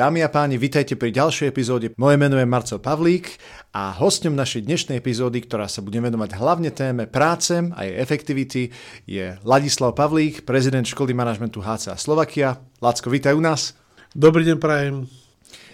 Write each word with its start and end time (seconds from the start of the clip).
Dámy 0.00 0.24
a 0.24 0.32
páni, 0.32 0.56
vitajte 0.56 0.96
pri 0.96 1.12
ďalšej 1.12 1.52
epizóde. 1.52 1.92
Moje 2.00 2.16
meno 2.16 2.40
je 2.40 2.48
Marcel 2.48 2.80
Pavlík 2.80 3.36
a 3.76 3.92
hostom 4.00 4.32
našej 4.32 4.64
dnešnej 4.64 4.96
epizódy, 4.96 5.44
ktorá 5.44 5.68
sa 5.68 5.84
bude 5.84 6.00
venovať 6.00 6.40
hlavne 6.40 6.72
téme 6.72 7.04
práce 7.04 7.52
a 7.60 7.84
jej 7.84 8.00
efektivity, 8.00 8.72
je 9.04 9.36
Ladislav 9.44 9.92
Pavlík, 9.92 10.48
prezident 10.48 10.88
školy 10.88 11.12
manažmentu 11.12 11.60
HCA 11.60 12.00
Slovakia. 12.00 12.64
Lacko, 12.80 13.12
vítaj 13.12 13.36
u 13.36 13.44
nás. 13.44 13.76
Dobrý 14.16 14.48
deň, 14.48 14.56
prajem. 14.56 15.19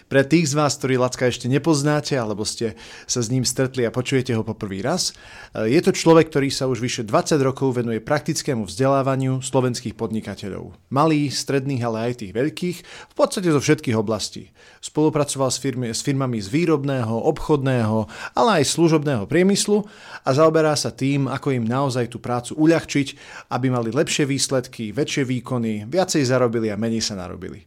Pre 0.06 0.22
tých 0.22 0.54
z 0.54 0.54
vás, 0.54 0.78
ktorí 0.78 1.02
Lacka 1.02 1.26
ešte 1.26 1.50
nepoznáte, 1.50 2.14
alebo 2.14 2.46
ste 2.46 2.78
sa 3.10 3.18
s 3.18 3.26
ním 3.26 3.42
stretli 3.42 3.82
a 3.82 3.90
počujete 3.90 4.38
ho 4.38 4.46
po 4.46 4.54
prvý 4.54 4.78
raz, 4.78 5.10
e, 5.50 5.74
je 5.74 5.80
to 5.82 5.90
človek, 5.90 6.30
ktorý 6.30 6.46
sa 6.46 6.70
už 6.70 6.78
vyše 6.78 7.02
20 7.02 7.42
rokov 7.42 7.74
venuje 7.74 7.98
praktickému 7.98 8.70
vzdelávaniu 8.70 9.42
slovenských 9.42 9.98
podnikateľov. 9.98 10.78
Malých, 10.94 11.34
stredných, 11.34 11.82
ale 11.82 11.98
aj 12.06 12.22
tých 12.22 12.32
veľkých, 12.38 12.78
v 12.86 13.14
podstate 13.18 13.50
zo 13.50 13.58
všetkých 13.58 13.98
oblastí. 13.98 14.54
Spolupracoval 14.78 15.50
s, 15.50 15.58
firmy, 15.58 15.90
s 15.90 16.06
firmami 16.06 16.38
z 16.38 16.54
výrobného, 16.54 17.26
obchodného, 17.26 18.06
ale 18.38 18.62
aj 18.62 18.70
služobného 18.78 19.26
priemyslu 19.26 19.90
a 20.22 20.30
zaoberá 20.30 20.78
sa 20.78 20.94
tým, 20.94 21.26
ako 21.26 21.50
im 21.50 21.66
naozaj 21.66 22.14
tú 22.14 22.22
prácu 22.22 22.54
uľahčiť, 22.54 23.08
aby 23.50 23.74
mali 23.74 23.90
lepšie 23.90 24.22
výsledky, 24.22 24.94
väčšie 24.94 25.26
výkony, 25.26 25.90
viacej 25.90 26.22
zarobili 26.22 26.70
a 26.70 26.78
menej 26.78 27.02
sa 27.02 27.18
narobili. 27.18 27.66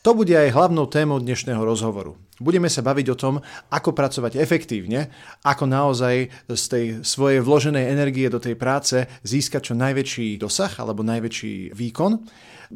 To 0.00 0.16
bude 0.16 0.32
aj 0.32 0.56
hlavnou 0.56 0.88
témou 0.88 1.20
dnešného 1.20 1.60
rozhovoru. 1.60 2.16
Budeme 2.40 2.72
sa 2.72 2.80
baviť 2.80 3.06
o 3.12 3.20
tom, 3.20 3.34
ako 3.68 3.92
pracovať 3.92 4.40
efektívne, 4.40 5.12
ako 5.44 5.68
naozaj 5.68 6.32
z 6.48 6.64
tej 6.72 6.84
svojej 7.04 7.44
vloženej 7.44 7.84
energie 7.84 8.32
do 8.32 8.40
tej 8.40 8.56
práce 8.56 9.04
získať 9.20 9.60
čo 9.68 9.74
najväčší 9.76 10.40
dosah 10.40 10.72
alebo 10.80 11.04
najväčší 11.04 11.76
výkon. 11.76 12.16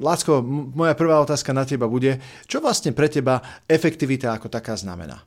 Lásko, 0.05 0.45
moja 0.77 0.93
prvá 0.93 1.17
otázka 1.25 1.57
na 1.57 1.65
teba 1.65 1.89
bude, 1.89 2.21
čo 2.45 2.61
vlastne 2.61 2.93
pre 2.93 3.09
teba 3.09 3.41
efektivita 3.73 4.37
ako 4.37 4.53
taká 4.53 4.77
znamená? 4.77 5.25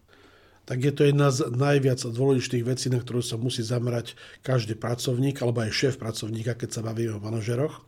tak 0.68 0.84
je 0.84 0.92
to 0.92 1.08
jedna 1.08 1.32
z 1.32 1.48
najviac 1.48 1.96
dôležitých 1.96 2.68
vecí, 2.68 2.92
na 2.92 3.00
ktorú 3.00 3.24
sa 3.24 3.40
musí 3.40 3.64
zamerať 3.64 4.20
každý 4.44 4.76
pracovník 4.76 5.40
alebo 5.40 5.64
aj 5.64 5.72
šéf 5.72 5.96
pracovníka, 5.96 6.60
keď 6.60 6.70
sa 6.76 6.82
bavíme 6.84 7.16
o 7.16 7.24
manažeroch 7.24 7.88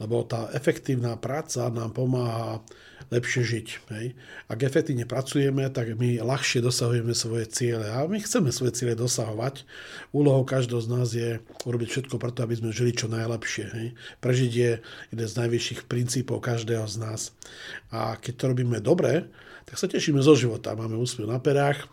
lebo 0.00 0.24
tá 0.24 0.48
efektívna 0.56 1.14
práca 1.20 1.68
nám 1.68 1.92
pomáha 1.92 2.64
lepšie 3.10 3.42
žiť. 3.42 3.66
Hej. 3.90 4.06
Ak 4.46 4.62
efektívne 4.62 5.04
pracujeme, 5.04 5.66
tak 5.68 5.98
my 5.98 6.22
ľahšie 6.22 6.62
dosahujeme 6.62 7.12
svoje 7.12 7.50
ciele 7.50 7.90
a 7.90 8.06
my 8.06 8.22
chceme 8.22 8.54
svoje 8.54 8.80
ciele 8.80 8.94
dosahovať. 8.94 9.66
Úlohou 10.14 10.46
každého 10.46 10.80
z 10.80 10.88
nás 10.88 11.08
je 11.10 11.30
urobiť 11.66 11.88
všetko 11.90 12.16
preto, 12.22 12.46
aby 12.46 12.54
sme 12.56 12.70
žili 12.70 12.94
čo 12.94 13.10
najlepšie. 13.10 13.66
Hej. 13.76 13.86
Prežiť 14.22 14.52
je 14.54 14.70
jeden 15.10 15.28
z 15.28 15.38
najvyšších 15.42 15.90
princípov 15.90 16.40
každého 16.40 16.86
z 16.86 16.96
nás. 17.02 17.34
A 17.90 18.14
keď 18.16 18.32
to 18.38 18.44
robíme 18.54 18.78
dobre, 18.78 19.26
tak 19.70 19.78
sa 19.78 19.86
tešíme 19.86 20.18
zo 20.18 20.34
života. 20.34 20.74
Máme 20.74 20.98
úsmev 20.98 21.30
na 21.30 21.38
perách, 21.38 21.86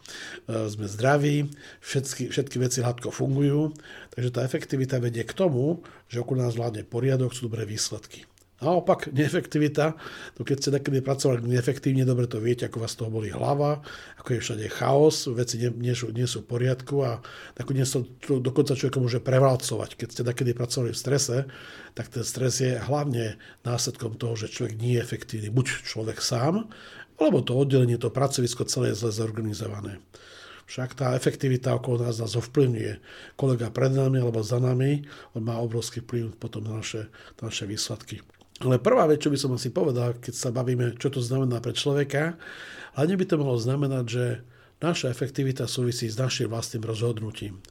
e, 0.49 0.65
sme 0.65 0.89
zdraví, 0.89 1.53
všetky, 1.85 2.33
všetky 2.33 2.57
veci 2.57 2.81
hladko 2.81 3.13
fungujú, 3.13 3.77
takže 4.17 4.33
tá 4.33 4.41
efektivita 4.41 4.97
vedie 4.97 5.21
k 5.21 5.37
tomu, 5.37 5.85
že 6.09 6.25
okolo 6.25 6.41
nás 6.41 6.57
vládne 6.57 6.89
poriadok, 6.89 7.37
sú 7.37 7.45
dobré 7.45 7.69
výsledky. 7.69 8.25
Naopak, 8.57 9.13
neefektivita, 9.13 9.93
to 10.33 10.41
keď 10.41 10.57
ste 10.57 10.69
takedy 10.73 11.05
pracovali 11.05 11.45
neefektívne, 11.45 12.01
dobre 12.01 12.25
to 12.25 12.41
viete, 12.41 12.65
ako 12.65 12.81
vás 12.81 12.97
toho 12.97 13.13
boli 13.13 13.29
hlava, 13.29 13.85
ako 14.17 14.33
je 14.33 14.41
všade 14.41 14.65
chaos, 14.73 15.29
veci 15.29 15.61
nie, 15.61 15.69
nie, 15.77 15.93
sú, 15.93 16.09
nie 16.09 16.25
sú 16.25 16.41
v 16.41 16.57
poriadku 16.57 17.05
a 17.05 17.21
nakoniec 17.53 17.85
to, 17.85 18.01
dokonca 18.41 18.73
človek 18.73 18.97
môže 18.97 19.21
prevalcovať. 19.21 20.01
Keď 20.01 20.07
ste 20.09 20.23
takedy 20.25 20.57
pracovali 20.57 20.89
v 20.89 20.97
strese, 20.97 21.37
tak 21.93 22.09
ten 22.09 22.25
stres 22.25 22.57
je 22.57 22.81
hlavne 22.81 23.37
následkom 23.61 24.17
toho, 24.17 24.33
že 24.33 24.49
človek 24.49 24.73
nie 24.81 24.97
je 24.97 25.05
efektívny. 25.05 25.53
Buď 25.53 25.85
človek 25.85 26.17
sám, 26.17 26.65
alebo 27.17 27.41
to 27.41 27.57
oddelenie, 27.57 27.97
to 27.97 28.13
pracovisko 28.13 28.69
celé 28.69 28.93
je 28.93 29.05
zle 29.05 29.11
zorganizované. 29.11 29.97
Však 30.67 30.99
tá 30.99 31.15
efektivita 31.15 31.79
okolo 31.79 32.03
nás 32.03 32.19
nás 32.19 32.35
ovplyvňuje. 32.35 32.99
Kolega 33.39 33.71
pred 33.71 33.95
nami 33.95 34.19
alebo 34.19 34.43
za 34.43 34.59
nami, 34.59 35.07
on 35.31 35.47
má 35.47 35.55
obrovský 35.63 36.03
vplyv 36.03 36.35
potom 36.35 36.67
na 36.67 36.83
naše, 36.83 37.07
na 37.39 37.47
naše 37.47 37.63
výsledky. 37.63 38.19
Ale 38.59 38.81
prvá 38.81 39.07
vec, 39.07 39.23
čo 39.23 39.31
by 39.31 39.37
som 39.39 39.55
asi 39.55 39.71
povedal, 39.71 40.19
keď 40.19 40.33
sa 40.35 40.49
bavíme, 40.51 40.99
čo 40.99 41.07
to 41.07 41.23
znamená 41.23 41.63
pre 41.63 41.71
človeka, 41.71 42.35
hlavne 42.99 43.15
by 43.15 43.25
to 43.25 43.35
malo 43.39 43.55
znamenať, 43.55 44.05
že 44.09 44.25
naša 44.83 45.07
efektivita 45.13 45.69
súvisí 45.69 46.09
s 46.09 46.19
našim 46.19 46.51
vlastným 46.51 46.83
rozhodnutím. 46.83 47.63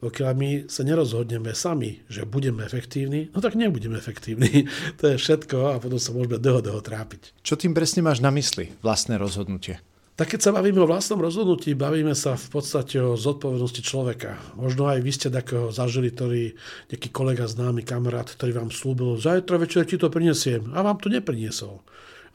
Pokiaľ 0.00 0.30
my 0.32 0.50
sa 0.72 0.80
nerozhodneme 0.80 1.52
sami, 1.52 2.00
že 2.08 2.24
budeme 2.24 2.64
efektívni, 2.64 3.28
no 3.36 3.44
tak 3.44 3.52
nebudeme 3.52 4.00
efektívni. 4.00 4.64
to 5.00 5.12
je 5.12 5.16
všetko 5.20 5.76
a 5.76 5.80
potom 5.80 6.00
sa 6.00 6.16
môžeme 6.16 6.40
dlho, 6.40 6.64
dlho 6.64 6.80
trápiť. 6.80 7.36
Čo 7.44 7.60
tým 7.60 7.76
presne 7.76 8.00
máš 8.00 8.24
na 8.24 8.32
mysli, 8.32 8.72
vlastné 8.80 9.20
rozhodnutie? 9.20 9.84
Tak 10.20 10.36
keď 10.36 10.40
sa 10.40 10.52
bavíme 10.52 10.84
o 10.84 10.90
vlastnom 10.90 11.16
rozhodnutí, 11.16 11.72
bavíme 11.72 12.12
sa 12.12 12.36
v 12.36 12.48
podstate 12.52 13.00
o 13.00 13.16
zodpovednosti 13.16 13.80
človeka. 13.80 14.36
Možno 14.52 14.84
aj 14.84 15.00
vy 15.00 15.12
ste 15.16 15.32
takého 15.32 15.72
zažili, 15.72 16.12
ktorý 16.12 16.52
nejaký 16.92 17.08
kolega, 17.08 17.48
známy 17.48 17.80
kamarát, 17.88 18.28
ktorý 18.28 18.52
vám 18.52 18.68
slúbil, 18.68 19.16
zajtra 19.16 19.56
večer 19.56 19.88
ti 19.88 19.96
to 19.96 20.12
prinesiem 20.12 20.76
a 20.76 20.84
vám 20.84 21.00
to 21.00 21.08
nepriniesol. 21.08 21.80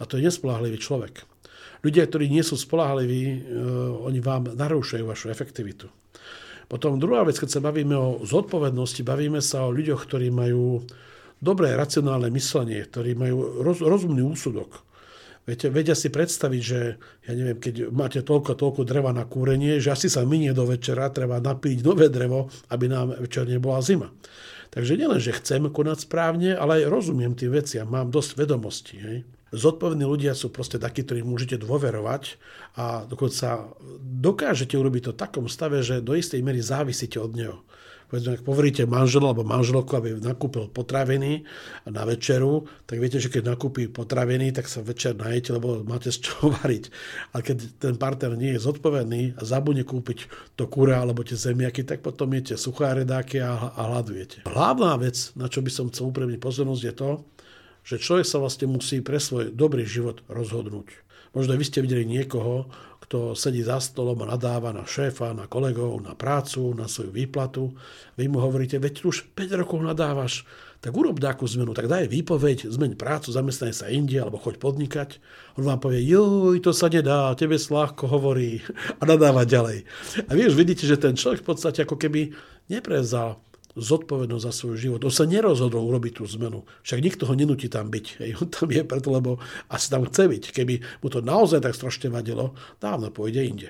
A 0.02 0.10
to 0.10 0.18
je 0.18 0.26
nespolahlivý 0.26 0.82
človek. 0.82 1.30
Ľudia, 1.86 2.10
ktorí 2.10 2.26
nie 2.26 2.42
sú 2.42 2.58
spolahliví, 2.58 3.22
e, 3.22 3.38
oni 4.02 4.18
vám 4.18 4.58
narúšajú 4.58 5.06
vašu 5.06 5.30
efektivitu. 5.30 5.86
Potom 6.66 6.98
druhá 6.98 7.22
vec, 7.24 7.38
keď 7.38 7.50
sa 7.58 7.62
bavíme 7.62 7.94
o 7.94 8.22
zodpovednosti, 8.26 9.06
bavíme 9.06 9.40
sa 9.40 9.70
o 9.70 9.74
ľuďoch, 9.74 10.02
ktorí 10.10 10.34
majú 10.34 10.82
dobré 11.38 11.78
racionálne 11.78 12.34
myslenie, 12.34 12.82
ktorí 12.90 13.14
majú 13.14 13.62
roz, 13.62 13.86
rozumný 13.86 14.26
úsudok. 14.26 14.82
Viete, 15.46 15.70
vedia 15.70 15.94
si 15.94 16.10
predstaviť, 16.10 16.62
že 16.66 16.98
ja 17.30 17.32
neviem, 17.38 17.62
keď 17.62 17.94
máte 17.94 18.26
toľko, 18.26 18.58
toľko 18.58 18.82
dreva 18.82 19.14
na 19.14 19.30
kúrenie, 19.30 19.78
že 19.78 19.94
asi 19.94 20.10
sa 20.10 20.26
minie 20.26 20.58
do 20.58 20.66
večera, 20.66 21.14
treba 21.14 21.38
napíť 21.38 21.86
nové 21.86 22.10
drevo, 22.10 22.50
aby 22.74 22.90
nám 22.90 23.14
večer 23.22 23.46
nebola 23.46 23.78
zima. 23.86 24.10
Takže 24.74 24.98
nielen, 24.98 25.22
že 25.22 25.38
chcem 25.38 25.70
konať 25.70 26.10
správne, 26.10 26.58
ale 26.58 26.82
aj 26.82 26.90
rozumiem 26.90 27.38
tým 27.38 27.54
veciam, 27.54 27.86
mám 27.86 28.10
dosť 28.10 28.42
vedomostí. 28.42 28.98
Hej. 28.98 29.18
Zodpovední 29.54 30.06
ľudia 30.10 30.34
sú 30.34 30.50
proste 30.50 30.82
takí, 30.82 31.06
ktorým 31.06 31.30
môžete 31.30 31.62
dôverovať 31.62 32.42
a 32.76 33.06
dokonca 33.06 33.70
dokážete 34.02 34.74
urobiť 34.74 35.02
to 35.10 35.12
v 35.14 35.22
takom 35.22 35.46
stave, 35.46 35.86
že 35.86 36.02
do 36.02 36.18
istej 36.18 36.42
miery 36.42 36.66
závisíte 36.66 37.22
od 37.22 37.32
neho. 37.38 37.58
Povedzme, 38.06 38.38
ak 38.38 38.46
poveríte 38.46 38.86
manžela 38.86 39.34
alebo 39.34 39.42
manželku, 39.42 39.90
aby 39.98 40.22
nakúpil 40.22 40.70
potraviny 40.70 41.42
na 41.90 42.06
večeru, 42.06 42.70
tak 42.86 43.02
viete, 43.02 43.18
že 43.18 43.34
keď 43.34 43.58
nakúpi 43.58 43.90
potraviny, 43.90 44.54
tak 44.54 44.70
sa 44.70 44.86
večer 44.86 45.18
najete, 45.18 45.58
lebo 45.58 45.82
máte 45.82 46.14
z 46.14 46.22
čoho 46.22 46.54
variť. 46.54 46.94
A 47.34 47.42
keď 47.42 47.66
ten 47.82 47.98
partner 47.98 48.38
nie 48.38 48.54
je 48.54 48.62
zodpovedný 48.62 49.36
a 49.36 49.42
zabudne 49.42 49.82
kúpiť 49.82 50.30
to 50.54 50.70
kura 50.70 51.02
alebo 51.02 51.26
tie 51.26 51.34
zemiaky, 51.34 51.82
tak 51.82 52.06
potom 52.06 52.30
jete 52.38 52.62
suchá 52.62 52.94
redáky 52.94 53.42
a, 53.42 53.74
a 53.74 53.82
hľadujete. 53.90 54.46
Hlavná 54.46 54.94
vec, 55.02 55.34
na 55.34 55.50
čo 55.50 55.66
by 55.66 55.72
som 55.74 55.90
chcel 55.90 56.14
upremiť 56.14 56.38
pozornosť, 56.38 56.84
je 56.86 56.94
to, 56.94 57.10
že 57.86 58.02
človek 58.02 58.26
sa 58.26 58.42
vlastne 58.42 58.66
musí 58.66 59.00
pre 59.06 59.22
svoj 59.22 59.54
dobrý 59.54 59.86
život 59.86 60.26
rozhodnúť. 60.26 61.06
Možno 61.38 61.54
vy 61.54 61.68
ste 61.68 61.84
videli 61.84 62.08
niekoho, 62.08 62.66
kto 63.06 63.38
sedí 63.38 63.62
za 63.62 63.78
stolom 63.78 64.18
a 64.26 64.34
nadáva 64.34 64.74
na 64.74 64.82
šéfa, 64.82 65.38
na 65.38 65.46
kolegov, 65.46 66.02
na 66.02 66.18
prácu, 66.18 66.74
na 66.74 66.90
svoju 66.90 67.14
výplatu. 67.14 67.70
Vy 68.18 68.26
mu 68.26 68.42
hovoríte, 68.42 68.82
veď 68.82 69.06
už 69.06 69.30
5 69.38 69.62
rokov 69.62 69.78
nadávaš, 69.86 70.42
tak 70.82 70.98
urob 70.98 71.22
takú 71.22 71.46
zmenu, 71.46 71.78
tak 71.78 71.86
daj 71.86 72.10
výpoveď, 72.10 72.66
zmeň 72.66 72.98
prácu, 72.98 73.30
zamestnaj 73.30 73.74
sa 73.78 73.86
inde, 73.94 74.18
alebo 74.18 74.42
choď 74.42 74.58
podnikať. 74.58 75.10
On 75.62 75.66
vám 75.66 75.78
povie, 75.78 76.02
joj, 76.02 76.58
to 76.66 76.74
sa 76.74 76.90
nedá, 76.90 77.34
tebe 77.38 77.62
slahko 77.62 78.10
hovorí 78.10 78.66
a 79.02 79.04
nadáva 79.06 79.46
ďalej. 79.46 79.86
A 80.26 80.32
vy 80.34 80.50
už 80.50 80.58
vidíte, 80.58 80.90
že 80.90 80.98
ten 80.98 81.14
človek 81.14 81.46
v 81.46 81.50
podstate 81.54 81.86
ako 81.86 82.02
keby 82.02 82.34
neprezal 82.74 83.38
zodpovednosť 83.76 84.46
za 84.48 84.54
svoj 84.56 84.76
život. 84.80 85.04
On 85.04 85.12
sa 85.12 85.28
nerozhodol 85.28 85.84
urobiť 85.84 86.20
tú 86.20 86.24
zmenu. 86.40 86.64
Však 86.88 87.00
nikto 87.04 87.28
ho 87.28 87.34
nenutí 87.36 87.68
tam 87.68 87.92
byť. 87.92 88.06
Hej. 88.24 88.32
On 88.40 88.48
tam 88.48 88.72
je 88.72 88.84
preto, 88.88 89.12
lebo 89.12 89.38
asi 89.68 89.92
tam 89.92 90.08
chce 90.08 90.32
byť. 90.32 90.44
Keby 90.56 91.04
mu 91.04 91.08
to 91.12 91.20
naozaj 91.20 91.60
tak 91.60 91.76
strašne 91.76 92.08
vadilo, 92.08 92.56
dávno 92.80 93.12
pôjde 93.12 93.44
inde. 93.44 93.70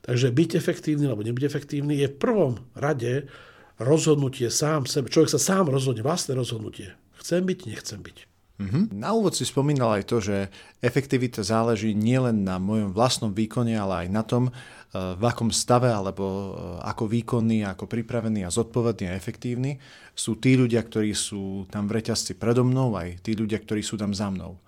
Takže 0.00 0.32
byť 0.32 0.50
efektívny 0.56 1.04
alebo 1.04 1.20
nebyť 1.20 1.44
efektívny 1.44 2.00
je 2.00 2.08
v 2.08 2.16
prvom 2.16 2.52
rade 2.72 3.28
rozhodnutie 3.76 4.48
sám 4.48 4.88
sebe. 4.88 5.12
Človek 5.12 5.36
sa 5.36 5.40
sám 5.40 5.68
rozhodne, 5.68 6.00
vlastné 6.00 6.32
rozhodnutie. 6.32 6.96
Chcem 7.20 7.44
byť, 7.44 7.68
nechcem 7.68 8.00
byť. 8.00 8.29
Mm-hmm. 8.60 8.92
Na 8.92 9.16
úvod 9.16 9.32
si 9.32 9.48
spomínal 9.48 9.96
aj 9.96 10.04
to, 10.04 10.20
že 10.20 10.52
efektivita 10.84 11.40
záleží 11.40 11.96
nielen 11.96 12.44
na 12.44 12.60
mojom 12.60 12.92
vlastnom 12.92 13.32
výkone, 13.32 13.72
ale 13.72 14.04
aj 14.04 14.08
na 14.12 14.20
tom, 14.20 14.52
eh, 14.52 15.16
v 15.16 15.22
akom 15.24 15.48
stave 15.48 15.88
alebo 15.88 16.24
eh, 16.28 16.48
ako 16.84 17.08
výkonný, 17.08 17.64
ako 17.64 17.88
pripravený 17.88 18.44
a 18.44 18.52
zodpovedný 18.52 19.08
a 19.08 19.16
efektívny 19.16 19.80
sú 20.12 20.36
tí 20.36 20.60
ľudia, 20.60 20.84
ktorí 20.84 21.16
sú 21.16 21.64
tam 21.72 21.88
v 21.88 22.04
reťazci 22.04 22.36
predo 22.36 22.60
mnou, 22.60 22.92
aj 23.00 23.24
tí 23.24 23.32
ľudia, 23.32 23.56
ktorí 23.64 23.80
sú 23.80 23.96
tam 23.96 24.12
za 24.12 24.28
mnou. 24.28 24.60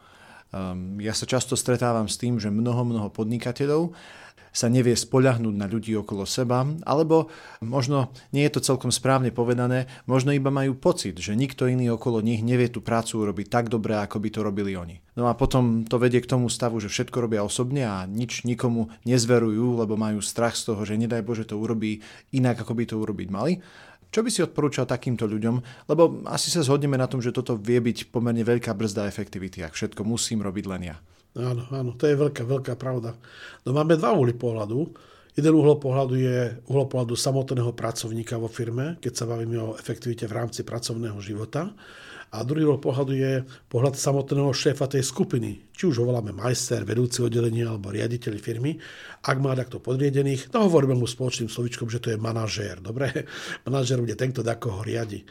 Um, 0.52 1.00
ja 1.00 1.16
sa 1.16 1.24
často 1.24 1.56
stretávam 1.56 2.08
s 2.08 2.20
tým, 2.20 2.36
že 2.36 2.52
mnoho, 2.52 2.84
mnoho 2.84 3.08
podnikateľov 3.08 3.96
sa 4.52 4.68
nevie 4.68 4.92
spoľahnúť 4.92 5.56
na 5.56 5.66
ľudí 5.66 5.96
okolo 5.96 6.28
seba, 6.28 6.62
alebo 6.84 7.32
možno 7.64 8.12
nie 8.30 8.44
je 8.46 8.52
to 8.54 8.60
celkom 8.60 8.92
správne 8.92 9.32
povedané, 9.32 9.88
možno 10.04 10.36
iba 10.36 10.52
majú 10.52 10.76
pocit, 10.76 11.16
že 11.18 11.32
nikto 11.32 11.66
iný 11.66 11.96
okolo 11.96 12.20
nich 12.20 12.44
nevie 12.44 12.68
tú 12.68 12.84
prácu 12.84 13.24
urobiť 13.24 13.48
tak 13.48 13.72
dobre, 13.72 13.96
ako 13.96 14.20
by 14.20 14.28
to 14.28 14.40
robili 14.44 14.76
oni. 14.76 15.00
No 15.16 15.28
a 15.28 15.36
potom 15.36 15.88
to 15.88 15.96
vedie 15.96 16.20
k 16.20 16.28
tomu 16.28 16.52
stavu, 16.52 16.78
že 16.78 16.92
všetko 16.92 17.24
robia 17.24 17.40
osobne 17.44 17.88
a 17.88 18.04
nič 18.04 18.44
nikomu 18.44 18.92
nezverujú, 19.08 19.80
lebo 19.80 19.96
majú 19.96 20.20
strach 20.20 20.56
z 20.56 20.72
toho, 20.72 20.84
že 20.84 21.00
nedaj 21.00 21.24
Bože 21.24 21.48
to 21.48 21.56
urobí 21.56 22.04
inak, 22.36 22.60
ako 22.60 22.72
by 22.76 22.84
to 22.84 22.96
urobiť 23.00 23.28
mali. 23.32 23.60
Čo 24.12 24.20
by 24.20 24.28
si 24.28 24.44
odporúčal 24.44 24.84
takýmto 24.84 25.24
ľuďom? 25.24 25.88
Lebo 25.88 26.20
asi 26.28 26.52
sa 26.52 26.60
zhodneme 26.60 27.00
na 27.00 27.08
tom, 27.08 27.24
že 27.24 27.32
toto 27.32 27.56
vie 27.56 27.80
byť 27.80 28.12
pomerne 28.12 28.44
veľká 28.44 28.76
brzda 28.76 29.08
efektivity, 29.08 29.64
ak 29.64 29.72
všetko 29.72 30.04
musím 30.04 30.44
robiť 30.44 30.64
len 30.68 30.92
ja. 30.92 30.96
Áno, 31.32 31.64
áno, 31.72 31.96
to 31.96 32.04
je 32.04 32.16
veľká, 32.16 32.44
veľká 32.44 32.74
pravda. 32.76 33.16
No 33.64 33.72
máme 33.72 33.96
dva 33.96 34.12
uhly 34.12 34.36
pohľadu. 34.36 34.92
Jeden 35.32 35.56
uhol 35.56 35.80
pohľadu 35.80 36.14
je 36.20 36.60
uhol 36.68 36.92
pohľadu 36.92 37.16
samotného 37.16 37.72
pracovníka 37.72 38.36
vo 38.36 38.52
firme, 38.52 39.00
keď 39.00 39.12
sa 39.16 39.24
bavíme 39.24 39.56
o 39.56 39.72
efektivite 39.80 40.28
v 40.28 40.36
rámci 40.36 40.60
pracovného 40.60 41.16
života. 41.24 41.72
A 42.32 42.44
druhý 42.44 42.68
uhol 42.68 42.80
pohľadu 42.80 43.12
je 43.16 43.32
pohľad 43.72 43.96
samotného 43.96 44.52
šéfa 44.52 44.88
tej 44.92 45.04
skupiny. 45.04 45.72
Či 45.72 45.88
už 45.88 46.00
ho 46.00 46.08
voláme 46.08 46.36
majster, 46.36 46.84
vedúci 46.84 47.24
oddelenia 47.24 47.72
alebo 47.72 47.92
riaditeľ 47.92 48.36
firmy. 48.36 48.76
Ak 49.24 49.40
má 49.40 49.56
takto 49.56 49.80
podriedených, 49.80 50.52
no 50.52 50.68
hovoríme 50.68 50.96
mu 50.96 51.08
spoločným 51.08 51.48
slovičkom, 51.48 51.88
že 51.88 52.00
to 52.00 52.12
je 52.12 52.20
manažér. 52.20 52.84
Dobre, 52.84 53.08
manažér 53.68 54.04
bude 54.04 54.16
ten, 54.20 54.36
kto 54.36 54.44
ho 54.68 54.80
riadi. 54.84 55.24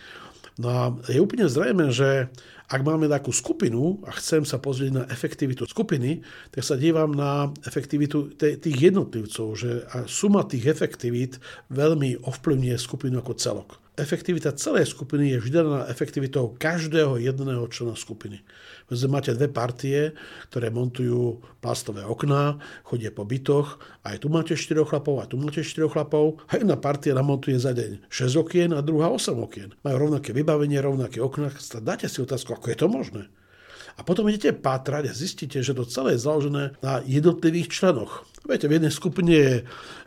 No 0.61 0.67
a 0.69 0.81
je 1.09 1.17
úplne 1.17 1.49
zrejme, 1.49 1.89
že 1.89 2.29
ak 2.71 2.81
máme 2.87 3.11
takú 3.11 3.35
skupinu 3.35 3.99
a 4.07 4.15
chcem 4.15 4.47
sa 4.47 4.55
pozrieť 4.55 4.91
na 4.95 5.03
efektivitu 5.11 5.67
skupiny, 5.67 6.23
tak 6.55 6.63
sa 6.63 6.79
dívam 6.79 7.11
na 7.11 7.51
efektivitu 7.67 8.31
tých 8.39 8.77
jednotlivcov, 8.79 9.47
že 9.59 9.83
suma 10.07 10.47
tých 10.47 10.71
efektivít 10.71 11.43
veľmi 11.67 12.23
ovplyvňuje 12.23 12.77
skupinu 12.79 13.19
ako 13.19 13.35
celok 13.35 13.69
efektivita 14.01 14.57
celej 14.57 14.89
skupiny 14.89 15.31
je 15.31 15.37
vždy 15.37 15.55
daná 15.61 15.81
efektivitou 15.87 16.57
každého 16.57 17.21
jedného 17.21 17.69
člena 17.69 17.93
skupiny. 17.93 18.41
Veď 18.89 19.07
máte 19.07 19.31
dve 19.37 19.47
partie, 19.47 20.17
ktoré 20.49 20.73
montujú 20.73 21.39
plastové 21.61 22.03
okná, 22.03 22.59
chodia 22.83 23.13
po 23.13 23.23
bytoch, 23.23 23.79
aj 24.03 24.25
tu 24.25 24.27
máte 24.27 24.57
4 24.57 24.83
chlapov, 24.83 25.21
aj 25.21 25.31
tu 25.31 25.37
máte 25.37 25.61
4 25.63 25.87
chlapov, 25.87 26.41
a 26.49 26.57
jedna 26.57 26.75
partia 26.75 27.15
namontuje 27.15 27.55
za 27.55 27.71
deň 27.71 28.09
6 28.09 28.41
okien 28.41 28.69
a 28.75 28.83
druhá 28.83 29.07
8 29.13 29.37
okien. 29.37 29.69
Majú 29.85 29.95
rovnaké 30.09 30.35
vybavenie, 30.35 30.81
rovnaké 30.81 31.21
okná. 31.23 31.53
Dáte 31.79 32.09
si 32.09 32.19
otázku, 32.19 32.57
ako 32.57 32.67
je 32.73 32.77
to 32.77 32.87
možné? 32.91 33.23
A 34.01 34.05
potom 34.05 34.25
idete 34.25 34.49
pátrať 34.49 35.13
a 35.13 35.13
zistíte, 35.13 35.61
že 35.61 35.77
to 35.77 35.85
celé 35.85 36.17
je 36.17 36.25
založené 36.25 36.73
na 36.81 37.05
jednotlivých 37.05 37.69
členoch. 37.69 38.25
Viete, 38.41 38.65
v 38.65 38.81
jednej 38.81 38.89
skupine 38.89 39.29
je 39.29 39.53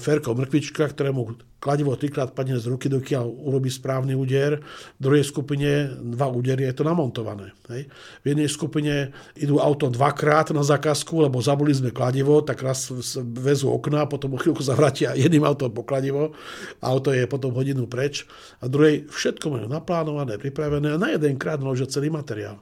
Ferko 0.03 0.35
Mrkvička, 0.35 0.91
ktorému 0.91 1.39
kladivo 1.63 1.95
trikrát 1.95 2.35
padne 2.35 2.59
z 2.59 2.67
ruky, 2.67 2.91
dokiaľ 2.91 3.23
urobí 3.23 3.71
správny 3.71 4.19
úder. 4.19 4.59
V 4.99 5.01
druhej 5.01 5.23
skupine 5.23 5.95
dva 6.03 6.27
údery 6.27 6.67
je 6.67 6.75
to 6.75 6.83
namontované. 6.83 7.55
Hej. 7.71 7.87
V 8.21 8.25
jednej 8.27 8.51
skupine 8.51 9.15
idú 9.39 9.63
auto 9.63 9.87
dvakrát 9.87 10.51
na 10.51 10.67
zákazku, 10.67 11.31
lebo 11.31 11.39
zabuli 11.39 11.71
sme 11.71 11.95
kladivo, 11.95 12.43
tak 12.43 12.59
raz 12.67 12.91
vezú 13.39 13.71
okna, 13.71 14.11
potom 14.11 14.35
o 14.35 14.43
chvíľku 14.43 14.67
zavratia 14.67 15.15
jedným 15.15 15.47
autom 15.47 15.71
po 15.71 15.87
kladivo. 15.87 16.35
Auto 16.83 17.15
je 17.15 17.31
potom 17.31 17.55
hodinu 17.55 17.87
preč. 17.87 18.27
A 18.59 18.67
druhej 18.67 19.07
všetko 19.07 19.47
majú 19.47 19.67
naplánované, 19.71 20.43
pripravené 20.43 20.91
a 20.91 21.01
na 21.01 21.15
jeden 21.15 21.39
krát 21.39 21.63
naložia 21.63 21.87
celý 21.87 22.11
materiál. 22.11 22.59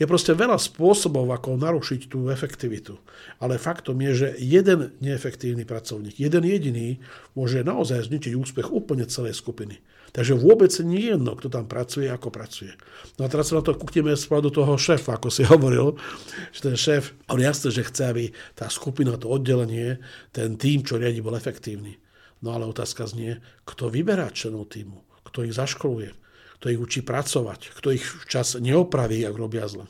Je 0.00 0.08
proste 0.08 0.32
veľa 0.32 0.56
spôsobov, 0.56 1.28
ako 1.28 1.60
narušiť 1.60 2.08
tú 2.08 2.32
efektivitu. 2.32 2.96
Ale 3.36 3.60
faktom 3.60 4.00
je, 4.00 4.12
že 4.16 4.28
jeden 4.40 4.96
neefektívny 5.04 5.68
pracovník, 5.68 6.16
jeden 6.16 6.40
jediný, 6.40 6.96
môže 7.36 7.60
naozaj 7.60 8.08
zničiť 8.08 8.32
úspech 8.32 8.72
úplne 8.72 9.04
celej 9.04 9.36
skupiny. 9.36 9.84
Takže 10.10 10.40
vôbec 10.40 10.72
nie 10.82 11.06
je 11.06 11.14
jedno, 11.14 11.36
kto 11.36 11.52
tam 11.52 11.68
pracuje, 11.70 12.08
ako 12.08 12.34
pracuje. 12.34 12.74
No 13.20 13.28
a 13.28 13.30
teraz 13.30 13.52
sa 13.52 13.60
na 13.60 13.62
to 13.62 13.76
kúkneme 13.76 14.16
z 14.16 14.26
do 14.26 14.50
toho 14.50 14.74
šéfa, 14.74 15.20
ako 15.20 15.28
si 15.28 15.44
hovoril, 15.52 16.00
že 16.50 16.60
ten 16.64 16.76
šéf, 16.80 17.14
on 17.28 17.38
jasne, 17.38 17.68
že 17.68 17.86
chce, 17.86 18.02
aby 18.08 18.24
tá 18.56 18.72
skupina, 18.72 19.20
to 19.20 19.28
oddelenie, 19.28 20.00
ten 20.32 20.56
tým, 20.56 20.80
čo 20.82 20.96
riadi, 20.96 21.20
bol 21.22 21.36
efektívny. 21.36 22.00
No 22.40 22.56
ale 22.56 22.64
otázka 22.64 23.04
znie, 23.04 23.44
kto 23.68 23.92
vyberá 23.92 24.32
členov 24.32 24.72
týmu, 24.72 25.04
kto 25.28 25.44
ich 25.44 25.54
zaškoluje, 25.54 26.16
kto 26.60 26.68
ich 26.68 26.80
učí 26.80 27.00
pracovať, 27.00 27.72
kto 27.72 27.88
ich 27.96 28.04
včas 28.04 28.60
neopraví, 28.60 29.24
ak 29.24 29.32
robia 29.32 29.64
zle. 29.64 29.88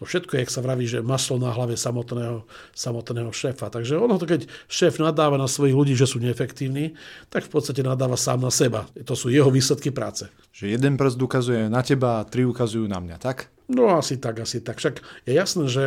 To 0.00 0.08
všetko, 0.08 0.40
jak 0.40 0.48
sa 0.48 0.64
vraví, 0.64 0.88
že 0.88 1.04
maslo 1.04 1.36
na 1.36 1.52
hlave 1.52 1.76
samotného, 1.76 2.48
samotného 2.72 3.28
šéfa. 3.28 3.68
Takže 3.68 4.00
ono 4.00 4.16
to, 4.16 4.24
keď 4.24 4.48
šéf 4.68 4.96
nadáva 5.00 5.36
na 5.36 5.44
svojich 5.44 5.76
ľudí, 5.76 5.94
že 5.96 6.08
sú 6.08 6.16
neefektívni, 6.16 6.96
tak 7.28 7.44
v 7.48 7.52
podstate 7.52 7.84
nadáva 7.84 8.16
sám 8.16 8.40
na 8.40 8.48
seba. 8.48 8.88
To 9.04 9.12
sú 9.12 9.28
jeho 9.28 9.52
výsledky 9.52 9.92
práce. 9.92 10.32
Že 10.56 10.80
jeden 10.80 10.96
prst 10.96 11.20
ukazuje 11.20 11.68
na 11.68 11.84
teba 11.84 12.24
a 12.24 12.26
tri 12.28 12.48
ukazujú 12.48 12.88
na 12.88 13.04
mňa, 13.04 13.16
tak? 13.20 13.52
No 13.68 13.92
asi 13.92 14.16
tak, 14.16 14.40
asi 14.40 14.64
tak. 14.64 14.80
Však 14.80 15.28
je 15.28 15.32
jasné, 15.36 15.64
že 15.68 15.84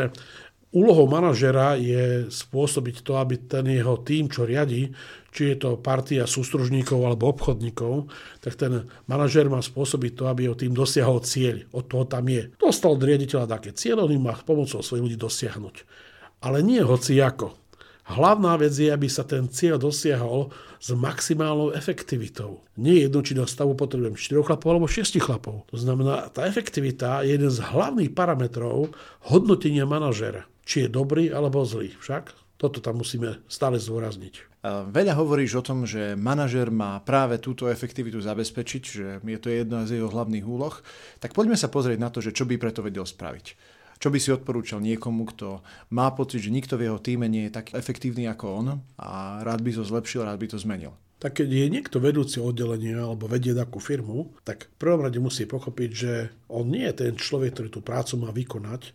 Úlohou 0.76 1.08
manažera 1.08 1.80
je 1.80 2.28
spôsobiť 2.28 3.00
to, 3.00 3.16
aby 3.16 3.48
ten 3.48 3.64
jeho 3.64 3.96
tým, 4.04 4.28
čo 4.28 4.44
riadi, 4.44 4.92
či 5.36 5.52
je 5.52 5.58
to 5.60 5.70
partia 5.76 6.24
sústružníkov 6.24 7.04
alebo 7.04 7.28
obchodníkov, 7.36 8.08
tak 8.40 8.56
ten 8.56 8.88
manažer 9.12 9.52
má 9.52 9.60
spôsobiť 9.60 10.16
to, 10.16 10.24
aby 10.32 10.48
jeho 10.48 10.56
tým 10.56 10.72
dosiahol 10.72 11.20
cieľ. 11.20 11.68
Od 11.76 11.84
toho 11.84 12.08
tam 12.08 12.24
je. 12.32 12.56
Dostal 12.56 12.96
od 12.96 13.04
riaditeľa 13.04 13.52
také 13.60 13.76
cieľe, 13.76 14.08
on 14.08 14.16
im 14.16 14.24
má 14.32 14.34
pomocou 14.40 14.80
svojich 14.80 15.12
ľudí 15.12 15.18
dosiahnuť. 15.20 15.76
Ale 16.40 16.64
nie 16.64 16.80
hoci 16.80 17.20
ako. 17.20 17.52
Hlavná 18.06 18.54
vec 18.62 18.72
je, 18.72 18.88
aby 18.88 19.10
sa 19.10 19.26
ten 19.26 19.50
cieľ 19.50 19.82
dosiahol 19.82 20.54
s 20.78 20.94
maximálnou 20.94 21.74
efektivitou. 21.74 22.62
Nie 22.78 23.10
jedno, 23.10 23.26
či 23.26 23.34
na 23.34 23.50
stavu 23.50 23.74
potrebujem 23.74 24.14
4 24.14 24.46
chlapov 24.46 24.68
alebo 24.72 24.86
6 24.86 25.18
chlapov. 25.20 25.66
To 25.74 25.76
znamená, 25.76 26.30
tá 26.30 26.46
efektivita 26.46 27.26
je 27.26 27.34
jeden 27.34 27.50
z 27.50 27.66
hlavných 27.66 28.14
parametrov 28.14 28.94
hodnotenia 29.26 29.90
manažera 29.90 30.46
či 30.66 30.86
je 30.86 30.90
dobrý 30.90 31.30
alebo 31.30 31.64
zlý. 31.64 31.94
Však 32.02 32.34
toto 32.58 32.82
tam 32.82 33.00
musíme 33.00 33.40
stále 33.46 33.78
zdôrazniť. 33.78 34.55
Veľa 34.66 35.14
hovoríš 35.14 35.62
o 35.62 35.66
tom, 35.66 35.86
že 35.86 36.18
manažer 36.18 36.74
má 36.74 36.98
práve 37.06 37.38
túto 37.38 37.70
efektivitu 37.70 38.18
zabezpečiť, 38.18 38.82
že 38.82 39.06
je 39.22 39.38
to 39.38 39.54
jedna 39.54 39.86
z 39.86 40.02
jeho 40.02 40.10
hlavných 40.10 40.42
úloh. 40.42 40.74
Tak 41.22 41.38
poďme 41.38 41.54
sa 41.54 41.70
pozrieť 41.70 42.02
na 42.02 42.10
to, 42.10 42.18
že 42.18 42.34
čo 42.34 42.50
by 42.50 42.58
preto 42.58 42.82
vedel 42.82 43.06
spraviť. 43.06 43.54
Čo 44.02 44.10
by 44.10 44.18
si 44.18 44.34
odporúčal 44.34 44.82
niekomu, 44.82 45.30
kto 45.30 45.62
má 45.94 46.10
pocit, 46.18 46.42
že 46.42 46.50
nikto 46.50 46.82
v 46.82 46.90
jeho 46.90 46.98
týme 46.98 47.30
nie 47.30 47.46
je 47.48 47.62
tak 47.62 47.78
efektívny 47.78 48.26
ako 48.26 48.46
on 48.50 48.68
a 48.98 49.46
rád 49.46 49.62
by 49.62 49.70
to 49.70 49.86
zlepšil, 49.86 50.26
rád 50.26 50.42
by 50.42 50.50
to 50.50 50.58
zmenil? 50.58 50.98
Tak 51.22 51.40
keď 51.40 51.48
je 51.48 51.68
niekto 51.72 52.02
vedúci 52.02 52.42
oddelenia 52.42 53.06
alebo 53.06 53.30
vedie 53.30 53.54
takú 53.54 53.78
firmu, 53.78 54.34
tak 54.44 54.68
v 54.68 54.78
prvom 54.82 55.06
rade 55.06 55.22
musí 55.22 55.46
pochopiť, 55.48 55.90
že 55.94 56.14
on 56.50 56.74
nie 56.74 56.90
je 56.90 57.08
ten 57.08 57.14
človek, 57.16 57.54
ktorý 57.56 57.70
tú 57.70 57.80
prácu 57.86 58.18
má 58.20 58.34
vykonať, 58.34 58.92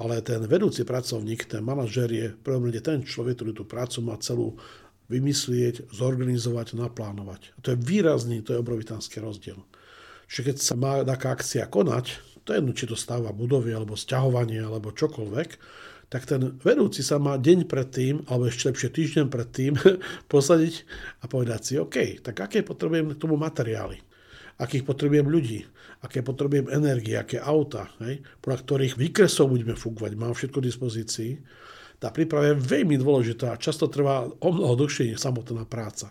ale 0.00 0.24
ten 0.24 0.42
vedúci 0.48 0.88
pracovník, 0.88 1.46
ten 1.46 1.62
manažer 1.62 2.10
je 2.10 2.34
v 2.34 2.40
prvom 2.42 2.66
rade 2.66 2.80
ten 2.82 3.04
človek, 3.04 3.38
ktorý 3.38 3.52
tú 3.54 3.64
prácu 3.68 4.02
má 4.02 4.18
celú 4.18 4.58
vymyslieť, 5.10 5.90
zorganizovať, 5.90 6.78
naplánovať. 6.78 7.54
A 7.56 7.58
to 7.64 7.74
je 7.74 7.78
výrazný, 7.78 8.44
to 8.44 8.54
je 8.54 8.62
obrovitánsky 8.62 9.18
rozdiel. 9.18 9.58
Čiže 10.28 10.42
keď 10.52 10.56
sa 10.58 10.74
má 10.78 11.02
taká 11.02 11.34
akcia 11.34 11.66
konať, 11.68 12.18
to 12.42 12.54
je 12.54 12.58
jedno, 12.58 12.72
či 12.74 12.88
to 12.90 12.96
stáva 12.98 13.30
budovy, 13.30 13.70
alebo 13.74 13.98
sťahovanie, 13.98 14.62
alebo 14.62 14.94
čokoľvek, 14.94 15.50
tak 16.12 16.28
ten 16.28 16.60
vedúci 16.60 17.00
sa 17.00 17.16
má 17.16 17.40
deň 17.40 17.64
predtým, 17.64 18.28
alebo 18.28 18.48
ešte 18.48 18.68
lepšie 18.68 18.90
týždeň 18.92 19.26
predtým, 19.32 19.72
posadiť 20.32 20.74
a 21.22 21.24
povedať 21.30 21.60
si, 21.62 21.72
OK, 21.80 22.20
tak 22.20 22.36
aké 22.36 22.60
potrebujem 22.60 23.14
k 23.14 23.20
tomu 23.20 23.40
materiály 23.40 24.00
akých 24.62 24.84
potrebujem 24.86 25.26
ľudí, 25.26 25.66
aké 26.06 26.22
potrebujem 26.22 26.70
energie, 26.70 27.18
aké 27.18 27.42
auta, 27.42 27.90
hej, 28.04 28.22
podľa 28.38 28.58
ktorých 28.62 28.94
výkresov 28.94 29.50
budeme 29.50 29.74
fúkovať, 29.74 30.12
mám 30.14 30.38
všetko 30.38 30.58
v 30.62 30.68
dispozícii. 30.70 31.32
Tá 32.02 32.10
príprava 32.10 32.50
je 32.50 32.58
veľmi 32.58 32.98
dôležitá 32.98 33.54
a 33.54 33.60
často 33.62 33.86
trvá 33.86 34.26
o 34.26 34.48
mnoho 34.50 34.74
dlhšie 34.74 35.14
než 35.14 35.22
samotná 35.22 35.62
práca. 35.62 36.10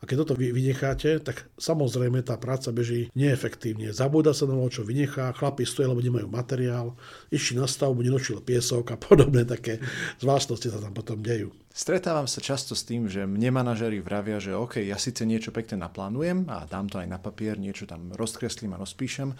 A 0.00 0.08
keď 0.08 0.24
toto 0.24 0.36
vynecháte, 0.36 1.16
tak 1.24 1.48
samozrejme 1.56 2.20
tá 2.20 2.36
práca 2.36 2.68
beží 2.76 3.08
neefektívne. 3.16 3.96
Zabúda 3.96 4.36
sa 4.36 4.44
na 4.44 4.56
čo 4.68 4.84
vynechá, 4.84 5.32
chlapi 5.32 5.64
stojí, 5.64 5.88
lebo 5.88 6.04
nemajú 6.04 6.28
materiál, 6.28 6.92
išli 7.32 7.56
na 7.56 7.64
stavbu, 7.64 8.04
nenočil 8.04 8.44
piesok 8.44 8.92
a 8.92 9.00
podobné 9.08 9.48
také 9.48 9.80
zvláštnosti 10.20 10.68
sa 10.68 10.76
tam 10.76 10.92
potom 10.92 11.24
dejú. 11.24 11.56
Stretávam 11.72 12.28
sa 12.28 12.44
často 12.44 12.76
s 12.76 12.84
tým, 12.84 13.08
že 13.08 13.24
mne 13.24 13.56
manažery 13.56 14.04
vravia, 14.04 14.42
že 14.42 14.52
OK, 14.52 14.82
ja 14.84 15.00
síce 15.00 15.24
niečo 15.24 15.54
pekne 15.54 15.80
naplánujem 15.80 16.44
a 16.52 16.68
dám 16.68 16.92
to 16.92 17.00
aj 17.00 17.08
na 17.08 17.16
papier, 17.16 17.56
niečo 17.56 17.88
tam 17.88 18.12
rozkreslím 18.12 18.76
a 18.76 18.80
rozpíšem, 18.82 19.32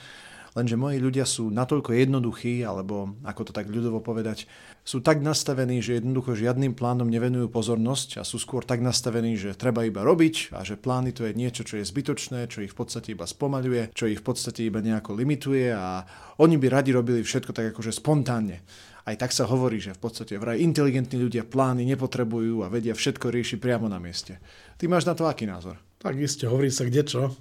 Lenže 0.59 0.75
moji 0.75 0.99
ľudia 0.99 1.23
sú 1.23 1.47
natoľko 1.55 1.95
jednoduchí, 1.95 2.67
alebo 2.67 3.15
ako 3.23 3.51
to 3.51 3.53
tak 3.55 3.71
ľudovo 3.71 4.03
povedať, 4.03 4.51
sú 4.83 4.99
tak 4.99 5.23
nastavení, 5.23 5.79
že 5.79 6.03
jednoducho 6.03 6.35
žiadnym 6.35 6.75
plánom 6.75 7.07
nevenujú 7.07 7.47
pozornosť 7.53 8.19
a 8.19 8.27
sú 8.27 8.43
skôr 8.43 8.67
tak 8.67 8.83
nastavení, 8.83 9.39
že 9.39 9.55
treba 9.55 9.87
iba 9.87 10.03
robiť 10.03 10.51
a 10.51 10.67
že 10.67 10.75
plány 10.75 11.15
to 11.15 11.23
je 11.29 11.39
niečo, 11.39 11.63
čo 11.63 11.79
je 11.79 11.87
zbytočné, 11.87 12.51
čo 12.51 12.67
ich 12.67 12.75
v 12.75 12.79
podstate 12.83 13.15
iba 13.15 13.31
spomaľuje, 13.31 13.95
čo 13.95 14.11
ich 14.11 14.19
v 14.19 14.27
podstate 14.27 14.67
iba 14.67 14.83
nejako 14.83 15.15
limituje 15.15 15.71
a 15.71 16.03
oni 16.43 16.59
by 16.59 16.67
radi 16.67 16.91
robili 16.91 17.23
všetko 17.23 17.55
tak 17.55 17.71
akože 17.71 17.95
spontánne. 17.95 18.67
Aj 19.07 19.17
tak 19.17 19.31
sa 19.31 19.49
hovorí, 19.49 19.79
že 19.79 19.97
v 19.97 20.03
podstate 20.03 20.37
vraj 20.37 20.61
inteligentní 20.61 21.17
ľudia 21.19 21.47
plány 21.47 21.87
nepotrebujú 21.95 22.67
a 22.67 22.71
vedia 22.71 22.93
všetko 22.93 23.31
riešiť 23.33 23.59
priamo 23.63 23.87
na 23.87 24.03
mieste. 24.03 24.43
Ty 24.77 24.91
máš 24.91 25.07
na 25.07 25.15
to 25.15 25.25
aký 25.31 25.47
názor? 25.47 25.90
Tak 26.01 26.17
iste, 26.17 26.49
hovorí 26.49 26.73
sa 26.73 26.89
kde 26.89 27.05
čo. 27.05 27.37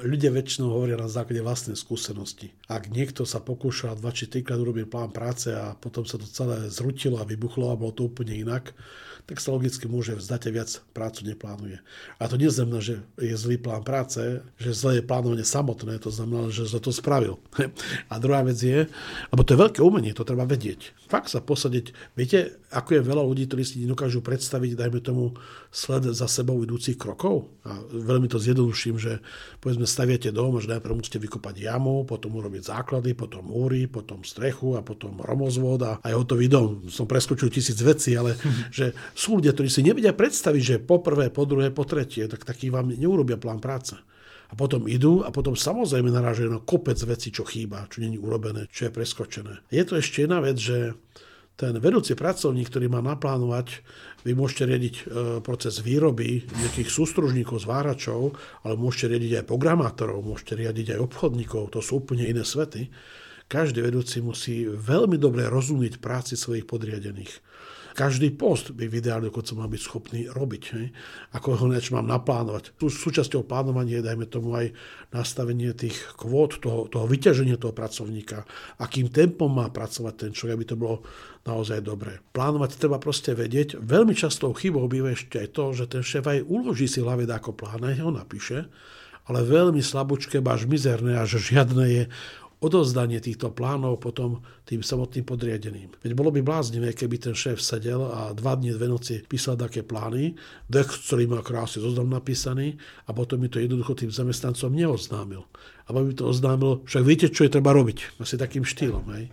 Ľudia 0.00 0.32
väčšinou 0.32 0.72
hovoria 0.72 0.96
na 0.96 1.04
základe 1.04 1.44
vlastnej 1.44 1.76
skúsenosti. 1.76 2.48
Ak 2.64 2.88
niekto 2.88 3.28
sa 3.28 3.44
pokúšal 3.44 4.00
dva 4.00 4.08
či 4.08 4.24
trikrát 4.24 4.56
urobiť 4.56 4.88
plán 4.88 5.12
práce 5.12 5.52
a 5.52 5.76
potom 5.76 6.08
sa 6.08 6.16
to 6.16 6.24
celé 6.24 6.72
zrutilo 6.72 7.20
a 7.20 7.28
vybuchlo 7.28 7.68
a 7.68 7.76
bolo 7.76 7.92
to 7.92 8.08
úplne 8.08 8.32
inak, 8.32 8.72
tak 9.28 9.38
sa 9.38 9.52
logicky 9.52 9.86
môže 9.86 10.16
vzdať 10.16 10.48
a 10.48 10.50
viac 10.50 10.70
prácu 10.90 11.28
neplánuje. 11.28 11.78
A 12.18 12.26
to 12.26 12.34
neznamená, 12.34 12.82
že 12.82 13.04
je 13.14 13.30
zlý 13.36 13.62
plán 13.62 13.86
práce, 13.86 14.42
že 14.56 14.70
zlé 14.74 14.98
je 14.98 15.06
plánovanie 15.06 15.46
samotné, 15.46 16.02
to 16.02 16.10
znamená, 16.10 16.50
že 16.50 16.66
zle 16.66 16.80
to 16.80 16.90
spravil. 16.90 17.38
A 18.12 18.18
druhá 18.18 18.42
vec 18.42 18.58
je, 18.58 18.90
lebo 19.30 19.42
to 19.46 19.54
je 19.54 19.62
veľké 19.62 19.80
umenie, 19.86 20.16
to 20.16 20.26
treba 20.26 20.42
vedieť. 20.48 20.96
Fakt 21.06 21.30
sa 21.30 21.38
posadiť. 21.38 21.94
Viete, 22.18 22.58
ako 22.74 22.98
je 22.98 23.06
veľa 23.06 23.22
ľudí, 23.22 23.46
ktorí 23.46 23.62
si 23.62 23.86
dokážu 23.86 24.18
predstaviť, 24.18 24.74
dajme 24.74 24.98
tomu, 24.98 25.38
sled 25.70 26.10
za 26.10 26.26
sebou 26.26 26.58
idúcich 26.62 26.98
krokov? 26.98 27.50
A 27.62 27.82
veľmi 27.90 28.30
to 28.30 28.38
zjednoduším, 28.38 28.96
že 28.96 29.18
povedzme 29.58 29.84
staviate 29.84 30.30
dom, 30.30 30.56
že 30.62 30.70
najprv 30.70 31.02
musíte 31.02 31.18
vykopať 31.18 31.54
jamu, 31.66 32.06
potom 32.06 32.38
urobiť 32.38 32.62
základy, 32.70 33.18
potom 33.18 33.44
múry, 33.50 33.90
potom 33.90 34.22
strechu 34.22 34.78
a 34.78 34.86
potom 34.86 35.18
romozvod 35.20 35.82
a 35.82 35.92
aj 36.00 36.14
hotový 36.14 36.46
dom. 36.46 36.86
Som 36.86 37.10
preskočil 37.10 37.50
tisíc 37.50 37.76
vecí, 37.82 38.14
ale 38.14 38.38
že 38.74 38.94
sú 39.12 39.42
ľudia, 39.42 39.52
ktorí 39.52 39.68
si 39.68 39.82
nevedia 39.82 40.14
predstaviť, 40.14 40.62
že 40.62 40.76
po 40.78 41.02
prvé, 41.02 41.28
po 41.28 41.44
druhé, 41.44 41.74
po 41.74 41.82
tretie, 41.84 42.30
tak 42.30 42.46
taký 42.46 42.70
vám 42.70 42.94
neurobia 42.94 43.36
plán 43.36 43.58
práce. 43.58 43.98
A 44.50 44.58
potom 44.58 44.90
idú 44.90 45.22
a 45.22 45.30
potom 45.30 45.54
samozrejme 45.54 46.10
narážajú 46.10 46.50
na 46.50 46.58
kopec 46.58 46.98
veci, 47.06 47.30
čo 47.30 47.46
chýba, 47.46 47.86
čo 47.86 48.02
není 48.02 48.18
urobené, 48.18 48.66
čo 48.66 48.90
je 48.90 48.94
preskočené. 48.94 49.62
Je 49.70 49.82
to 49.86 49.94
ešte 49.94 50.26
jedna 50.26 50.42
vec, 50.42 50.58
že 50.58 50.98
ten 51.60 51.76
vedúci 51.76 52.16
pracovník, 52.16 52.72
ktorý 52.72 52.88
má 52.88 53.04
naplánovať, 53.04 53.84
vy 54.24 54.32
môžete 54.36 54.64
riadiť 54.68 54.94
e, 54.94 55.02
proces 55.40 55.80
výroby 55.80 56.44
nejakých 56.46 56.90
sústružníkov, 56.92 57.64
zváračov, 57.64 58.36
ale 58.64 58.74
môžete 58.76 59.16
riadiť 59.16 59.32
aj 59.40 59.48
programátorov, 59.48 60.24
môžete 60.24 60.60
riadiť 60.60 60.96
aj 60.96 61.00
obchodníkov, 61.00 61.72
to 61.72 61.80
sú 61.80 62.04
úplne 62.04 62.28
iné 62.28 62.44
svety. 62.44 62.92
Každý 63.50 63.82
vedúci 63.82 64.22
musí 64.22 64.62
veľmi 64.68 65.18
dobre 65.18 65.50
rozumieť 65.50 65.98
práci 65.98 66.38
svojich 66.38 66.70
podriadených 66.70 67.49
každý 67.94 68.34
post 68.34 68.72
by 68.74 68.86
v 68.86 68.98
ideálne 69.02 69.28
dokonca 69.28 69.52
mal 69.58 69.68
byť 69.70 69.82
schopný 69.82 70.20
robiť. 70.30 70.62
Hej? 70.76 70.86
Ako 71.36 71.58
ho 71.58 71.66
niečo 71.70 71.98
mám 71.98 72.06
naplánovať. 72.06 72.76
Tu 72.78 72.90
súčasťou 72.90 73.46
plánovania 73.46 74.00
je, 74.00 74.06
dajme 74.06 74.26
tomu, 74.30 74.54
aj 74.54 74.72
nastavenie 75.10 75.74
tých 75.74 75.96
kvót, 76.14 76.62
toho, 76.62 76.86
toho 76.86 77.06
vyťaženia 77.10 77.58
toho 77.58 77.74
pracovníka, 77.74 78.46
akým 78.78 79.10
tempom 79.10 79.50
má 79.50 79.66
pracovať 79.68 80.14
ten 80.14 80.30
človek, 80.30 80.54
aby 80.56 80.66
to 80.66 80.76
bolo 80.78 81.02
naozaj 81.42 81.80
dobré. 81.80 82.20
Plánovať 82.30 82.76
treba 82.76 83.00
proste 83.00 83.32
vedieť. 83.32 83.80
Veľmi 83.80 84.12
častou 84.12 84.52
chybou 84.52 84.86
býva 84.86 85.16
ešte 85.16 85.40
aj 85.40 85.48
to, 85.56 85.64
že 85.72 85.84
ten 85.90 86.02
šéf 86.04 86.24
aj 86.28 86.46
uloží 86.46 86.86
si 86.86 87.00
hlave 87.00 87.24
ako 87.26 87.56
plán, 87.56 87.82
ho 87.82 88.10
napíše, 88.12 88.68
ale 89.28 89.46
veľmi 89.46 89.80
slabúčke, 89.80 90.42
až 90.42 90.66
mizerné, 90.66 91.16
až 91.16 91.38
žiadne 91.38 91.84
je 91.86 92.04
odozdanie 92.60 93.18
týchto 93.24 93.50
plánov 93.50 93.98
potom 94.00 94.44
tým 94.68 94.84
samotným 94.84 95.24
podriadeným. 95.24 95.96
Veď 96.04 96.12
bolo 96.12 96.28
by 96.28 96.44
bláznivé, 96.44 96.92
keby 96.92 97.16
ten 97.16 97.34
šéf 97.34 97.56
sedel 97.58 98.04
a 98.04 98.36
dva 98.36 98.52
dní, 98.54 98.76
dve 98.76 98.86
noci 98.86 99.24
písal 99.24 99.56
také 99.56 99.80
plány, 99.80 100.36
dech, 100.68 100.88
ktorý 100.88 101.24
má 101.26 101.40
krásne 101.40 101.80
zoznam 101.80 102.12
napísaný 102.12 102.76
a 103.08 103.16
potom 103.16 103.40
mi 103.40 103.48
to 103.48 103.58
jednoducho 103.58 103.96
tým 103.96 104.12
zamestnancom 104.12 104.70
neoznámil. 104.76 105.48
A 105.88 105.96
by 105.96 106.14
to 106.14 106.28
oznámil, 106.28 106.84
však 106.86 107.02
viete, 107.02 107.26
čo 107.32 107.48
je 107.48 107.50
treba 107.50 107.74
robiť. 107.74 108.22
Asi 108.22 108.38
takým 108.38 108.62
štýlom. 108.62 109.08
Hej. 109.16 109.32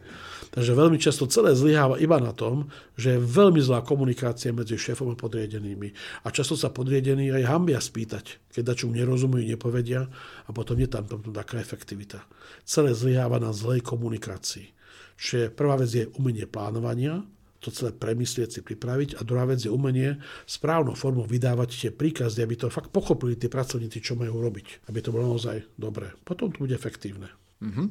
Takže 0.58 0.74
veľmi 0.74 0.98
často 0.98 1.30
celé 1.30 1.54
zlyháva 1.54 2.02
iba 2.02 2.18
na 2.18 2.34
tom, 2.34 2.74
že 2.98 3.14
je 3.14 3.22
veľmi 3.22 3.62
zlá 3.62 3.86
komunikácia 3.86 4.50
medzi 4.50 4.74
šéfom 4.74 5.14
a 5.14 5.16
podriedenými. 5.16 5.94
A 6.26 6.34
často 6.34 6.58
sa 6.58 6.74
podriedení 6.74 7.30
aj 7.30 7.46
hambia 7.46 7.78
spýtať, 7.78 8.42
keď 8.50 8.74
dačo 8.74 8.90
nerozumujú, 8.90 9.46
nepovedia 9.46 10.10
a 10.10 10.50
potom 10.50 10.82
je 10.82 10.90
tam, 10.90 11.06
tam 11.06 11.22
taká 11.30 11.62
efektivita. 11.62 12.26
Celé 12.66 12.98
zlyháva 12.98 13.38
na 13.38 13.54
zlej 13.54 13.86
komunikácii. 13.86 14.74
Čiže 15.22 15.54
prvá 15.54 15.78
vec 15.78 15.94
je 15.94 16.10
umenie 16.18 16.50
plánovania, 16.50 17.22
to 17.62 17.70
celé 17.70 17.94
premyslieť 17.94 18.50
si 18.58 18.62
pripraviť 18.66 19.22
a 19.22 19.22
druhá 19.22 19.46
vec 19.46 19.62
je 19.62 19.70
umenie 19.70 20.18
správnou 20.50 20.98
formou 20.98 21.30
vydávať 21.30 21.70
tie 21.86 21.92
príkazy, 21.94 22.42
aby 22.42 22.58
to 22.58 22.74
fakt 22.74 22.90
pochopili 22.90 23.38
tí 23.38 23.46
pracovníci, 23.46 24.02
čo 24.02 24.18
majú 24.18 24.42
robiť, 24.42 24.90
aby 24.90 25.06
to 25.06 25.14
bolo 25.14 25.38
naozaj 25.38 25.70
dobré. 25.78 26.18
Potom 26.26 26.50
to 26.50 26.66
bude 26.66 26.74
efektívne. 26.74 27.30
Mm-hmm. 27.62 27.88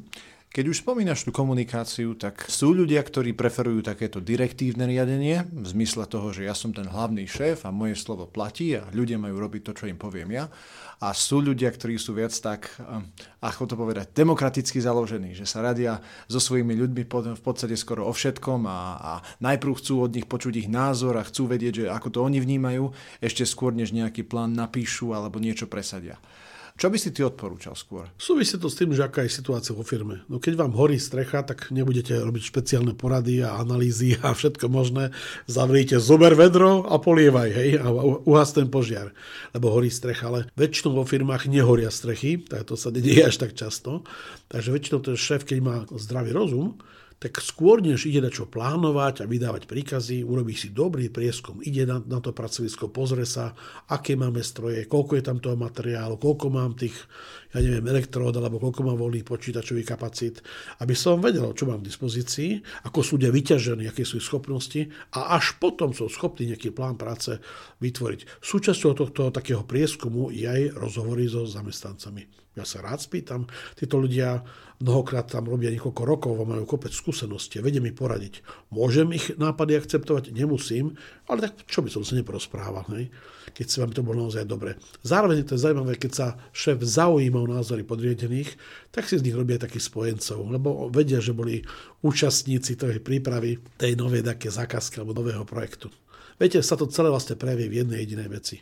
Keď 0.57 0.73
už 0.73 0.89
spomínaš 0.89 1.29
tú 1.29 1.37
komunikáciu, 1.37 2.17
tak 2.17 2.49
sú 2.49 2.73
ľudia, 2.73 3.05
ktorí 3.05 3.37
preferujú 3.37 3.85
takéto 3.85 4.25
direktívne 4.25 4.89
riadenie, 4.89 5.45
v 5.53 5.67
zmysle 5.69 6.09
toho, 6.09 6.33
že 6.33 6.49
ja 6.49 6.57
som 6.57 6.73
ten 6.73 6.89
hlavný 6.89 7.29
šéf 7.29 7.69
a 7.69 7.77
moje 7.77 7.93
slovo 8.01 8.25
platí 8.25 8.73
a 8.73 8.89
ľudia 8.89 9.21
majú 9.21 9.37
robiť 9.37 9.61
to, 9.69 9.73
čo 9.77 9.85
im 9.85 10.01
poviem 10.01 10.33
ja. 10.33 10.49
A 11.05 11.13
sú 11.13 11.45
ľudia, 11.45 11.69
ktorí 11.69 12.01
sú 12.01 12.17
viac 12.17 12.33
tak, 12.41 12.73
eh, 12.81 13.05
ako 13.45 13.69
to 13.69 13.77
povedať, 13.77 14.17
demokraticky 14.17 14.81
založení, 14.81 15.37
že 15.37 15.45
sa 15.45 15.61
radia 15.61 16.01
so 16.25 16.41
svojimi 16.41 16.73
ľuďmi 16.73 17.05
v 17.37 17.43
podstate 17.45 17.77
skoro 17.77 18.09
o 18.09 18.13
všetkom 18.17 18.65
a, 18.65 18.81
a 18.97 19.13
najprv 19.45 19.77
chcú 19.77 20.09
od 20.09 20.17
nich 20.17 20.25
počuť 20.25 20.57
ich 20.57 20.73
názor 20.73 21.21
a 21.21 21.27
chcú 21.29 21.53
vedieť, 21.53 21.85
že 21.85 21.93
ako 21.93 22.09
to 22.09 22.19
oni 22.25 22.41
vnímajú, 22.41 22.97
ešte 23.21 23.45
skôr, 23.45 23.77
než 23.77 23.93
nejaký 23.93 24.25
plán 24.25 24.57
napíšu 24.57 25.13
alebo 25.13 25.37
niečo 25.37 25.69
presadia. 25.69 26.17
Čo 26.77 26.93
by 26.93 27.01
si 27.01 27.09
ty 27.09 27.25
odporúčal 27.25 27.73
skôr? 27.73 28.05
Súvisí 28.21 28.61
to 28.61 28.69
s 28.69 28.77
tým, 28.77 28.93
že 28.93 29.01
aká 29.01 29.25
je 29.25 29.33
situácia 29.33 29.73
vo 29.73 29.81
firme. 29.81 30.29
No 30.29 30.37
keď 30.37 30.61
vám 30.61 30.77
horí 30.77 31.01
strecha, 31.01 31.41
tak 31.41 31.73
nebudete 31.73 32.13
robiť 32.13 32.53
špeciálne 32.53 32.93
porady 32.93 33.41
a 33.41 33.57
analýzy 33.57 34.21
a 34.21 34.37
všetko 34.37 34.69
možné. 34.69 35.09
Zavriete 35.49 35.97
zober 35.97 36.37
vedro 36.37 36.85
a 36.85 37.01
polievaj, 37.01 37.49
hej, 37.49 37.71
a 37.81 37.89
uhas 38.29 38.53
ten 38.53 38.69
požiar, 38.69 39.17
lebo 39.57 39.73
horí 39.73 39.89
strecha. 39.89 40.29
Ale 40.29 40.53
väčšinou 40.53 41.01
vo 41.01 41.09
firmách 41.09 41.49
nehoria 41.49 41.89
strechy, 41.89 42.45
tak 42.45 42.69
to 42.69 42.77
sa 42.77 42.93
nedieje 42.97 43.25
až 43.25 43.41
tak 43.41 43.57
často. 43.57 44.05
Takže 44.53 44.69
väčšinou 44.69 45.01
ten 45.01 45.17
šéf, 45.17 45.49
keď 45.49 45.59
má 45.65 45.77
zdravý 45.97 46.37
rozum, 46.37 46.77
tak 47.17 47.41
skôr 47.41 47.81
než 47.81 48.05
ide 48.05 48.21
na 48.21 48.29
čo 48.29 48.45
plánovať 48.45 49.25
a 49.25 49.29
vydávať 49.29 49.65
príkazy, 49.65 50.21
urobí 50.21 50.53
si 50.53 50.69
dobrý 50.69 51.09
prieskum, 51.09 51.65
ide 51.65 51.89
na, 51.89 51.97
na 52.05 52.21
to 52.21 52.37
pracovisko, 52.37 52.93
pozrie 52.93 53.25
sa, 53.25 53.57
aké 53.89 54.21
máme 54.21 54.45
stroje, 54.45 54.85
koľko 54.85 55.17
je 55.17 55.25
tam 55.25 55.41
toho 55.41 55.57
materiálu, 55.57 56.21
koľko 56.21 56.53
mám 56.53 56.77
tých, 56.77 56.93
ja 57.57 57.65
neviem, 57.65 57.89
elektród, 57.89 58.37
alebo 58.37 58.61
koľko 58.61 58.85
mám 58.85 59.01
voľných 59.01 59.25
počítačových 59.25 59.89
kapacít, 59.89 60.45
aby 60.85 60.93
som 60.93 61.25
vedel, 61.25 61.49
čo 61.57 61.65
mám 61.65 61.81
v 61.81 61.89
dispozícii, 61.89 62.61
ako 62.85 63.01
sú 63.01 63.17
ľudia 63.17 63.33
vyťažení, 63.33 63.89
aké 63.89 64.05
sú 64.05 64.21
ich 64.21 64.29
schopnosti 64.29 64.93
a 65.17 65.41
až 65.41 65.57
potom 65.57 65.97
som 65.97 66.13
schopný 66.13 66.53
nejaký 66.53 66.69
plán 66.77 67.01
práce 67.01 67.41
vytvoriť. 67.81 68.45
Súčasťou 68.45 68.93
tohto 68.93 69.33
takého 69.33 69.65
prieskumu 69.65 70.29
je 70.29 70.45
aj 70.45 70.77
rozhovory 70.77 71.25
so 71.33 71.49
zamestnancami. 71.49 72.46
Ja 72.57 72.65
sa 72.65 72.81
rád 72.81 73.05
spýtam, 73.05 73.45
títo 73.77 74.01
ľudia 74.01 74.41
mnohokrát 74.81 75.29
tam 75.29 75.45
robia 75.45 75.69
niekoľko 75.69 76.03
rokov 76.09 76.33
a 76.41 76.49
majú 76.49 76.65
kopec 76.65 76.89
skúseností, 76.89 77.61
vedia 77.61 77.85
mi 77.85 77.93
poradiť. 77.93 78.41
Môžem 78.73 79.13
ich 79.13 79.37
nápady 79.37 79.77
akceptovať? 79.77 80.33
Nemusím, 80.33 80.97
ale 81.29 81.53
tak 81.53 81.69
čo 81.69 81.85
by 81.85 81.93
som 81.93 82.01
sa 82.01 82.17
neprosprával, 82.17 82.89
hej? 82.97 83.13
keď 83.53 83.67
sa 83.69 83.79
vám 83.85 83.93
to 83.93 84.01
bolo 84.01 84.25
naozaj 84.25 84.49
dobre. 84.49 84.81
Zároveň 85.05 85.45
to 85.45 85.57
je 85.57 85.65
zaujímavé, 85.69 86.01
keď 86.01 86.13
sa 86.17 86.27
šéf 86.57 86.81
zaujíma 86.81 87.45
o 87.45 87.53
názory 87.61 87.85
podriedených, 87.85 88.57
tak 88.89 89.05
si 89.05 89.21
z 89.21 89.25
nich 89.29 89.37
robia 89.37 89.61
takých 89.61 89.93
spojencov, 89.93 90.41
lebo 90.49 90.89
vedia, 90.89 91.21
že 91.21 91.37
boli 91.37 91.61
účastníci 92.01 92.81
tej 92.81 93.05
prípravy 93.05 93.61
tej 93.77 94.01
novej 94.01 94.25
také 94.25 94.49
zákazky 94.49 95.01
alebo 95.05 95.13
nového 95.13 95.45
projektu. 95.45 95.93
Viete, 96.41 96.61
sa 96.61 96.77
to 96.77 96.89
celé 96.89 97.09
vlastne 97.13 97.37
prejaví 97.37 97.69
v 97.69 97.85
jednej 97.85 98.01
jedinej 98.05 98.29
veci. 98.29 98.57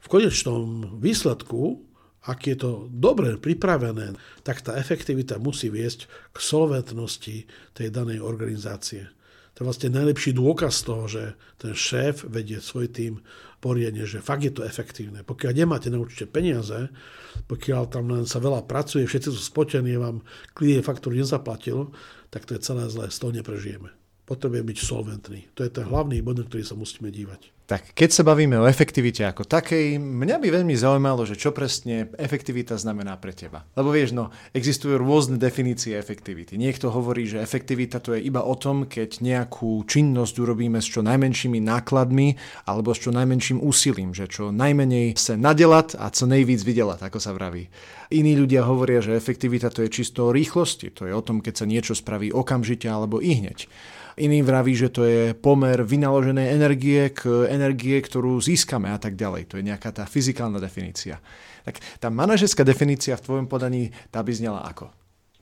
V 0.00 0.06
konečnom 0.08 0.96
výsledku 1.00 1.89
ak 2.20 2.52
je 2.52 2.56
to 2.56 2.70
dobre 2.92 3.40
pripravené, 3.40 4.12
tak 4.44 4.60
tá 4.60 4.76
efektivita 4.76 5.40
musí 5.40 5.72
viesť 5.72 6.04
k 6.32 6.38
solventnosti 6.38 7.48
tej 7.72 7.88
danej 7.88 8.20
organizácie. 8.20 9.08
To 9.56 9.64
je 9.64 9.68
vlastne 9.68 9.90
najlepší 9.92 10.36
dôkaz 10.36 10.84
toho, 10.84 11.04
že 11.04 11.36
ten 11.60 11.76
šéf 11.76 12.24
vedie 12.28 12.60
svoj 12.60 12.92
tým 12.92 13.20
poriadne, 13.60 14.08
že 14.08 14.24
fakt 14.24 14.44
je 14.44 14.52
to 14.52 14.64
efektívne. 14.64 15.20
Pokiaľ 15.20 15.52
nemáte 15.52 15.92
na 15.92 16.00
určite 16.00 16.28
peniaze, 16.32 16.88
pokiaľ 17.44 17.82
tam 17.92 18.08
len 18.08 18.24
sa 18.24 18.40
veľa 18.40 18.64
pracuje, 18.64 19.04
všetci 19.04 19.28
sú 19.28 19.40
spotení, 19.40 20.00
vám 20.00 20.24
klient 20.56 20.84
faktúru 20.84 21.16
nezaplatil, 21.16 21.92
tak 22.32 22.48
to 22.48 22.56
je 22.56 22.64
celé 22.64 22.88
zlé, 22.88 23.12
z 23.12 23.18
toho 23.20 23.32
neprežijeme. 23.36 23.92
Potrebuje 24.24 24.62
byť 24.64 24.78
solventný. 24.80 25.40
To 25.58 25.66
je 25.66 25.70
ten 25.74 25.84
hlavný 25.84 26.24
bod, 26.24 26.40
na 26.40 26.48
ktorý 26.48 26.64
sa 26.64 26.78
musíme 26.78 27.12
dívať. 27.12 27.59
Tak 27.70 27.94
keď 27.94 28.10
sa 28.10 28.26
bavíme 28.26 28.58
o 28.58 28.66
efektivite 28.66 29.22
ako 29.22 29.46
takej, 29.46 29.94
mňa 30.02 30.42
by 30.42 30.48
veľmi 30.58 30.74
zaujímalo, 30.74 31.22
že 31.22 31.38
čo 31.38 31.54
presne 31.54 32.10
efektivita 32.18 32.74
znamená 32.74 33.14
pre 33.22 33.30
teba. 33.30 33.62
Lebo 33.78 33.94
vieš, 33.94 34.10
no, 34.10 34.34
existujú 34.50 34.98
rôzne 34.98 35.38
definície 35.38 35.94
efektivity. 35.94 36.58
Niekto 36.58 36.90
hovorí, 36.90 37.30
že 37.30 37.38
efektivita 37.38 38.02
to 38.02 38.18
je 38.18 38.26
iba 38.26 38.42
o 38.42 38.58
tom, 38.58 38.90
keď 38.90 39.22
nejakú 39.22 39.86
činnosť 39.86 40.34
urobíme 40.42 40.82
s 40.82 40.90
čo 40.90 41.06
najmenšími 41.06 41.62
nákladmi 41.62 42.34
alebo 42.66 42.90
s 42.90 43.06
čo 43.06 43.14
najmenším 43.14 43.62
úsilím, 43.62 44.18
že 44.18 44.26
čo 44.26 44.50
najmenej 44.50 45.14
sa 45.14 45.38
nadelať 45.38 45.94
a 45.94 46.10
co 46.10 46.26
nejvíc 46.26 46.66
vydelať, 46.66 47.06
ako 47.06 47.22
sa 47.22 47.30
vraví. 47.30 47.70
Iní 48.10 48.34
ľudia 48.34 48.66
hovoria, 48.66 48.98
že 48.98 49.14
efektivita 49.14 49.70
to 49.70 49.86
je 49.86 49.94
čisto 49.94 50.26
o 50.26 50.34
rýchlosti, 50.34 50.90
to 50.90 51.06
je 51.06 51.14
o 51.14 51.22
tom, 51.22 51.38
keď 51.38 51.62
sa 51.62 51.70
niečo 51.70 51.94
spraví 51.94 52.34
okamžite 52.34 52.90
alebo 52.90 53.22
i 53.22 53.38
hneď. 53.38 53.70
Iný 54.18 54.42
vraví, 54.42 54.74
že 54.74 54.90
to 54.90 55.06
je 55.06 55.34
pomer 55.34 55.82
vynaloženej 55.86 56.50
energie 56.50 57.14
k 57.14 57.46
energie, 57.46 57.98
ktorú 58.02 58.42
získame 58.42 58.90
a 58.90 58.98
tak 58.98 59.14
ďalej. 59.14 59.50
To 59.50 59.54
je 59.58 59.66
nejaká 59.66 59.94
tá 59.94 60.06
fyzikálna 60.06 60.58
definícia. 60.58 61.22
Tak 61.62 61.78
tá 62.02 62.08
manažerská 62.10 62.66
definícia 62.66 63.14
v 63.14 63.24
tvojom 63.24 63.46
podaní, 63.46 63.94
tá 64.10 64.24
by 64.24 64.32
znela 64.34 64.66
ako? 64.66 64.99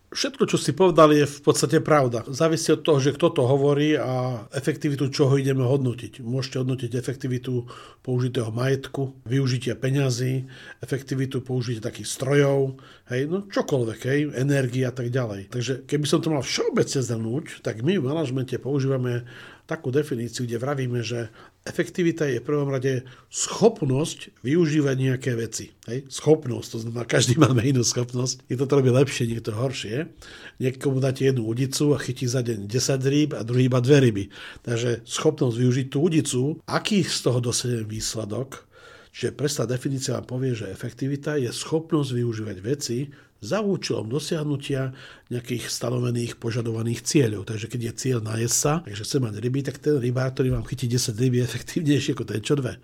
Všetko, 0.08 0.48
čo 0.48 0.56
si 0.56 0.72
povedal, 0.72 1.12
je 1.12 1.28
v 1.28 1.40
podstate 1.44 1.84
pravda. 1.84 2.24
Závisí 2.32 2.72
od 2.72 2.80
toho, 2.80 2.96
že 2.96 3.12
kto 3.12 3.28
to 3.28 3.42
hovorí 3.44 3.92
a 3.92 4.48
efektivitu, 4.56 5.12
čoho 5.12 5.36
ideme 5.36 5.68
hodnotiť. 5.68 6.24
Môžete 6.24 6.64
hodnotiť 6.64 6.96
efektivitu 6.96 7.68
použitého 8.00 8.48
majetku, 8.48 9.20
využitia 9.28 9.76
peňazí, 9.76 10.48
efektivitu 10.80 11.44
použitia 11.44 11.84
takých 11.84 12.08
strojov, 12.08 12.80
hej, 13.12 13.28
no 13.28 13.44
čokoľvek, 13.52 14.00
hej, 14.08 14.20
energie 14.32 14.88
a 14.88 14.96
tak 14.96 15.12
ďalej. 15.12 15.52
Takže 15.52 15.84
keby 15.84 16.06
som 16.08 16.24
to 16.24 16.32
mal 16.32 16.40
všeobecne 16.40 17.00
zhrnúť, 17.04 17.60
tak 17.60 17.84
my 17.84 18.00
v 18.00 18.08
manažmente 18.08 18.56
používame 18.56 19.28
takú 19.68 19.92
definíciu, 19.92 20.48
kde 20.48 20.56
vravíme, 20.56 21.04
že 21.04 21.28
efektivita 21.68 22.24
je 22.24 22.40
v 22.40 22.48
prvom 22.48 22.72
rade 22.72 23.04
schopnosť 23.28 24.40
využívať 24.40 24.96
nejaké 24.96 25.36
veci. 25.36 25.76
Hej? 25.84 26.08
Schopnosť, 26.08 26.68
to 26.72 26.78
znamená, 26.88 27.04
každý 27.04 27.36
máme 27.44 27.60
inú 27.60 27.84
schopnosť. 27.84 28.48
Niekto 28.48 28.64
to 28.64 28.76
robí 28.80 28.88
lepšie, 28.88 29.28
niekto 29.28 29.52
horšie. 29.52 30.08
Niekomu 30.56 31.04
dáte 31.04 31.28
jednu 31.28 31.44
udicu 31.44 31.92
a 31.92 32.00
chytí 32.00 32.24
za 32.24 32.40
deň 32.40 32.64
10 32.64 33.12
rýb 33.12 33.30
a 33.36 33.44
druhý 33.44 33.68
iba 33.68 33.84
dve 33.84 34.08
ryby. 34.08 34.24
Takže 34.64 35.04
schopnosť 35.04 35.60
využiť 35.60 35.86
tú 35.92 35.98
udicu, 36.00 36.40
aký 36.64 37.04
z 37.04 37.18
toho 37.28 37.44
dosiahne 37.44 37.84
výsledok, 37.84 38.67
Čiže 39.12 39.34
presná 39.34 39.64
definícia 39.66 40.16
vám 40.18 40.26
povie, 40.26 40.52
že 40.54 40.70
efektivita 40.70 41.40
je 41.40 41.50
schopnosť 41.50 42.10
využívať 42.14 42.56
veci 42.60 43.08
za 43.38 43.62
účelom 43.62 44.10
dosiahnutia 44.10 44.90
nejakých 45.30 45.70
stanovených 45.70 46.42
požadovaných 46.42 47.06
cieľov. 47.06 47.46
Takže 47.46 47.70
keď 47.70 47.80
je 47.80 47.92
cieľ 47.94 48.18
na 48.18 48.34
sa, 48.50 48.82
takže 48.82 49.06
chce 49.06 49.18
mať 49.22 49.34
ryby, 49.38 49.60
tak 49.62 49.78
ten 49.78 49.96
rybár, 49.98 50.34
ktorý 50.34 50.58
vám 50.58 50.66
chytí 50.66 50.90
10 50.90 51.14
ryb, 51.14 51.38
je 51.38 51.46
efektívnejší 51.46 52.10
ako 52.18 52.24
ten, 52.26 52.40
čo 52.42 52.58
dve. 52.58 52.82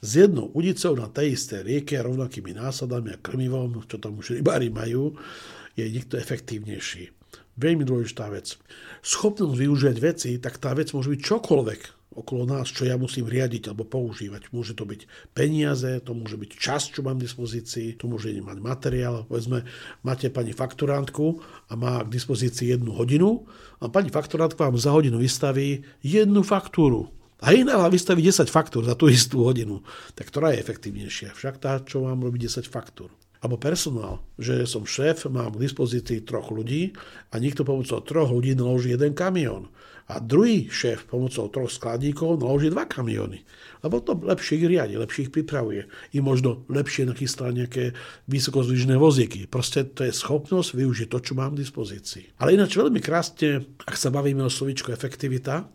S 0.00 0.10
jednou 0.16 0.48
udicou 0.56 0.96
na 0.96 1.12
tej 1.12 1.36
isté 1.36 1.60
rieke 1.60 2.00
a 2.00 2.06
rovnakými 2.08 2.56
násadami 2.56 3.12
a 3.12 3.20
krmivom, 3.20 3.84
čo 3.84 4.00
tam 4.00 4.16
už 4.16 4.40
rybári 4.40 4.72
majú, 4.72 5.12
je 5.76 5.84
niekto 5.84 6.16
efektívnejší. 6.16 7.12
Veľmi 7.60 7.84
dôležitá 7.84 8.32
vec. 8.32 8.56
Schopnosť 9.04 9.52
využiť 9.52 9.96
veci, 10.00 10.40
tak 10.40 10.56
tá 10.56 10.72
vec 10.72 10.96
môže 10.96 11.12
byť 11.12 11.20
čokoľvek 11.20 11.99
okolo 12.10 12.42
nás, 12.42 12.66
čo 12.70 12.82
ja 12.86 12.98
musím 12.98 13.30
riadiť 13.30 13.70
alebo 13.70 13.86
používať. 13.86 14.50
Môže 14.50 14.74
to 14.74 14.82
byť 14.82 15.06
peniaze, 15.30 16.02
to 16.02 16.10
môže 16.10 16.34
byť 16.34 16.50
čas, 16.58 16.90
čo 16.90 17.06
mám 17.06 17.22
v 17.22 17.30
dispozícii, 17.30 17.94
to 17.94 18.10
môže 18.10 18.34
mať 18.34 18.58
materiál. 18.58 19.22
Povedzme, 19.30 19.62
máte 20.02 20.26
pani 20.28 20.50
fakturantku 20.50 21.38
a 21.70 21.72
má 21.78 22.02
k 22.02 22.10
dispozícii 22.10 22.74
jednu 22.74 22.90
hodinu 22.98 23.46
a 23.78 23.86
pani 23.86 24.10
fakturantka 24.10 24.66
vám 24.66 24.78
za 24.78 24.90
hodinu 24.90 25.22
vystaví 25.22 25.86
jednu 26.02 26.42
faktúru. 26.42 27.10
A 27.40 27.56
iná 27.56 27.80
vám 27.80 27.88
vystaví 27.88 28.20
10 28.20 28.52
faktúr 28.52 28.84
za 28.84 28.92
tú 28.92 29.08
istú 29.08 29.48
hodinu. 29.48 29.80
Tak 30.12 30.28
ktorá 30.28 30.52
je 30.52 30.60
efektívnejšia? 30.60 31.32
Však 31.32 31.56
tá, 31.56 31.80
čo 31.80 32.04
vám 32.04 32.20
robí 32.20 32.36
10 32.36 32.68
faktúr 32.68 33.08
alebo 33.40 33.56
personál, 33.56 34.20
že 34.36 34.68
som 34.68 34.84
šéf, 34.84 35.24
mám 35.32 35.56
k 35.56 35.64
dispozícii 35.64 36.28
troch 36.28 36.52
ľudí 36.52 36.92
a 37.32 37.40
niekto 37.40 37.64
pomocou 37.64 38.04
troch 38.04 38.28
ľudí 38.28 38.52
naloží 38.52 38.92
jeden 38.92 39.16
kamión. 39.16 39.72
A 40.10 40.18
druhý 40.18 40.66
šéf 40.66 41.06
pomocou 41.06 41.46
troch 41.46 41.70
skladníkov 41.70 42.42
naloží 42.42 42.66
dva 42.66 42.82
kamióny. 42.82 43.46
Lebo 43.86 44.02
to 44.02 44.18
lepšie 44.18 44.58
ich 44.58 44.66
riadi, 44.66 44.98
lepšie 44.98 45.30
ich 45.30 45.32
pripravuje. 45.32 45.86
I 46.10 46.18
možno 46.18 46.66
lepšie 46.66 47.06
nachystá 47.06 47.46
nejaké 47.54 47.94
vysokozvyžné 48.26 48.98
vozíky. 48.98 49.46
Proste 49.46 49.86
to 49.86 50.02
je 50.02 50.10
schopnosť 50.10 50.74
využiť 50.74 51.08
to, 51.14 51.18
čo 51.22 51.32
mám 51.38 51.54
k 51.54 51.62
dispozícii. 51.62 52.42
Ale 52.42 52.58
ináč 52.58 52.74
veľmi 52.74 52.98
krásne, 52.98 53.62
ak 53.86 53.94
sa 53.94 54.10
bavíme 54.10 54.42
o 54.42 54.50
slovičku 54.50 54.90
efektivita, 54.90 55.70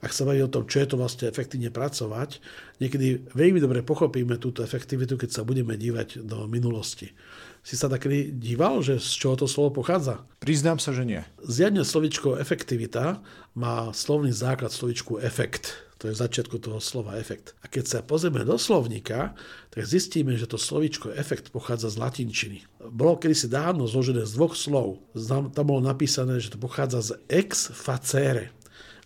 ak 0.00 0.12
sa 0.14 0.24
bavíme 0.24 0.48
o 0.48 0.54
tom, 0.54 0.64
čo 0.64 0.80
je 0.80 0.88
to 0.88 0.96
vlastne 0.96 1.28
efektívne 1.28 1.68
pracovať, 1.68 2.40
niekedy 2.80 3.28
veľmi 3.36 3.60
dobre 3.60 3.84
pochopíme 3.84 4.40
túto 4.40 4.64
efektivitu, 4.64 5.20
keď 5.20 5.30
sa 5.34 5.42
budeme 5.44 5.76
dívať 5.76 6.24
do 6.24 6.48
minulosti. 6.48 7.12
Si 7.60 7.76
sa 7.76 7.92
takedy 7.92 8.32
díval, 8.32 8.80
že 8.80 8.96
z 8.96 9.10
čoho 9.20 9.36
to 9.36 9.44
slovo 9.44 9.84
pochádza? 9.84 10.24
Priznám 10.40 10.80
sa, 10.80 10.96
že 10.96 11.04
nie. 11.04 11.20
Zjadne 11.44 11.84
slovičko 11.84 12.40
efektivita 12.40 13.20
má 13.52 13.92
slovný 13.92 14.32
základ 14.32 14.72
slovičku 14.72 15.20
efekt. 15.20 15.90
To 16.00 16.08
je 16.08 16.16
v 16.16 16.22
začiatku 16.24 16.56
toho 16.56 16.80
slova 16.80 17.20
efekt. 17.20 17.52
A 17.60 17.68
keď 17.68 17.84
sa 17.84 17.98
pozrieme 18.00 18.40
do 18.40 18.56
slovníka, 18.56 19.36
tak 19.68 19.84
zistíme, 19.84 20.32
že 20.32 20.48
to 20.48 20.56
slovičko 20.56 21.12
efekt 21.12 21.52
pochádza 21.52 21.92
z 21.92 22.00
latinčiny. 22.00 22.58
Bolo 22.88 23.20
kedysi 23.20 23.52
dávno 23.52 23.84
zložené 23.84 24.24
z 24.24 24.32
dvoch 24.32 24.56
slov. 24.56 25.04
Tam 25.52 25.64
bolo 25.68 25.84
napísané, 25.84 26.40
že 26.40 26.56
to 26.56 26.58
pochádza 26.58 27.04
z 27.04 27.10
ex 27.28 27.68
facere. 27.76 28.48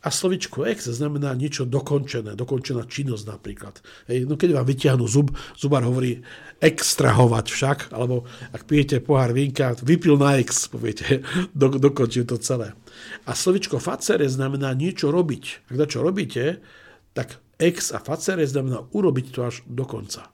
A 0.05 0.13
slovičko 0.13 0.69
ex 0.69 0.85
znamená 0.93 1.33
niečo 1.33 1.65
dokončené, 1.65 2.37
dokončená 2.37 2.85
činnosť 2.85 3.25
napríklad. 3.25 3.81
Hej, 4.05 4.29
no 4.29 4.37
keď 4.37 4.61
vám 4.61 4.69
vytiahnu 4.69 5.09
zub, 5.09 5.33
zubar 5.57 5.81
hovorí 5.81 6.21
extrahovať 6.61 7.47
však, 7.49 7.79
alebo 7.97 8.29
ak 8.53 8.69
pijete 8.69 9.01
pohár 9.01 9.33
vínka, 9.33 9.73
vypil 9.81 10.21
na 10.21 10.37
ex, 10.37 10.69
poviete, 10.69 11.25
do, 11.57 11.73
dokončil 11.73 12.29
to 12.29 12.37
celé. 12.37 12.77
A 13.25 13.33
slovičko 13.33 13.81
facere 13.81 14.29
znamená 14.29 14.77
niečo 14.77 15.09
robiť. 15.09 15.73
Ak 15.73 15.89
čo 15.89 16.05
robíte, 16.05 16.61
tak 17.17 17.41
ex 17.57 17.89
a 17.97 17.99
facere 18.05 18.45
znamená 18.45 18.85
urobiť 18.93 19.27
to 19.33 19.41
až 19.49 19.65
do 19.65 19.89
konca. 19.89 20.29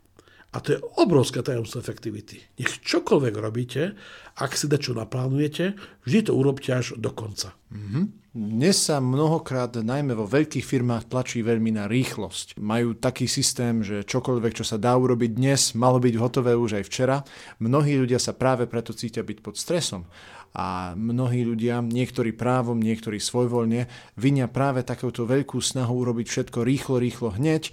A 0.50 0.58
to 0.58 0.74
je 0.74 0.82
obrovská 0.98 1.46
tajomstvo 1.46 1.78
efektivity. 1.78 2.42
Nech 2.58 2.82
čokoľvek 2.82 3.34
robíte, 3.38 3.94
ak 4.40 4.56
si 4.56 4.66
dačo 4.66 4.96
naplánujete, 4.96 5.76
vždy 6.08 6.20
to 6.24 6.32
urobte 6.32 6.72
až 6.72 6.96
do 6.96 7.12
konca. 7.12 7.52
Mm-hmm. 7.68 8.04
Dnes 8.30 8.78
sa 8.78 9.02
mnohokrát, 9.02 9.74
najmä 9.74 10.14
vo 10.14 10.22
veľkých 10.22 10.62
firmách, 10.62 11.10
tlačí 11.10 11.42
veľmi 11.42 11.74
na 11.74 11.90
rýchlosť. 11.90 12.62
Majú 12.62 12.94
taký 12.94 13.26
systém, 13.26 13.82
že 13.82 14.06
čokoľvek, 14.06 14.54
čo 14.54 14.62
sa 14.62 14.78
dá 14.78 14.94
urobiť 14.94 15.34
dnes, 15.34 15.74
malo 15.74 15.98
byť 15.98 16.14
hotové 16.14 16.54
už 16.54 16.78
aj 16.78 16.84
včera. 16.86 17.26
Mnohí 17.58 17.98
ľudia 17.98 18.22
sa 18.22 18.30
práve 18.30 18.70
preto 18.70 18.94
cítia 18.94 19.26
byť 19.26 19.38
pod 19.42 19.58
stresom 19.58 20.06
a 20.50 20.98
mnohí 20.98 21.46
ľudia, 21.46 21.78
niektorí 21.78 22.34
právom, 22.34 22.82
niektorí 22.82 23.22
svojvoľne, 23.22 23.86
vinia 24.18 24.50
práve 24.50 24.82
takúto 24.82 25.22
veľkú 25.22 25.62
snahu 25.62 25.94
urobiť 26.02 26.26
všetko 26.26 26.58
rýchlo, 26.66 26.98
rýchlo 26.98 27.28
hneď 27.38 27.70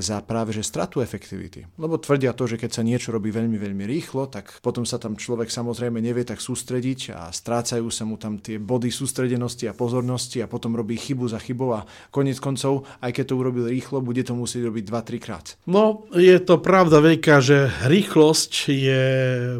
za 0.00 0.22
práve 0.22 0.54
že 0.54 0.64
stratu 0.64 1.02
efektivity. 1.02 1.66
Lebo 1.76 1.98
tvrdia 2.00 2.32
to, 2.32 2.46
že 2.46 2.56
keď 2.56 2.70
sa 2.70 2.86
niečo 2.86 3.10
robí 3.12 3.28
veľmi, 3.34 3.58
veľmi 3.58 3.84
rýchlo, 3.84 4.30
tak 4.30 4.62
potom 4.64 4.86
sa 4.86 4.96
tam 4.96 5.18
človek 5.18 5.52
samozrejme 5.52 5.98
nevie 5.98 6.22
tak 6.22 6.38
sústrediť 6.38 7.12
a 7.12 7.28
strácajú 7.34 7.90
sa 7.92 8.06
mu 8.08 8.16
tam 8.16 8.38
tie 8.38 8.56
body 8.56 8.88
sústredenosti 8.88 9.68
a 9.68 9.76
pozornosti 9.76 10.40
a 10.40 10.50
potom 10.50 10.78
robí 10.78 10.96
chybu 10.96 11.28
za 11.28 11.42
chybou 11.42 11.76
a 11.76 11.84
konec 12.08 12.38
koncov, 12.38 12.88
aj 13.04 13.12
keď 13.12 13.24
to 13.28 13.34
urobil 13.36 13.66
rýchlo, 13.68 14.00
bude 14.00 14.24
to 14.24 14.32
musieť 14.32 14.70
robiť 14.70 14.84
2-3 14.88 15.18
krát. 15.20 15.46
No, 15.68 16.08
je 16.16 16.38
to 16.40 16.62
pravda 16.62 17.02
veľká, 17.02 17.42
že 17.42 17.68
rýchlosť 17.84 18.52
je 18.70 19.02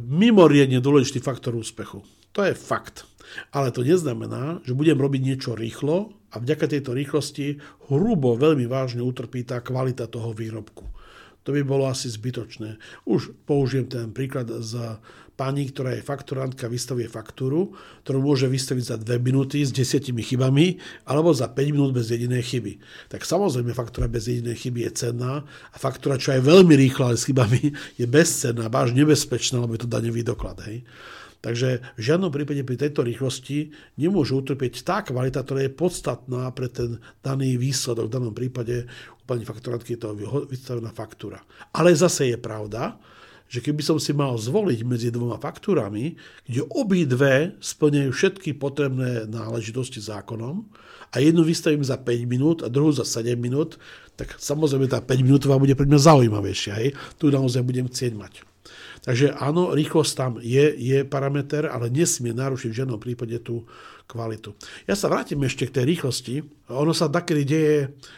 mimoriadne 0.06 0.78
dôležitý 0.78 1.20
faktor 1.20 1.59
úspechu. 1.59 2.00
To 2.35 2.47
je 2.47 2.55
fakt. 2.55 3.07
Ale 3.55 3.71
to 3.71 3.87
neznamená, 3.87 4.59
že 4.66 4.75
budem 4.75 4.99
robiť 4.99 5.23
niečo 5.23 5.55
rýchlo 5.55 6.14
a 6.35 6.43
vďaka 6.43 6.66
tejto 6.66 6.95
rýchlosti 6.95 7.62
hrubo 7.90 8.35
veľmi 8.35 8.66
vážne 8.66 9.03
utrpí 9.03 9.47
tá 9.47 9.62
kvalita 9.62 10.11
toho 10.11 10.35
výrobku. 10.35 10.87
To 11.47 11.57
by 11.57 11.62
bolo 11.64 11.88
asi 11.88 12.11
zbytočné. 12.11 12.77
Už 13.09 13.33
použijem 13.49 13.88
ten 13.88 14.12
príklad 14.12 14.51
z 14.61 15.01
pani, 15.40 15.73
ktorá 15.73 15.97
je 15.97 16.05
fakturantka, 16.05 16.69
vystavuje 16.69 17.09
faktúru, 17.09 17.73
ktorú 18.05 18.21
môže 18.21 18.45
vystaviť 18.45 18.85
za 18.85 18.97
2 19.01 19.25
minúty 19.25 19.64
s 19.64 19.73
desiatimi 19.73 20.21
chybami 20.21 20.77
alebo 21.09 21.33
za 21.33 21.49
5 21.49 21.57
minút 21.73 21.97
bez 21.97 22.12
jedinej 22.12 22.45
chyby. 22.45 22.77
Tak 23.09 23.25
samozrejme 23.25 23.73
faktúra 23.73 24.05
bez 24.05 24.29
jedinej 24.29 24.53
chyby 24.53 24.85
je 24.85 24.93
cenná 24.93 25.40
a 25.73 25.77
faktúra, 25.81 26.21
čo 26.21 26.37
je 26.37 26.45
veľmi 26.45 26.77
rýchla, 26.77 27.09
ale 27.09 27.16
s 27.16 27.25
chybami, 27.25 27.73
je 27.97 28.05
bezcenná, 28.05 28.69
až 28.69 28.93
nebezpečná, 28.93 29.64
lebo 29.64 29.81
je 29.81 29.88
to 29.88 29.88
daňový 29.88 30.21
doklad. 30.21 30.61
Hej. 30.69 30.85
Takže 31.40 31.81
v 31.96 32.00
žiadnom 32.00 32.29
prípade 32.29 32.61
pri 32.61 32.76
tejto 32.76 33.00
rýchlosti 33.00 33.72
nemôže 33.96 34.37
utrpieť 34.37 34.85
tá 34.85 35.00
kvalita, 35.00 35.40
ktorá 35.40 35.64
je 35.64 35.72
podstatná 35.72 36.53
pre 36.53 36.68
ten 36.68 37.00
daný 37.24 37.57
výsledok. 37.57 38.12
V 38.12 38.14
danom 38.20 38.35
prípade 38.37 38.85
u 39.16 39.22
pani 39.24 39.48
faktorantky 39.48 39.96
je 39.96 40.00
to 40.05 40.12
vystavená 40.48 40.92
faktúra. 40.92 41.40
Ale 41.72 41.96
zase 41.96 42.29
je 42.29 42.37
pravda, 42.37 43.00
že 43.50 43.59
keby 43.59 43.83
som 43.83 43.98
si 43.98 44.14
mal 44.14 44.38
zvoliť 44.38 44.87
medzi 44.87 45.09
dvoma 45.11 45.40
faktúrami, 45.40 46.14
kde 46.46 46.62
obidve 46.70 47.59
splňajú 47.59 48.11
všetky 48.14 48.55
potrebné 48.55 49.26
náležitosti 49.26 49.98
zákonom 49.98 50.68
a 51.11 51.16
jednu 51.18 51.42
vystavím 51.42 51.83
za 51.83 51.98
5 51.98 52.31
minút 52.31 52.62
a 52.62 52.70
druhú 52.70 52.94
za 52.94 53.03
7 53.03 53.35
minút, 53.35 53.81
tak 54.14 54.38
samozrejme 54.38 54.87
tá 54.87 55.03
5 55.03 55.26
minútová 55.26 55.59
bude 55.59 55.74
pre 55.74 55.88
mňa 55.88 55.98
zaujímavejšia. 55.98 56.72
Hej? 56.79 56.88
Tu 57.18 57.33
naozaj 57.33 57.66
budem 57.66 57.90
chcieť 57.90 58.14
mať. 58.14 58.50
Takže 59.01 59.33
áno, 59.37 59.73
rýchlosť 59.73 60.13
tam 60.13 60.33
je, 60.41 60.77
je 60.77 60.99
parameter, 61.09 61.65
ale 61.65 61.89
nesmie 61.89 62.37
narušiť 62.37 62.69
v 62.69 62.79
žiadnom 62.85 63.01
prípade 63.01 63.37
tú 63.41 63.65
kvalitu. 64.11 64.59
Ja 64.91 64.99
sa 64.99 65.07
vrátim 65.07 65.39
ešte 65.47 65.71
k 65.71 65.79
tej 65.79 65.85
rýchlosti. 65.95 66.43
Ono 66.67 66.91
sa 66.91 67.07
takedy 67.07 67.43
deje 67.47 67.77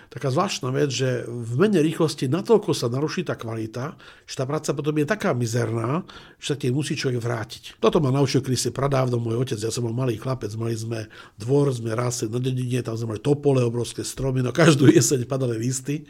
taká 0.09 0.33
zvláštna 0.33 0.73
vec, 0.73 0.89
že 0.89 1.29
v 1.29 1.53
mene 1.61 1.85
rýchlosti 1.85 2.33
natoľko 2.33 2.73
sa 2.73 2.89
naruší 2.89 3.29
tá 3.29 3.37
kvalita, 3.37 3.93
že 4.25 4.35
tá 4.41 4.49
práca 4.49 4.73
potom 4.73 4.97
je 4.97 5.05
taká 5.05 5.37
mizerná, 5.37 6.09
že 6.41 6.47
sa 6.53 6.57
tie 6.57 6.73
musí 6.73 6.97
človek 6.97 7.21
vrátiť. 7.21 7.63
Toto 7.77 8.01
ma 8.01 8.09
naučil 8.09 8.41
si 8.57 8.73
pradávno 8.73 9.21
môj 9.21 9.45
otec. 9.45 9.61
Ja 9.61 9.69
som 9.69 9.85
bol 9.85 9.93
malý 9.93 10.17
chlapec, 10.17 10.57
mali 10.57 10.73
sme 10.73 11.13
dvor, 11.37 11.69
sme 11.77 11.93
rásli 11.93 12.33
na 12.33 12.41
dedine, 12.41 12.81
tam 12.81 12.97
sme 12.97 13.17
mali 13.17 13.21
topole, 13.21 13.61
obrovské 13.61 14.01
stromy, 14.01 14.41
no 14.41 14.57
každú 14.57 14.89
jeseň 14.89 15.29
padali 15.29 15.61
listy. 15.61 16.09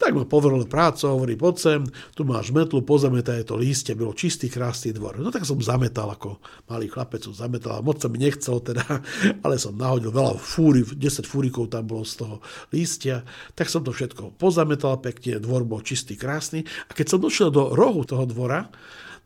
Tak 0.00 0.16
ma 0.16 0.24
poveril 0.24 0.64
prácu, 0.64 1.12
hovorí, 1.12 1.36
poď 1.36 1.54
sem, 1.60 1.80
tu 2.16 2.24
máš 2.24 2.56
metlu, 2.56 2.80
pozametaj 2.80 3.44
to 3.44 3.60
lístie, 3.60 3.92
bylo 3.92 4.16
čistý, 4.16 4.48
krásny 4.48 4.96
dvor. 4.96 5.20
No 5.20 5.28
tak 5.28 5.44
som 5.44 5.60
zametal 5.60 6.08
ako 6.08 6.40
malý 6.72 6.88
chlapec, 6.88 7.20
som 7.20 7.36
zametal 7.36 7.84
moc 7.84 8.00
sa 8.00 8.08
mi 8.08 8.16
nechcel 8.16 8.64
teda, 8.64 8.80
ale 9.44 9.60
som 9.60 9.76
nahodil 9.76 10.08
veľa 10.08 10.40
fúry, 10.40 10.88
10 10.88 11.28
fúrikov 11.28 11.68
tam 11.68 11.84
bolo 11.84 12.08
z 12.08 12.24
toho 12.24 12.40
lístia, 12.72 13.28
tak 13.52 13.68
som 13.68 13.84
to 13.84 13.92
všetko 13.92 14.40
pozametal 14.40 14.96
pekne, 15.04 15.36
dvor 15.36 15.68
bol 15.68 15.84
čistý, 15.84 16.16
krásny 16.16 16.64
a 16.88 16.96
keď 16.96 17.06
som 17.12 17.20
došiel 17.20 17.52
do 17.52 17.76
rohu 17.76 18.00
toho 18.08 18.24
dvora, 18.24 18.72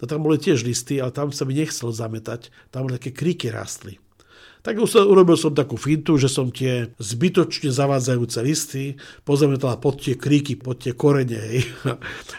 no 0.02 0.04
tam 0.10 0.26
boli 0.26 0.42
tiež 0.42 0.66
listy, 0.66 0.98
ale 0.98 1.14
tam 1.14 1.30
sa 1.30 1.46
mi 1.46 1.54
nechcel 1.54 1.94
zametať, 1.94 2.50
tam 2.74 2.90
také 2.90 3.14
kríky 3.14 3.46
rastli. 3.46 4.02
Tak 4.64 4.80
urobil 4.80 5.36
som 5.36 5.52
takú 5.52 5.76
fintu, 5.76 6.16
že 6.16 6.24
som 6.24 6.48
tie 6.48 6.88
zbytočne 6.96 7.68
zavádzajúce 7.68 8.40
listy 8.40 8.96
pozametal 9.20 9.76
pod 9.76 10.00
tie 10.00 10.16
kríky, 10.16 10.56
pod 10.56 10.80
tie 10.80 10.96
korene. 10.96 11.36
Hej. 11.36 11.68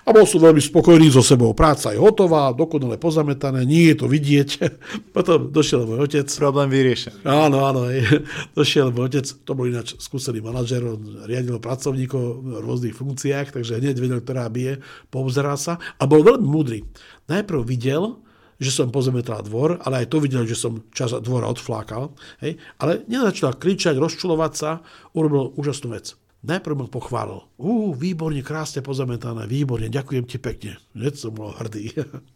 A 0.02 0.10
bol 0.10 0.26
som 0.26 0.42
veľmi 0.42 0.58
spokojný 0.58 1.14
so 1.14 1.22
sebou. 1.22 1.54
Práca 1.54 1.94
je 1.94 2.02
hotová, 2.02 2.50
dokonale 2.50 2.98
pozametané, 2.98 3.62
nie 3.70 3.94
je 3.94 4.02
to 4.02 4.10
vidieť. 4.10 4.50
Potom 5.16 5.54
došiel 5.54 5.86
môj 5.86 6.10
otec. 6.10 6.26
Problém 6.26 6.74
vyriešený. 6.74 7.30
Áno, 7.30 7.62
áno. 7.62 7.94
Hej. 7.94 8.26
Došiel 8.58 8.90
môj 8.90 9.14
otec, 9.14 9.30
to 9.46 9.52
bol 9.54 9.70
ináč 9.70 9.94
skúsený 10.02 10.42
manažer, 10.42 10.82
on 10.82 11.30
riadil 11.30 11.62
pracovníkov 11.62 12.42
v 12.42 12.58
rôznych 12.58 12.98
funkciách, 12.98 13.54
takže 13.54 13.78
hneď 13.78 14.02
vedel, 14.02 14.26
ktorá 14.26 14.50
bije, 14.50 14.82
poobzeral 15.14 15.62
sa 15.62 15.78
a 16.02 16.10
bol 16.10 16.26
veľmi 16.26 16.48
múdry. 16.50 16.90
Najprv 17.30 17.62
videl, 17.70 18.25
že 18.60 18.72
som 18.72 18.94
pozemetal 18.94 19.44
dvor, 19.44 19.82
ale 19.84 20.04
aj 20.04 20.12
to 20.12 20.18
videl, 20.24 20.48
že 20.48 20.56
som 20.56 20.84
čas 20.96 21.12
dvora 21.20 21.52
odflákal. 21.52 22.16
Hej? 22.44 22.60
Ale 22.80 23.04
nezačal 23.08 23.60
kričať, 23.60 24.00
rozčulovať 24.00 24.54
sa, 24.56 24.72
urobil 25.12 25.52
úžasnú 25.60 25.92
vec. 25.92 26.16
Najprv 26.46 26.78
ma 26.78 26.86
pochválil. 26.86 27.42
Ú, 27.58 27.98
výborne, 27.98 28.46
krásne 28.46 28.86
pozametané, 28.86 29.50
výborne, 29.50 29.90
ďakujem 29.90 30.30
ti 30.30 30.38
pekne. 30.38 30.78
Hneď 30.94 31.14
som 31.18 31.34
bol 31.34 31.50
hrdý. 31.58 31.90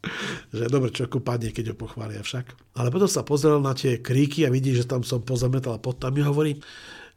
že 0.58 0.66
dobre, 0.66 0.90
čo 0.90 1.06
padne, 1.22 1.54
keď 1.54 1.72
ho 1.72 1.76
pochvália 1.78 2.26
však. 2.26 2.74
Ale 2.74 2.90
potom 2.90 3.06
sa 3.06 3.22
pozrel 3.22 3.62
na 3.62 3.78
tie 3.78 4.02
kríky 4.02 4.50
a 4.50 4.54
vidí, 4.54 4.74
že 4.74 4.90
tam 4.90 5.06
som 5.06 5.22
pozametal 5.22 5.78
a 5.78 5.84
potom 5.84 6.10
mi 6.10 6.26
hovorí, 6.26 6.58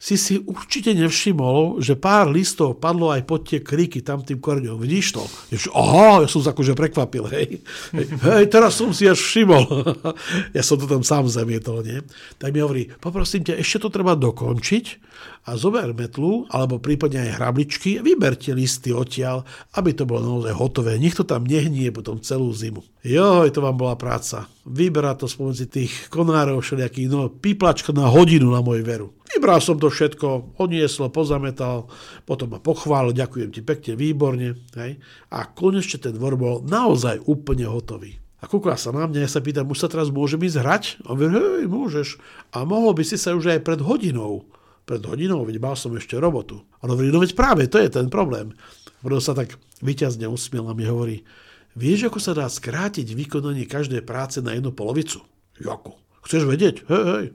si 0.02 0.18
si 0.18 0.34
určite 0.42 0.90
nevšimol, 0.98 1.78
že 1.78 1.94
pár 1.94 2.26
listov 2.26 2.82
padlo 2.82 3.14
aj 3.14 3.22
pod 3.22 3.46
tie 3.46 3.62
kríky 3.62 4.02
tam 4.02 4.26
tým 4.26 4.42
koreňom. 4.42 4.74
Vidíš 4.82 5.14
to? 5.14 5.22
Jež, 5.54 5.70
aha, 5.70 6.26
ja 6.26 6.28
som 6.28 6.42
sa 6.42 6.50
akože 6.50 6.74
prekvapil, 6.74 7.30
hej. 7.30 7.62
hej. 7.94 8.44
Teraz 8.50 8.82
som 8.82 8.90
si 8.90 9.06
až 9.06 9.22
všimol. 9.22 9.62
ja 10.58 10.62
som 10.66 10.74
to 10.74 10.90
tam 10.90 11.06
sám 11.06 11.30
zamietol, 11.30 11.86
nie? 11.86 12.02
Tak 12.42 12.50
mi 12.50 12.58
hovorí, 12.58 12.90
poprosím 12.98 13.46
ťa, 13.46 13.62
ešte 13.62 13.86
to 13.86 13.94
treba 13.94 14.18
dokončiť 14.18 15.14
a 15.46 15.54
zober 15.54 15.94
metlu, 15.94 16.50
alebo 16.50 16.82
prípadne 16.82 17.30
aj 17.30 17.38
hrabličky 17.38 17.98
a 17.98 18.02
vyber 18.02 18.34
tie 18.34 18.58
listy 18.58 18.90
odtiaľ, 18.90 19.46
aby 19.78 19.94
to 19.94 20.02
bolo 20.02 20.22
naozaj 20.22 20.54
hotové. 20.54 20.98
Nech 20.98 21.14
to 21.14 21.22
tam 21.22 21.46
nehnie 21.46 21.94
potom 21.94 22.18
celú 22.18 22.50
zimu. 22.50 22.82
Joj, 23.06 23.54
to 23.54 23.62
vám 23.62 23.78
bola 23.78 23.94
práca. 23.94 24.50
Vyberá 24.66 25.14
to 25.14 25.30
spomedzi 25.30 25.70
tých 25.70 26.10
konárov 26.10 26.58
všelijakých, 26.58 27.06
no 27.10 27.30
píplačka 27.30 27.94
na 27.94 28.10
hodinu 28.10 28.50
na 28.50 28.62
moju 28.62 28.82
veru. 28.82 29.08
Vybral 29.32 29.64
som 29.64 29.80
to 29.80 29.88
všetko, 29.88 30.60
odnieslo, 30.60 31.08
pozametal, 31.08 31.88
potom 32.28 32.52
ma 32.52 32.60
pochválil, 32.60 33.16
ďakujem 33.16 33.48
ti 33.48 33.64
pekne, 33.64 33.96
výborne. 33.96 34.60
Hej. 34.76 35.00
A 35.32 35.48
konečne 35.48 35.96
ten 36.04 36.12
dvor 36.12 36.36
bol 36.36 36.60
naozaj 36.68 37.24
úplne 37.24 37.64
hotový. 37.64 38.20
A 38.42 38.50
kúka 38.50 38.76
sa 38.76 38.92
na 38.92 39.08
mňa, 39.08 39.24
ja 39.24 39.30
sa 39.30 39.40
pýtam, 39.40 39.70
už 39.72 39.86
sa 39.86 39.88
teraz 39.88 40.12
môžem 40.12 40.42
ísť 40.44 40.58
hrať? 40.60 40.84
A 41.08 41.16
on 41.16 41.18
hej, 41.22 41.64
môžeš. 41.64 42.20
A 42.52 42.68
mohol 42.68 42.92
by 42.92 43.06
si 43.08 43.16
sa 43.16 43.32
už 43.32 43.56
aj 43.56 43.64
pred 43.64 43.80
hodinou. 43.80 44.44
Pred 44.84 45.00
hodinou, 45.06 45.46
veď 45.48 45.62
mal 45.62 45.78
som 45.78 45.94
ešte 45.96 46.18
robotu. 46.18 46.60
A 46.82 46.84
on 46.84 46.92
hovorí, 46.92 47.08
no 47.08 47.22
veď 47.22 47.32
práve, 47.32 47.70
to 47.72 47.80
je 47.80 47.88
ten 47.88 48.12
problém. 48.12 48.52
Preto 49.00 49.22
sa 49.22 49.32
tak 49.32 49.56
vyťazne 49.80 50.28
usmiel 50.28 50.68
a 50.68 50.76
mi 50.76 50.84
hovorí, 50.84 51.24
vieš, 51.72 52.12
ako 52.12 52.18
sa 52.20 52.36
dá 52.36 52.50
skrátiť 52.50 53.16
vykonanie 53.16 53.64
každej 53.64 54.04
práce 54.04 54.42
na 54.44 54.58
jednu 54.58 54.74
polovicu? 54.74 55.24
Jako? 55.62 55.96
Chceš 56.26 56.44
vedieť? 56.44 56.84
Hej, 56.90 57.04
hej. 57.16 57.26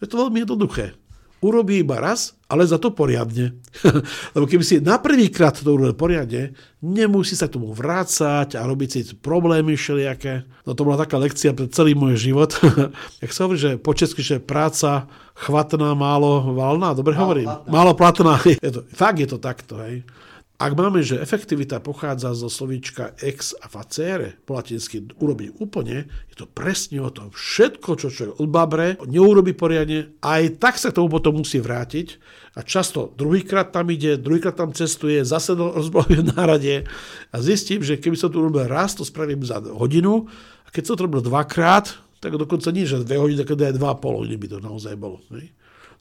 Je 0.00 0.06
to 0.08 0.24
veľmi 0.26 0.42
jednoduché 0.42 0.96
urobí 1.40 1.80
iba 1.80 1.96
raz, 1.96 2.36
ale 2.46 2.68
za 2.68 2.76
to 2.76 2.92
poriadne. 2.92 3.56
Lebo 4.36 4.44
keby 4.44 4.64
si 4.64 4.76
na 4.80 5.00
prvýkrát 5.00 5.56
to 5.56 5.72
urobil 5.72 5.96
poriadne, 5.96 6.52
nemusí 6.84 7.32
sa 7.32 7.48
k 7.48 7.56
tomu 7.56 7.72
vrácať 7.72 8.60
a 8.60 8.64
robiť 8.68 8.88
si 8.92 9.00
problémy 9.16 9.74
všelijaké. 9.76 10.44
No 10.68 10.76
to 10.76 10.84
bola 10.84 11.00
taká 11.00 11.16
lekcia 11.16 11.56
pre 11.56 11.68
celý 11.72 11.96
môj 11.96 12.20
život. 12.20 12.52
Jak 13.24 13.32
sa 13.32 13.48
hovorí, 13.48 13.58
že 13.58 13.80
po 13.80 13.96
česky, 13.96 14.20
že 14.20 14.36
práca 14.36 15.08
chvatná, 15.32 15.96
málo 15.96 16.52
valná, 16.52 16.92
dobre 16.92 17.16
hovorím? 17.16 17.48
Málo 17.68 17.96
platná. 17.96 18.36
Je 18.64 18.70
to, 18.70 18.84
fakt 18.92 19.18
je 19.18 19.28
to 19.28 19.40
takto, 19.40 19.80
hej. 19.80 20.04
Ak 20.60 20.76
máme, 20.76 21.00
že 21.00 21.16
efektivita 21.16 21.80
pochádza 21.80 22.36
zo 22.36 22.52
slovíčka 22.52 23.16
ex 23.24 23.56
a 23.56 23.64
facere, 23.64 24.36
po 24.44 24.60
latinsky 24.60 25.08
urobiť 25.16 25.56
úplne, 25.56 26.04
je 26.28 26.36
to 26.36 26.44
presne 26.44 27.00
o 27.00 27.08
tom. 27.08 27.32
Všetko, 27.32 27.96
čo 27.96 28.12
človek 28.12 28.44
odbabre, 28.44 29.00
neurobi 29.08 29.56
poriadne, 29.56 30.12
aj 30.20 30.60
tak 30.60 30.76
sa 30.76 30.92
k 30.92 31.00
tomu 31.00 31.08
potom 31.08 31.40
musí 31.40 31.64
vrátiť. 31.64 32.20
A 32.52 32.60
často 32.60 33.08
druhýkrát 33.16 33.72
tam 33.72 33.88
ide, 33.88 34.20
druhýkrát 34.20 34.52
tam 34.52 34.76
cestuje, 34.76 35.24
zase 35.24 35.56
rozbaluje 35.56 36.28
na 36.28 36.44
rade 36.44 36.84
a 37.32 37.36
zistím, 37.40 37.80
že 37.80 37.96
keby 37.96 38.20
som 38.20 38.28
to 38.28 38.44
urobil 38.44 38.68
raz, 38.68 38.92
to 38.92 39.08
spravím 39.08 39.40
za 39.40 39.64
hodinu 39.64 40.28
a 40.64 40.68
keď 40.68 40.92
som 40.92 40.94
to 41.00 41.08
robil 41.08 41.24
dvakrát, 41.24 41.88
tak 42.20 42.36
dokonca 42.36 42.68
nie, 42.68 42.84
že 42.84 43.00
dve 43.00 43.16
hodiny, 43.16 43.48
keď 43.48 43.72
aj 43.72 43.74
dva 43.80 43.96
pol 43.96 44.20
hodiny 44.20 44.36
by 44.36 44.48
to 44.52 44.58
naozaj 44.60 44.92
bolo. 44.92 45.24
Ne? 45.32 45.56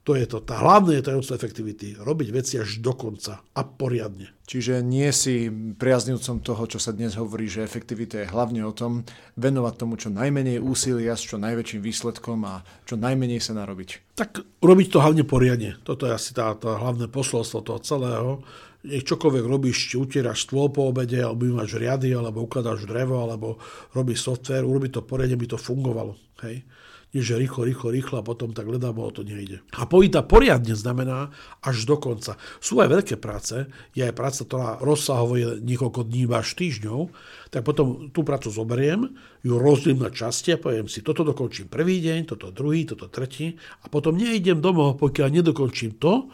To 0.09 0.17
je 0.17 0.25
to. 0.25 0.41
Tá 0.41 0.57
hlavné 0.57 0.97
je 0.97 1.05
tajomstvo 1.05 1.37
efektivity. 1.37 1.93
Robiť 1.93 2.33
veci 2.33 2.57
až 2.57 2.81
do 2.81 2.97
konca 2.97 3.45
a 3.45 3.61
poriadne. 3.61 4.33
Čiže 4.49 4.81
nie 4.81 5.05
si 5.13 5.53
priaznivcom 5.53 6.41
toho, 6.41 6.65
čo 6.65 6.81
sa 6.81 6.97
dnes 6.97 7.13
hovorí, 7.13 7.45
že 7.45 7.61
efektivita 7.61 8.25
je 8.25 8.31
hlavne 8.33 8.65
o 8.65 8.73
tom 8.73 9.05
venovať 9.37 9.73
tomu 9.77 10.01
čo 10.01 10.09
najmenej 10.09 10.65
úsilia 10.65 11.13
s 11.13 11.29
čo 11.29 11.37
najväčším 11.37 11.85
výsledkom 11.85 12.41
a 12.41 12.65
čo 12.89 12.97
najmenej 12.97 13.37
sa 13.37 13.53
narobiť. 13.53 14.17
Tak 14.17 14.41
robiť 14.65 14.87
to 14.89 14.97
hlavne 14.97 15.29
poriadne. 15.29 15.77
Toto 15.85 16.09
je 16.09 16.17
asi 16.17 16.33
tá, 16.33 16.57
tá 16.57 16.81
hlavné 16.81 17.05
posolstvo 17.05 17.61
toho 17.61 17.77
celého. 17.85 18.41
Nech 18.89 19.05
čokoľvek 19.05 19.45
robíš, 19.45 19.93
či 19.93 20.01
utieraš 20.01 20.49
stôl 20.49 20.73
po 20.73 20.89
obede, 20.89 21.21
alebo 21.21 21.53
máš 21.53 21.77
riady, 21.77 22.17
alebo 22.17 22.49
ukladáš 22.49 22.89
drevo, 22.89 23.21
alebo 23.21 23.61
robíš 23.93 24.25
software, 24.25 24.65
urobiť 24.65 24.89
to 24.97 25.01
poriadne, 25.05 25.37
by 25.37 25.53
to 25.53 25.61
fungovalo. 25.61 26.17
Hej? 26.41 26.65
Nie 27.09 27.25
že 27.25 27.41
rýchlo, 27.41 27.65
rýchlo, 27.65 27.89
rýchlo 27.89 28.15
a 28.21 28.27
potom 28.27 28.53
tak 28.53 28.69
ledavo 28.69 29.09
to 29.09 29.25
nejde. 29.25 29.65
A 29.73 29.89
pojita 29.89 30.21
poriadne 30.21 30.77
znamená 30.77 31.33
až 31.65 31.89
do 31.89 31.97
konca. 31.97 32.37
Sú 32.61 32.77
aj 32.79 32.89
veľké 32.89 33.15
práce, 33.17 33.65
je 33.97 34.05
aj 34.05 34.13
práca, 34.13 34.45
ktorá 34.45 34.69
rozsahovo 34.77 35.33
je 35.33 35.57
niekoľko 35.57 36.05
dní 36.05 36.29
až 36.29 36.53
týždňov, 36.53 37.09
tak 37.49 37.65
potom 37.65 38.13
tú 38.13 38.21
prácu 38.21 38.53
zoberiem, 38.53 39.09
ju 39.41 39.57
rozdelím 39.57 40.05
na 40.05 40.13
časti 40.13 40.53
a 40.53 40.61
poviem 40.61 40.85
si, 40.85 41.01
toto 41.01 41.25
dokončím 41.25 41.65
prvý 41.65 41.97
deň, 42.05 42.29
toto 42.29 42.53
druhý, 42.53 42.85
toto 42.85 43.09
tretí 43.09 43.57
a 43.81 43.89
potom 43.89 44.13
neidem 44.13 44.61
domov, 44.61 45.01
pokiaľ 45.01 45.27
nedokončím 45.33 45.97
to, 45.97 46.29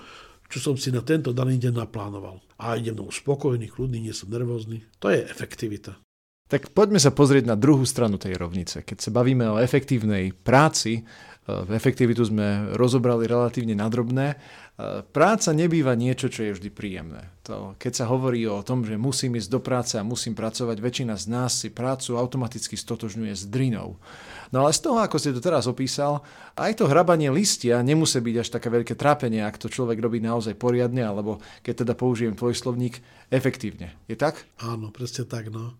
čo 0.51 0.59
som 0.61 0.75
si 0.77 0.93
na 0.93 1.01
tento 1.01 1.33
daný 1.33 1.57
deň 1.57 1.87
naplánoval. 1.87 2.43
A 2.59 2.75
idem 2.75 2.93
domov 2.93 3.15
spokojný, 3.15 3.71
kľudný, 3.71 4.03
nie 4.03 4.13
som 4.13 4.27
nervózny. 4.27 4.83
To 4.99 5.09
je 5.09 5.23
efektivita. 5.23 6.04
Tak 6.45 6.77
poďme 6.77 7.01
sa 7.01 7.09
pozrieť 7.09 7.49
na 7.49 7.57
druhú 7.57 7.81
stranu 7.89 8.21
tej 8.21 8.37
rovnice. 8.37 8.85
Keď 8.85 8.97
sa 9.01 9.09
bavíme 9.09 9.49
o 9.49 9.57
efektívnej 9.57 10.29
práci, 10.29 11.01
e, 11.01 11.03
efektivitu 11.73 12.21
sme 12.21 12.77
rozobrali 12.77 13.25
relatívne 13.25 13.73
nadrobné, 13.73 14.27
e, 14.29 14.35
práca 15.09 15.57
nebýva 15.57 15.97
niečo, 15.97 16.29
čo 16.29 16.45
je 16.45 16.53
vždy 16.53 16.69
príjemné. 16.69 17.33
To, 17.49 17.73
keď 17.81 17.93
sa 17.97 18.05
hovorí 18.13 18.45
o 18.45 18.61
tom, 18.61 18.85
že 18.85 18.93
musím 18.93 19.41
ísť 19.41 19.49
do 19.49 19.57
práce 19.57 19.97
a 19.97 20.05
musím 20.05 20.37
pracovať, 20.37 20.77
väčšina 20.77 21.17
z 21.17 21.25
nás 21.33 21.65
si 21.65 21.73
prácu 21.73 22.13
automaticky 22.13 22.77
stotožňuje 22.77 23.33
s 23.33 23.49
drinou. 23.49 23.97
No 24.53 24.69
ale 24.69 24.77
z 24.77 24.85
toho, 24.85 25.01
ako 25.01 25.17
si 25.17 25.33
to 25.33 25.41
teraz 25.41 25.65
opísal, 25.65 26.21
aj 26.61 26.77
to 26.77 26.85
hrabanie 26.85 27.33
listia 27.33 27.81
nemusí 27.81 28.21
byť 28.21 28.35
až 28.37 28.47
také 28.53 28.69
veľké 28.69 28.93
trápenie, 28.93 29.41
ak 29.41 29.57
to 29.57 29.65
človek 29.65 29.97
robí 29.97 30.21
naozaj 30.21 30.53
poriadne, 30.61 31.01
alebo 31.01 31.41
keď 31.65 31.89
teda 31.89 31.97
použijem 31.97 32.37
tvoj 32.37 32.53
slovník, 32.53 33.01
efektívne. 33.33 33.97
Je 34.05 34.13
tak? 34.13 34.45
Áno, 34.61 34.93
presne 34.93 35.25
tak. 35.25 35.49
No. 35.49 35.73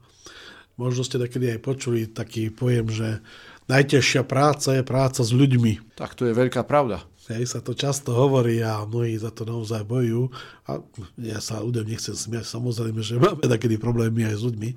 Možno 0.76 1.08
ste 1.08 1.22
takedy 1.22 1.56
aj 1.56 1.60
počuli 1.64 2.08
taký 2.08 2.52
pojem, 2.52 2.92
že 2.92 3.24
najťažšia 3.72 4.28
práca 4.28 4.76
je 4.76 4.84
práca 4.84 5.22
s 5.24 5.32
ľuďmi. 5.32 5.96
Tak 5.96 6.20
to 6.20 6.28
je 6.28 6.34
veľká 6.36 6.68
pravda. 6.68 7.08
Hej, 7.26 7.58
sa 7.58 7.60
to 7.64 7.74
často 7.74 8.14
hovorí 8.14 8.62
a 8.62 8.86
mnohí 8.86 9.18
za 9.18 9.34
to 9.34 9.50
naozaj 9.50 9.82
bojujú. 9.82 10.30
A 10.70 10.78
ja 11.18 11.42
sa 11.42 11.58
ľuďom 11.58 11.90
nechcem 11.90 12.14
smiať, 12.14 12.46
samozrejme, 12.46 13.02
že 13.02 13.18
máme 13.18 13.50
takedy 13.50 13.82
problémy 13.82 14.30
aj 14.30 14.38
s 14.38 14.46
ľuďmi. 14.46 14.70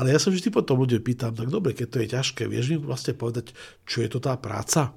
Ale 0.00 0.08
ja 0.08 0.16
sa 0.16 0.32
vždy 0.32 0.48
potom 0.48 0.80
ľudia 0.80 1.04
pýtam, 1.04 1.36
tak 1.36 1.52
dobre, 1.52 1.76
keď 1.76 1.86
to 1.92 2.00
je 2.00 2.08
ťažké, 2.16 2.42
vieš 2.48 2.72
mi 2.72 2.80
vlastne 2.80 3.12
povedať, 3.12 3.52
čo 3.84 4.00
je 4.00 4.08
to 4.08 4.24
tá 4.24 4.40
práca? 4.40 4.96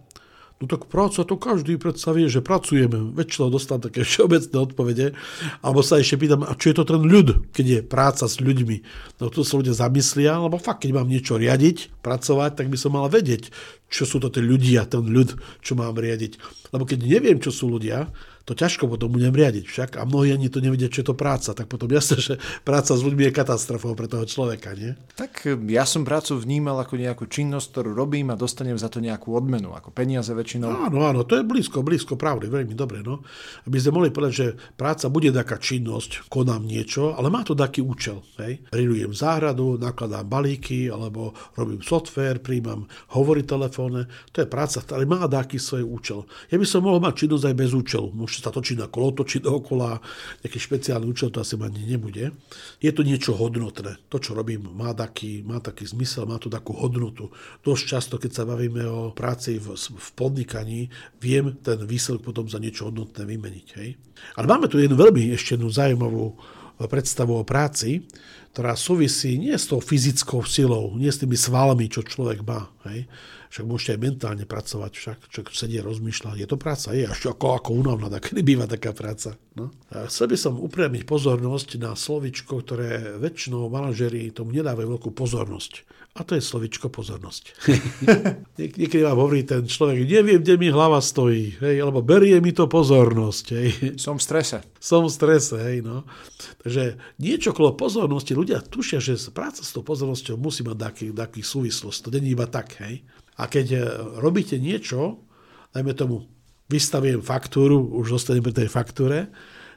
No 0.56 0.72
tak 0.72 0.88
práca 0.88 1.28
to 1.28 1.36
každý 1.36 1.76
predstavie, 1.76 2.32
že 2.32 2.40
pracujeme. 2.40 3.12
Väčšinou 3.12 3.52
dostám 3.52 3.84
také 3.84 4.04
všeobecné 4.08 4.56
odpovede. 4.56 5.08
Alebo 5.60 5.84
sa 5.84 6.00
ešte 6.00 6.16
pýtam, 6.16 6.48
a 6.48 6.56
čo 6.56 6.72
je 6.72 6.76
to 6.80 6.88
ten 6.88 7.04
ľud, 7.04 7.52
keď 7.52 7.66
je 7.68 7.80
práca 7.84 8.24
s 8.24 8.40
ľuďmi. 8.40 8.78
No 9.20 9.28
tu 9.28 9.44
sa 9.44 9.60
ľudia 9.60 9.76
zamyslia, 9.76 10.40
lebo 10.40 10.56
fakt, 10.56 10.88
keď 10.88 10.96
mám 10.96 11.12
niečo 11.12 11.36
riadiť, 11.36 12.00
pracovať, 12.00 12.56
tak 12.56 12.72
by 12.72 12.78
som 12.80 12.96
mal 12.96 13.12
vedieť, 13.12 13.52
čo 13.92 14.08
sú 14.08 14.24
to 14.24 14.32
tí 14.32 14.40
ľudia, 14.40 14.88
ten 14.88 15.04
ľud, 15.04 15.36
čo 15.60 15.76
mám 15.76 16.00
riadiť. 16.00 16.40
Lebo 16.72 16.88
keď 16.88 17.04
neviem, 17.04 17.36
čo 17.44 17.52
sú 17.52 17.68
ľudia, 17.68 18.08
to 18.46 18.54
ťažko 18.54 18.86
potom 18.86 19.10
budem 19.10 19.34
riadiť 19.34 19.66
však 19.66 19.90
a 19.98 20.06
mnohí 20.06 20.30
ani 20.30 20.54
to 20.54 20.62
nevedia, 20.62 20.86
čo 20.86 21.02
je 21.02 21.08
to 21.10 21.16
práca. 21.18 21.58
Tak 21.58 21.66
potom 21.66 21.90
jasne, 21.90 22.22
že 22.22 22.34
práca 22.62 22.94
s 22.94 23.02
ľuďmi 23.02 23.26
je 23.28 23.32
katastrofou 23.34 23.98
pre 23.98 24.06
toho 24.06 24.30
človeka, 24.30 24.78
nie? 24.78 24.94
Tak 25.18 25.50
e, 25.50 25.58
ja 25.74 25.82
som 25.82 26.06
prácu 26.06 26.38
vnímal 26.38 26.78
ako 26.78 27.02
nejakú 27.02 27.26
činnosť, 27.26 27.74
ktorú 27.74 27.98
robím 27.98 28.30
a 28.30 28.38
dostanem 28.38 28.78
za 28.78 28.86
to 28.86 29.02
nejakú 29.02 29.34
odmenu, 29.34 29.74
ako 29.74 29.90
peniaze 29.90 30.30
väčšinou. 30.30 30.70
Áno, 30.70 31.10
áno, 31.10 31.26
to 31.26 31.42
je 31.42 31.44
blízko, 31.44 31.82
blízko 31.82 32.22
pravdy, 32.22 32.46
veľmi 32.46 32.78
dobre. 32.78 33.02
No. 33.02 33.26
Aby 33.66 33.82
sme 33.82 33.98
mohli 33.98 34.14
povedať, 34.14 34.34
že 34.38 34.48
práca 34.78 35.10
bude 35.10 35.34
taká 35.34 35.58
činnosť, 35.58 36.30
konám 36.30 36.70
niečo, 36.70 37.18
ale 37.18 37.34
má 37.34 37.42
to 37.42 37.58
taký 37.58 37.82
účel. 37.82 38.22
Hej? 38.38 38.62
Rilujem 38.70 39.10
záhradu, 39.10 39.82
nakladám 39.82 40.30
balíky, 40.30 40.86
alebo 40.86 41.34
robím 41.58 41.82
software, 41.82 42.38
príjmam 42.46 42.86
hovory 43.18 43.42
telefónne. 43.42 44.06
To 44.38 44.46
je 44.46 44.48
práca, 44.48 44.86
ktorá 44.86 45.02
má 45.10 45.26
taký 45.26 45.58
svoj 45.58 45.82
účel. 45.82 46.30
Ja 46.54 46.62
by 46.62 46.66
som 46.70 46.86
mohol 46.86 47.02
mať 47.02 47.26
činnosť 47.26 47.46
aj 47.50 47.56
bez 47.58 47.74
účelu 47.74 48.14
že 48.36 48.44
sa 48.44 48.52
točí 48.52 48.76
na 48.76 48.92
kolo, 48.92 49.16
točí 49.16 49.40
dookola, 49.40 50.04
nejaký 50.44 50.60
špeciálny 50.60 51.08
účel 51.08 51.32
to 51.32 51.40
asi 51.40 51.56
ani 51.56 51.88
nebude. 51.88 52.36
Je 52.84 52.92
to 52.92 53.08
niečo 53.08 53.32
hodnotné. 53.32 53.96
To, 54.12 54.20
čo 54.20 54.36
robím, 54.36 54.68
má 54.76 54.92
taký, 54.92 55.40
má 55.48 55.64
taký 55.64 55.88
zmysel, 55.88 56.28
má 56.28 56.36
to 56.36 56.52
takú 56.52 56.76
hodnotu. 56.76 57.32
Dosť 57.64 57.84
často, 57.88 58.16
keď 58.20 58.32
sa 58.36 58.44
bavíme 58.44 58.84
o 58.84 59.16
práci 59.16 59.56
v, 59.56 59.80
v 59.80 60.10
podnikaní, 60.20 60.92
viem 61.24 61.56
ten 61.64 61.80
výsledok 61.88 62.28
potom 62.28 62.52
za 62.52 62.60
niečo 62.60 62.92
hodnotné 62.92 63.24
vymeniť. 63.24 63.68
Hej? 63.80 63.90
Ale 64.36 64.46
máme 64.46 64.68
tu 64.68 64.78
jednu 64.78 65.00
veľmi 65.00 65.32
ešte 65.32 65.56
jednu 65.56 65.72
zaujímavú 65.72 66.36
predstavu 66.84 67.40
o 67.40 67.48
práci, 67.48 68.04
ktorá 68.52 68.76
súvisí 68.76 69.36
nie 69.40 69.56
s 69.56 69.68
tou 69.68 69.80
fyzickou 69.80 70.44
silou, 70.48 70.96
nie 70.96 71.12
s 71.12 71.20
tými 71.20 71.36
svalmi, 71.36 71.88
čo 71.88 72.04
človek 72.04 72.44
má. 72.44 72.72
Hej? 72.88 73.08
Však 73.56 73.72
môžete 73.72 73.96
aj 73.96 74.04
mentálne 74.04 74.44
pracovať, 74.44 74.92
však 75.00 75.18
čo 75.32 75.40
sedie 75.56 75.80
rozmýšľať. 75.80 76.44
Je 76.44 76.48
to 76.52 76.60
práca? 76.60 76.92
Je 76.92 77.08
až 77.08 77.32
ako, 77.32 77.56
ako 77.56 77.70
únavná, 77.80 78.12
tak 78.12 78.24
kedy 78.36 78.44
býva 78.44 78.68
taká 78.68 78.92
práca. 78.92 79.40
No? 79.56 79.72
A 79.96 80.12
chcel 80.12 80.28
by 80.28 80.36
som 80.36 80.60
upriamiť 80.60 81.08
pozornosť 81.08 81.80
na 81.80 81.96
slovičko, 81.96 82.60
ktoré 82.60 83.16
väčšinou 83.16 83.72
manažeri 83.72 84.28
tomu 84.36 84.52
nedávajú 84.52 85.00
veľkú 85.00 85.16
pozornosť. 85.16 85.88
A 86.20 86.28
to 86.28 86.36
je 86.36 86.44
slovičko 86.44 86.92
pozornosť. 86.92 87.56
Niekedy 88.60 89.08
vám 89.08 89.24
hovorí 89.24 89.48
ten 89.48 89.64
človek, 89.64 90.04
neviem, 90.04 90.44
kde 90.44 90.60
mi 90.60 90.68
hlava 90.68 91.00
stojí, 91.00 91.56
hej, 91.56 91.80
alebo 91.80 92.04
berie 92.04 92.36
mi 92.44 92.52
to 92.52 92.68
pozornosť. 92.68 93.46
Hej. 93.56 93.68
Som 93.96 94.20
v 94.20 94.24
strese. 94.24 94.68
Som 94.84 95.08
v 95.08 95.16
strese, 95.16 95.56
hej, 95.60 95.80
no. 95.80 96.04
Takže 96.60 97.00
niečo 97.24 97.56
okolo 97.56 97.80
pozornosti, 97.80 98.36
ľudia 98.36 98.60
tušia, 98.60 99.00
že 99.00 99.16
práca 99.32 99.64
s 99.64 99.72
tou 99.72 99.84
pozornosťou 99.84 100.36
musí 100.36 100.64
mať 100.68 100.78
taký, 100.80 101.06
taký 101.16 101.40
súvislosť. 101.40 102.08
To 102.08 102.10
není 102.12 102.36
iba 102.36 102.48
tak, 102.52 102.80
hej. 102.84 103.00
A 103.36 103.52
keď 103.52 103.68
e, 103.76 103.80
robíte 104.20 104.56
niečo, 104.60 105.24
dajme 105.76 105.92
tomu, 105.96 106.28
vystavím 106.72 107.22
faktúru, 107.22 107.78
už 108.02 108.18
zostanem 108.18 108.42
pri 108.42 108.66
tej 108.66 108.70
faktúre, 108.72 109.30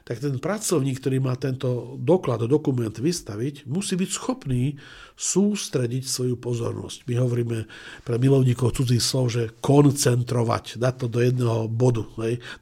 tak 0.09 0.25
ten 0.25 0.41
pracovník, 0.41 0.97
ktorý 0.97 1.21
má 1.21 1.37
tento 1.37 1.93
doklad, 2.01 2.41
dokument 2.49 2.89
vystaviť, 2.89 3.69
musí 3.69 3.93
byť 3.93 4.09
schopný 4.09 4.73
sústrediť 5.13 6.01
svoju 6.01 6.33
pozornosť. 6.41 7.05
My 7.05 7.21
hovoríme 7.21 7.69
pre 8.01 8.15
milovníkov 8.17 8.73
cudzích 8.73 9.05
slov, 9.05 9.29
že 9.29 9.53
koncentrovať, 9.61 10.81
dať 10.81 10.93
to 11.05 11.07
do 11.13 11.19
jedného 11.21 11.69
bodu, 11.69 12.09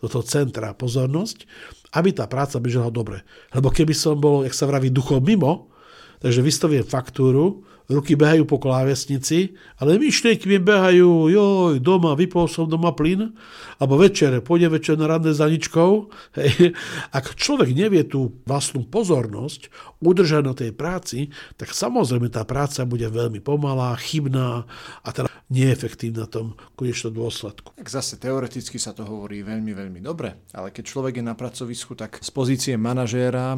do 0.04 0.08
toho 0.12 0.28
centra 0.28 0.76
pozornosť, 0.76 1.48
aby 1.96 2.12
tá 2.12 2.28
práca 2.28 2.60
bežala 2.60 2.92
dobre. 2.92 3.24
Lebo 3.56 3.72
keby 3.72 3.96
som 3.96 4.20
bol, 4.20 4.44
jak 4.44 4.52
sa 4.52 4.68
vraví, 4.68 4.92
duchom 4.92 5.24
mimo, 5.24 5.72
takže 6.20 6.44
vystavím 6.44 6.84
faktúru, 6.84 7.64
ruky 7.88 8.20
behajú 8.20 8.44
po 8.44 8.60
klávesnici, 8.60 9.56
ale 9.80 9.96
myšlienky 9.96 10.44
mi 10.48 10.60
behajú, 10.60 11.32
joj, 11.32 11.80
doma, 11.80 12.14
vypol 12.20 12.52
som 12.52 12.68
doma 12.68 12.92
plyn, 12.92 13.32
alebo 13.80 13.96
večer, 13.96 14.44
pôjde 14.44 14.68
večer 14.68 14.96
na 15.00 15.08
rande 15.08 15.32
za 15.32 15.48
ničkou. 15.48 16.12
Hej. 16.36 16.76
Ak 17.16 17.38
človek 17.40 17.72
nevie 17.72 18.04
tú 18.04 18.42
vlastnú 18.44 18.84
pozornosť 18.84 19.72
udržať 20.04 20.44
na 20.44 20.54
tej 20.54 20.72
práci, 20.76 21.32
tak 21.56 21.72
samozrejme 21.72 22.28
tá 22.28 22.44
práca 22.44 22.84
bude 22.84 23.08
veľmi 23.08 23.40
pomalá, 23.40 23.96
chybná 23.96 24.68
a 25.02 25.10
teda 25.14 25.32
neefektívna 25.48 26.28
tom 26.28 26.60
konečnom 26.76 27.16
dôsledku. 27.16 27.72
Tak 27.80 27.88
zase 27.88 28.20
teoreticky 28.20 28.76
sa 28.76 28.92
to 28.92 29.08
hovorí 29.08 29.48
veľmi, 29.48 29.72
veľmi 29.72 30.04
dobre, 30.04 30.44
ale 30.52 30.76
keď 30.76 30.84
človek 30.84 31.14
je 31.22 31.24
na 31.24 31.40
pracovisku, 31.40 31.96
tak 31.96 32.20
z 32.20 32.30
pozície 32.36 32.76
manažéra 32.76 33.56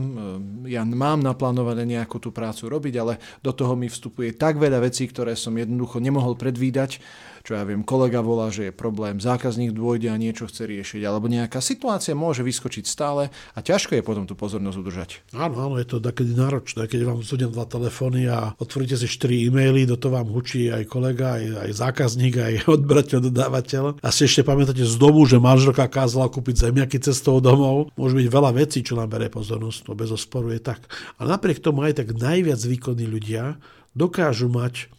ja 0.70 0.82
mám 0.86 1.20
naplánované 1.26 1.90
nejakú 1.90 2.22
tú 2.22 2.30
prácu 2.30 2.70
robiť, 2.70 2.94
ale 3.02 3.18
do 3.42 3.50
toho 3.50 3.74
mi 3.74 3.90
vstupuje 3.90 4.19
tak 4.36 4.60
veľa 4.60 4.84
vecí, 4.84 5.08
ktoré 5.08 5.40
som 5.40 5.56
jednoducho 5.56 6.04
nemohol 6.04 6.36
predvídať, 6.36 7.00
čo 7.44 7.56
ja 7.56 7.64
viem, 7.64 7.82
kolega 7.82 8.20
volá, 8.20 8.52
že 8.52 8.70
je 8.70 8.74
problém, 8.76 9.18
zákazník 9.18 9.72
dôjde 9.74 10.12
a 10.12 10.22
niečo 10.22 10.46
chce 10.46 10.70
riešiť, 10.70 11.02
alebo 11.08 11.32
nejaká 11.32 11.64
situácia 11.64 12.14
môže 12.14 12.44
vyskočiť 12.44 12.86
stále 12.86 13.32
a 13.56 13.60
ťažko 13.64 13.98
je 13.98 14.04
potom 14.04 14.28
tú 14.28 14.36
pozornosť 14.36 14.78
udržať. 14.78 15.10
Áno, 15.34 15.58
áno, 15.58 15.76
je 15.80 15.88
to 15.88 15.98
takedy 16.04 16.36
náročné, 16.36 16.86
keď 16.86 17.10
vám 17.10 17.20
zúdem 17.24 17.50
dva 17.50 17.66
telefóny 17.66 18.28
a 18.30 18.54
otvoríte 18.60 19.00
si 19.00 19.08
4 19.08 19.50
e-maily, 19.50 19.88
do 19.88 19.96
toho 19.96 20.20
vám 20.20 20.30
hučí 20.30 20.70
aj 20.70 20.84
kolega, 20.86 21.40
aj, 21.40 21.70
aj 21.70 21.72
zákazník, 21.74 22.36
aj 22.38 22.54
odberateľ, 22.78 23.20
dodávateľ. 23.32 23.84
A 24.04 24.08
si 24.12 24.28
ešte 24.28 24.44
pamätáte 24.44 24.84
z 24.84 24.96
domu, 25.00 25.24
že 25.26 25.42
manželka 25.42 25.88
kázala 25.88 26.28
kúpiť 26.30 26.70
zemiaky 26.70 27.00
cestou 27.00 27.40
domov. 27.40 27.90
Môže 27.96 28.14
byť 28.20 28.28
veľa 28.30 28.52
vecí, 28.54 28.84
čo 28.84 29.00
nám 29.00 29.10
berie 29.10 29.32
pozornosť, 29.32 29.90
to 29.90 29.94
bez 29.96 30.12
osporu 30.12 30.52
je 30.52 30.62
tak. 30.62 30.86
Ale 31.18 31.34
napriek 31.34 31.64
tomu 31.64 31.82
aj 31.88 32.04
tak 32.04 32.14
najviac 32.14 32.60
výkonní 32.60 33.08
ľudia 33.08 33.58
dokážu 33.98 34.52
mať 34.52 34.90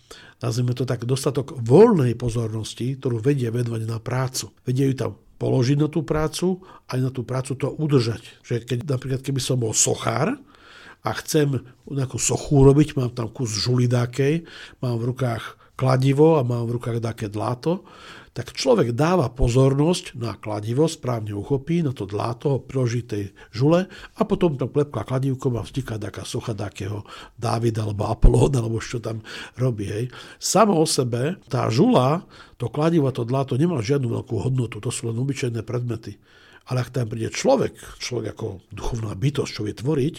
nazvime 0.40 0.72
to 0.72 0.88
tak, 0.88 1.04
dostatok 1.04 1.54
voľnej 1.60 2.16
pozornosti, 2.16 2.96
ktorú 2.96 3.20
vedia 3.20 3.52
vedovať 3.52 3.82
na 3.84 4.00
prácu. 4.00 4.50
Vedia 4.64 4.88
ju 4.88 4.96
tam 4.96 5.12
položiť 5.40 5.76
na 5.80 5.88
tú 5.88 6.04
prácu, 6.04 6.64
aj 6.88 6.98
na 7.00 7.10
tú 7.12 7.24
prácu 7.24 7.56
to 7.56 7.68
udržať. 7.68 8.20
Že 8.44 8.54
keď, 8.64 8.78
napríklad, 8.88 9.20
keby 9.20 9.40
som 9.40 9.60
bol 9.60 9.76
sochár 9.76 10.36
a 11.00 11.10
chcem 11.20 11.60
nejakú 11.88 12.20
sochu 12.20 12.64
robiť, 12.64 12.96
mám 12.96 13.12
tam 13.12 13.32
kus 13.32 13.52
žulidákej, 13.52 14.44
mám 14.84 15.00
v 15.00 15.12
rukách 15.12 15.60
kladivo 15.76 16.36
a 16.36 16.44
mám 16.44 16.68
v 16.68 16.76
rukách 16.76 17.00
také 17.00 17.32
dláto, 17.32 17.88
tak 18.30 18.54
človek 18.54 18.94
dáva 18.94 19.26
pozornosť 19.26 20.14
na 20.14 20.38
kladivo, 20.38 20.86
správne 20.86 21.34
uchopí, 21.34 21.82
na 21.82 21.90
to 21.90 22.06
dláto, 22.06 22.56
ho 22.56 22.58
priloží 22.62 23.02
tej 23.02 23.34
žule 23.50 23.90
a 23.90 24.20
potom 24.22 24.54
tam 24.54 24.70
klepká 24.70 25.02
kladívkom 25.02 25.58
a 25.58 25.66
vzniká 25.66 25.98
taká 25.98 26.22
socha 26.22 26.54
takého 26.54 27.02
Dávida 27.34 27.82
alebo 27.82 28.06
Apollón, 28.06 28.54
alebo 28.54 28.78
čo 28.78 29.02
tam 29.02 29.26
robí. 29.58 29.90
Hej. 29.90 30.04
Samo 30.38 30.78
o 30.78 30.86
sebe 30.86 31.42
tá 31.50 31.66
žula, 31.74 32.22
to 32.54 32.70
kladivo 32.70 33.10
a 33.10 33.16
to 33.16 33.26
dláto 33.26 33.58
nemá 33.58 33.82
žiadnu 33.82 34.06
veľkú 34.06 34.46
hodnotu, 34.46 34.78
to 34.78 34.94
sú 34.94 35.10
len 35.10 35.18
obyčajné 35.18 35.66
predmety. 35.66 36.22
Ale 36.70 36.86
ak 36.86 36.94
tam 36.94 37.10
príde 37.10 37.34
človek, 37.34 37.74
človek 37.98 38.38
ako 38.38 38.62
duchovná 38.70 39.10
bytosť, 39.18 39.50
čo 39.50 39.66
vie 39.66 39.74
tvoriť, 39.74 40.16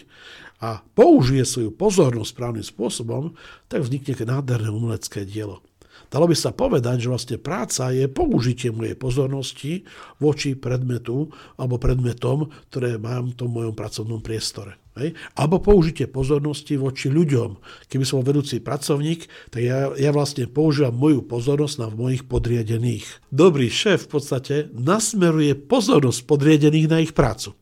a 0.62 0.84
použije 0.84 1.47
svoju 1.47 1.71
pozornosť 1.74 2.30
správnym 2.36 2.65
spôsobom, 2.65 3.34
tak 3.71 3.88
vznikne 3.88 4.28
nádherné 4.28 4.69
umelecké 4.69 5.24
dielo. 5.24 5.63
Dalo 6.12 6.28
by 6.28 6.36
sa 6.36 6.52
povedať, 6.52 7.08
že 7.08 7.12
vlastne 7.12 7.38
práca 7.39 7.88
je 7.95 8.04
použitie 8.12 8.67
mojej 8.67 9.00
pozornosti 9.00 9.88
voči 10.19 10.60
predmetu 10.60 11.32
alebo 11.56 11.80
predmetom, 11.80 12.52
ktoré 12.67 13.00
mám 13.00 13.32
v 13.32 13.38
tom 13.39 13.56
mojom 13.56 13.71
pracovnom 13.71 14.19
priestore. 14.19 14.76
Hej? 15.00 15.15
Alebo 15.39 15.63
použitie 15.63 16.12
pozornosti 16.12 16.76
voči 16.76 17.08
ľuďom. 17.08 17.56
Keby 17.88 18.04
som 18.04 18.28
vedúci 18.28 18.60
pracovník, 18.60 19.32
tak 19.56 19.63
ja, 19.63 19.88
ja 19.95 20.12
vlastne 20.12 20.52
používam 20.52 21.00
moju 21.00 21.24
pozornosť 21.24 21.76
na 21.80 21.88
mojich 21.88 22.28
podriadených. 22.28 23.32
Dobrý 23.32 23.71
šéf 23.71 24.12
v 24.12 24.19
podstate 24.19 24.56
nasmeruje 24.76 25.56
pozornosť 25.56 26.28
podriadených 26.28 26.91
na 26.91 27.00
ich 27.00 27.15
prácu. 27.15 27.56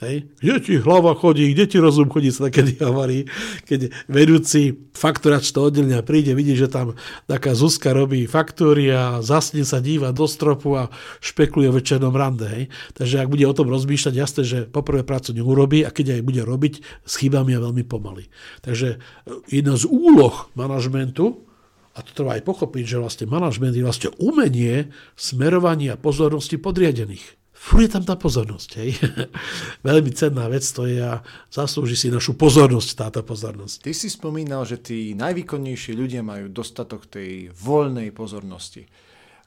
Hej. 0.00 0.32
Kde 0.40 0.56
ti 0.64 0.74
hlava 0.80 1.12
chodí, 1.12 1.52
kde 1.52 1.68
ti 1.68 1.76
rozum 1.76 2.08
chodí, 2.08 2.32
sa 2.32 2.48
takedy 2.48 2.80
hovorí, 2.80 3.28
keď 3.68 3.92
vedúci 4.08 4.88
fakturačného 4.96 5.68
oddelenia 5.68 6.00
príde, 6.00 6.32
vidí, 6.32 6.56
že 6.56 6.72
tam 6.72 6.96
taká 7.28 7.52
Zuzka 7.52 7.92
robí 7.92 8.24
faktúry 8.24 8.88
a 8.88 9.20
zasne 9.20 9.60
sa 9.60 9.76
díva 9.76 10.16
do 10.16 10.24
stropu 10.24 10.72
a 10.80 10.88
špekuluje 11.20 11.68
o 11.68 11.76
večernom 11.76 12.16
rande. 12.16 12.48
Hej. 12.48 12.64
Takže 12.96 13.20
ak 13.20 13.28
bude 13.28 13.44
o 13.44 13.52
tom 13.52 13.68
rozmýšľať, 13.68 14.14
jasné, 14.16 14.42
že 14.48 14.58
poprvé 14.64 15.04
prácu 15.04 15.36
neurobí 15.36 15.84
a 15.84 15.92
keď 15.92 16.16
aj 16.16 16.22
bude 16.24 16.48
robiť, 16.48 16.74
s 17.04 17.12
chybami 17.20 17.52
a 17.52 17.60
veľmi 17.60 17.84
pomaly. 17.84 18.32
Takže 18.64 18.96
e, 18.96 18.98
jedna 19.52 19.76
z 19.76 19.84
úloh 19.84 20.48
manažmentu, 20.56 21.44
a 21.92 22.00
to 22.00 22.16
treba 22.16 22.40
aj 22.40 22.48
pochopiť, 22.48 22.84
že 22.88 23.02
vlastne 23.04 23.26
manažment 23.28 23.76
je 23.76 23.84
vlastne 23.84 24.08
umenie 24.16 24.96
smerovania 25.12 26.00
pozornosti 26.00 26.56
podriadených. 26.56 27.39
Fúr 27.60 27.84
je 27.84 27.92
tam 27.92 28.00
tá 28.00 28.16
pozornosť. 28.16 28.70
Hej. 28.80 28.96
Veľmi 29.88 30.08
cenná 30.16 30.48
vec 30.48 30.64
to 30.64 30.88
je 30.88 30.96
a 30.96 31.20
zaslúži 31.52 31.92
si 31.92 32.08
našu 32.08 32.32
pozornosť 32.32 32.88
táto 32.96 33.20
pozornosť. 33.20 33.84
Ty 33.84 33.92
si 33.92 34.08
spomínal, 34.08 34.64
že 34.64 34.80
tí 34.80 35.12
najvýkonnejší 35.12 35.92
ľudia 35.92 36.24
majú 36.24 36.48
dostatok 36.48 37.04
tej 37.04 37.52
voľnej 37.52 38.16
pozornosti. 38.16 38.88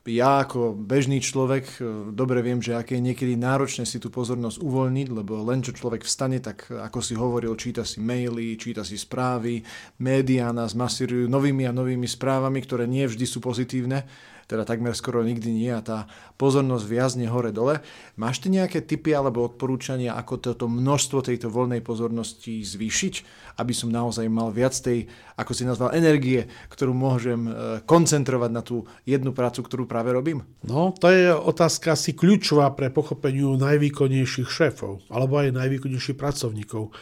Ja 0.03 0.43
ako 0.43 0.75
bežný 0.75 1.23
človek 1.23 1.79
e, 1.79 2.11
dobre 2.11 2.43
viem, 2.43 2.59
že 2.59 2.75
aké 2.75 2.99
je 2.99 3.07
niekedy 3.07 3.39
náročné 3.39 3.87
si 3.87 4.03
tú 4.03 4.11
pozornosť 4.11 4.59
uvoľniť, 4.59 5.07
lebo 5.09 5.39
len 5.47 5.63
čo 5.63 5.71
človek 5.71 6.03
vstane, 6.03 6.43
tak 6.43 6.69
ako 6.69 6.99
si 6.99 7.15
hovoril, 7.15 7.55
číta 7.55 7.87
si 7.87 8.03
maily, 8.03 8.59
číta 8.59 8.83
si 8.83 8.99
správy, 8.99 9.63
médiá 10.03 10.51
nás 10.51 10.75
masírujú 10.75 11.31
novými 11.31 11.65
a 11.65 11.73
novými 11.73 12.05
správami, 12.05 12.59
ktoré 12.61 12.83
nie 12.83 13.07
vždy 13.07 13.25
sú 13.25 13.39
pozitívne 13.39 14.03
teda 14.47 14.67
takmer 14.67 14.93
skoro 14.93 15.23
nikdy 15.23 15.49
nie 15.49 15.71
a 15.71 15.83
tá 15.83 16.05
pozornosť 16.35 16.85
viazne 16.85 17.25
hore-dole. 17.29 17.79
Máš 18.19 18.43
ty 18.43 18.51
nejaké 18.51 18.83
tipy 18.83 19.15
alebo 19.15 19.45
odporúčania, 19.45 20.15
ako 20.19 20.39
toto 20.39 20.65
množstvo 20.67 21.23
tejto 21.23 21.47
voľnej 21.47 21.79
pozornosti 21.79 22.61
zvýšiť, 22.63 23.13
aby 23.59 23.73
som 23.73 23.89
naozaj 23.89 24.25
mal 24.27 24.51
viac 24.51 24.75
tej, 24.75 25.07
ako 25.39 25.51
si 25.55 25.63
nazval, 25.63 25.95
energie, 25.95 26.49
ktorú 26.69 26.91
môžem 26.91 27.41
e, 27.47 27.51
koncentrovať 27.87 28.51
na 28.51 28.61
tú 28.61 28.83
jednu 29.07 29.31
prácu, 29.31 29.63
ktorú 29.63 29.83
práve 29.85 30.11
robím? 30.11 30.43
No, 30.65 30.91
to 30.95 31.09
je 31.11 31.31
otázka 31.31 31.95
asi 31.95 32.15
kľúčová 32.17 32.71
pre 32.73 32.89
pochopeniu 32.89 33.55
najvýkonnejších 33.57 34.49
šéfov 34.49 35.05
alebo 35.09 35.39
aj 35.39 35.55
najvýkonnejších 35.55 36.17
pracovníkov. 36.17 36.93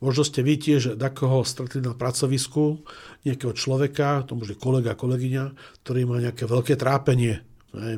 Možno 0.00 0.24
ste 0.24 0.40
vy 0.40 0.56
tiež 0.56 0.96
takého 0.96 1.44
stretli 1.44 1.84
na 1.84 1.92
pracovisku 1.92 2.80
nejakého 3.28 3.52
človeka, 3.52 4.24
to 4.24 4.32
môže 4.32 4.56
kolega, 4.56 4.96
kolegyňa, 4.96 5.52
ktorý 5.84 6.00
má 6.08 6.16
nejaké 6.24 6.48
veľké 6.48 6.80
trápenie. 6.80 7.44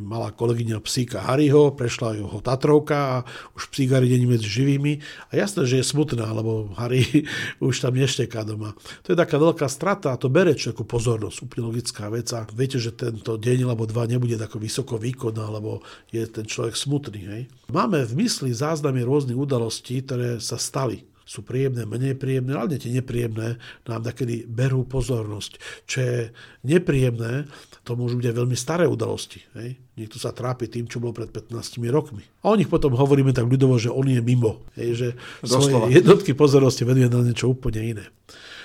Malá 0.04 0.34
kolegyňa 0.36 0.84
psíka 0.84 1.24
Harryho, 1.24 1.72
prešla 1.72 2.20
ho 2.20 2.44
Tatrovka 2.44 2.98
a 3.00 3.16
už 3.56 3.72
psík 3.72 3.94
Harry 3.96 4.10
není 4.10 4.28
medzi 4.28 4.44
živými. 4.44 5.00
A 5.32 5.40
jasné, 5.40 5.64
že 5.64 5.80
je 5.80 5.86
smutná, 5.86 6.28
lebo 6.28 6.74
Harry 6.76 7.06
už 7.62 7.80
tam 7.80 7.96
nešteká 7.96 8.44
doma. 8.44 8.76
To 9.06 9.14
je 9.14 9.16
taká 9.16 9.40
veľká 9.40 9.64
strata 9.70 10.12
a 10.12 10.20
to 10.20 10.28
bere 10.28 10.52
človeku 10.52 10.84
pozornosť, 10.84 11.48
úplne 11.48 11.72
logická 11.72 12.12
vec. 12.12 12.28
A 12.36 12.44
viete, 12.50 12.76
že 12.82 12.92
tento 12.92 13.40
deň 13.40 13.64
alebo 13.64 13.88
dva 13.88 14.04
nebude 14.04 14.36
tako 14.36 14.60
vysoko 14.60 15.00
výkonná, 15.00 15.48
lebo 15.48 15.80
je 16.10 16.20
ten 16.28 16.44
človek 16.44 16.76
smutný. 16.76 17.20
Hej? 17.30 17.42
Máme 17.72 18.04
v 18.04 18.26
mysli 18.26 18.52
záznamy 18.52 19.06
rôznych 19.06 19.38
udalostí, 19.38 20.04
ktoré 20.04 20.36
sa 20.42 20.60
stali 20.60 21.11
sú 21.22 21.46
príjemné, 21.46 21.86
menej 21.86 22.18
príjemné, 22.18 22.52
ale 22.54 22.78
tie 22.78 22.90
nepríjemné 22.90 23.56
nám 23.86 24.00
takedy 24.02 24.44
berú 24.46 24.82
pozornosť. 24.86 25.58
Čo 25.86 25.98
je 26.02 26.18
nepríjemné, 26.66 27.46
to 27.86 27.94
môžu 27.94 28.18
byť 28.18 28.26
aj 28.30 28.36
veľmi 28.36 28.56
staré 28.58 28.84
udalosti. 28.86 29.42
Hej? 29.58 29.78
Niekto 29.98 30.16
sa 30.18 30.34
trápi 30.34 30.66
tým, 30.66 30.90
čo 30.90 30.98
bolo 30.98 31.14
pred 31.14 31.30
15 31.30 31.82
rokmi. 31.90 32.22
A 32.42 32.52
o 32.52 32.58
nich 32.58 32.70
potom 32.70 32.94
hovoríme 32.94 33.30
tak 33.30 33.46
ľudovo, 33.46 33.78
že 33.78 33.92
on 33.92 34.06
je 34.06 34.22
mimo. 34.22 34.62
Hej? 34.74 34.88
Že 34.98 35.08
Doslova. 35.44 35.62
svoje 35.62 35.90
jednotky 35.98 36.32
pozornosti 36.34 36.82
venuje 36.82 37.06
na 37.06 37.22
niečo 37.22 37.50
úplne 37.50 37.80
iné. 37.82 38.06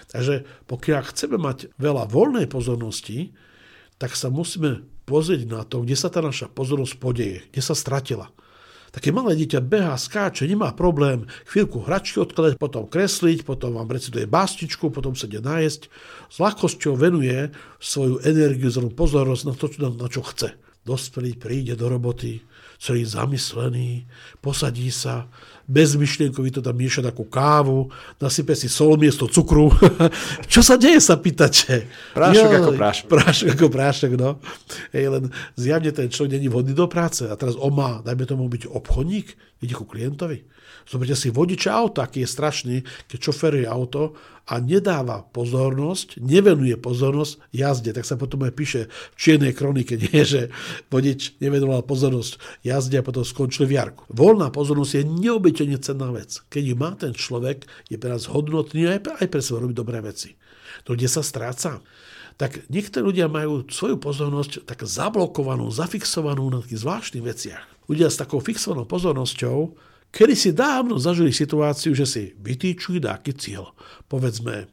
Takže 0.08 0.48
pokiaľ 0.72 1.02
chceme 1.12 1.36
mať 1.36 1.76
veľa 1.76 2.08
voľnej 2.08 2.48
pozornosti, 2.48 3.36
tak 4.00 4.16
sa 4.16 4.32
musíme 4.32 4.86
pozrieť 5.10 5.48
na 5.48 5.64
to, 5.64 5.84
kde 5.84 5.96
sa 5.98 6.08
tá 6.08 6.24
naša 6.24 6.48
pozornosť 6.52 6.94
podeje, 7.00 7.44
kde 7.52 7.62
sa 7.64 7.76
stratila. 7.76 8.32
Také 8.98 9.14
malé 9.14 9.38
dieťa 9.38 9.62
behá, 9.62 9.94
skáče, 9.94 10.50
nemá 10.50 10.74
problém 10.74 11.30
chvíľku 11.46 11.86
hračky 11.86 12.18
odkladať, 12.18 12.58
potom 12.58 12.90
kresliť, 12.90 13.46
potom 13.46 13.78
vám 13.78 13.86
recituje 13.94 14.26
básničku, 14.26 14.90
potom 14.90 15.14
sa 15.14 15.30
ide 15.30 15.38
nájsť. 15.38 15.82
S 16.34 16.36
ľahkosťou 16.42 16.98
venuje 16.98 17.54
svoju 17.78 18.26
energiu, 18.26 18.74
zrovna 18.74 18.98
pozornosť 18.98 19.44
na 19.46 19.54
to, 19.54 19.66
na, 19.78 19.90
na 19.94 20.08
čo 20.10 20.26
chce. 20.26 20.58
Dospelý 20.82 21.38
príde 21.38 21.78
do 21.78 21.94
roboty, 21.94 22.42
celý 22.78 23.04
zamyslený, 23.06 24.06
posadí 24.42 24.94
sa, 24.94 25.26
bezmyšlienkovi 25.68 26.50
to 26.50 26.64
tam 26.64 26.80
mieša 26.80 27.04
takú 27.04 27.28
kávu, 27.28 27.92
nasype 28.24 28.56
si 28.56 28.72
sol 28.72 28.96
miesto 28.96 29.28
cukru. 29.28 29.68
Čo 30.52 30.64
sa 30.64 30.80
deje, 30.80 31.04
sa 31.04 31.20
pýtate. 31.20 31.92
Prášok 32.16 32.50
jo, 32.50 32.58
ako 32.64 32.72
prášok. 32.80 33.06
Prášok 33.12 33.48
ako 33.52 33.68
prášok, 33.68 34.12
no. 34.16 34.40
Hej, 34.96 35.06
len 35.12 35.24
zjavne 35.60 35.92
ten 35.92 36.08
človek 36.08 36.40
není 36.40 36.48
vhodný 36.48 36.72
do 36.72 36.88
práce. 36.88 37.28
A 37.28 37.36
teraz 37.36 37.60
on 37.60 37.76
má, 37.76 38.00
dajme 38.00 38.24
tomu 38.24 38.48
byť 38.48 38.72
obchodník, 38.72 39.28
ide 39.60 39.74
ku 39.76 39.84
klientovi. 39.84 40.48
Zoberte 40.88 41.20
si 41.20 41.28
vodiča 41.28 41.76
auta, 41.76 42.08
aký 42.08 42.24
je 42.24 42.30
strašný, 42.32 42.76
keď 43.12 43.20
šoferuje 43.20 43.68
auto 43.68 44.16
a 44.48 44.64
nedáva 44.64 45.28
pozornosť, 45.36 46.24
nevenuje 46.24 46.80
pozornosť 46.80 47.52
jazde. 47.52 47.92
Tak 47.92 48.08
sa 48.08 48.16
potom 48.16 48.48
aj 48.48 48.56
píše 48.56 48.82
v 48.88 49.16
čiernej 49.20 49.52
kronike, 49.52 50.00
nie, 50.08 50.24
že 50.24 50.48
vodič 50.88 51.36
nevenoval 51.44 51.84
pozornosť 51.84 52.64
jazde 52.64 52.96
a 52.96 53.04
potom 53.04 53.28
skončil 53.28 53.68
v 53.68 53.76
jarku. 53.76 54.08
Voľná 54.08 54.48
pozornosť 54.48 54.92
je 54.96 55.04
neobyčajne 55.28 55.78
cenná 55.84 56.08
vec. 56.16 56.40
Keď 56.48 56.64
ju 56.64 56.76
má 56.80 56.96
ten 56.96 57.12
človek, 57.12 57.68
je 57.92 58.00
pre 58.00 58.16
nás 58.16 58.32
hodnotný 58.32 58.88
aj 58.88 59.00
pre, 59.04 59.14
aj 59.20 59.28
pre 59.28 59.42
seba 59.44 59.60
robiť 59.60 59.76
dobré 59.76 60.00
veci. 60.00 60.40
To, 60.88 60.96
kde 60.96 61.12
sa 61.12 61.20
stráca, 61.20 61.84
tak 62.40 62.64
niektorí 62.72 63.04
ľudia 63.04 63.28
majú 63.28 63.68
svoju 63.68 64.00
pozornosť 64.00 64.64
tak 64.64 64.86
zablokovanú, 64.88 65.68
zafixovanú 65.74 66.48
na 66.48 66.64
takých 66.64 66.86
zvláštnych 66.86 67.26
veciach. 67.26 67.64
Ľudia 67.92 68.08
s 68.08 68.22
takou 68.22 68.40
fixovanou 68.40 68.86
pozornosťou 68.88 69.76
Kedy 70.12 70.34
si 70.34 70.50
dávno 70.56 70.98
zažili 70.98 71.36
situáciu, 71.36 71.92
že 71.94 72.06
si 72.08 72.24
vytýčujú 72.40 73.04
nejaký 73.04 73.36
cieľ. 73.36 73.76
Povedzme, 74.08 74.72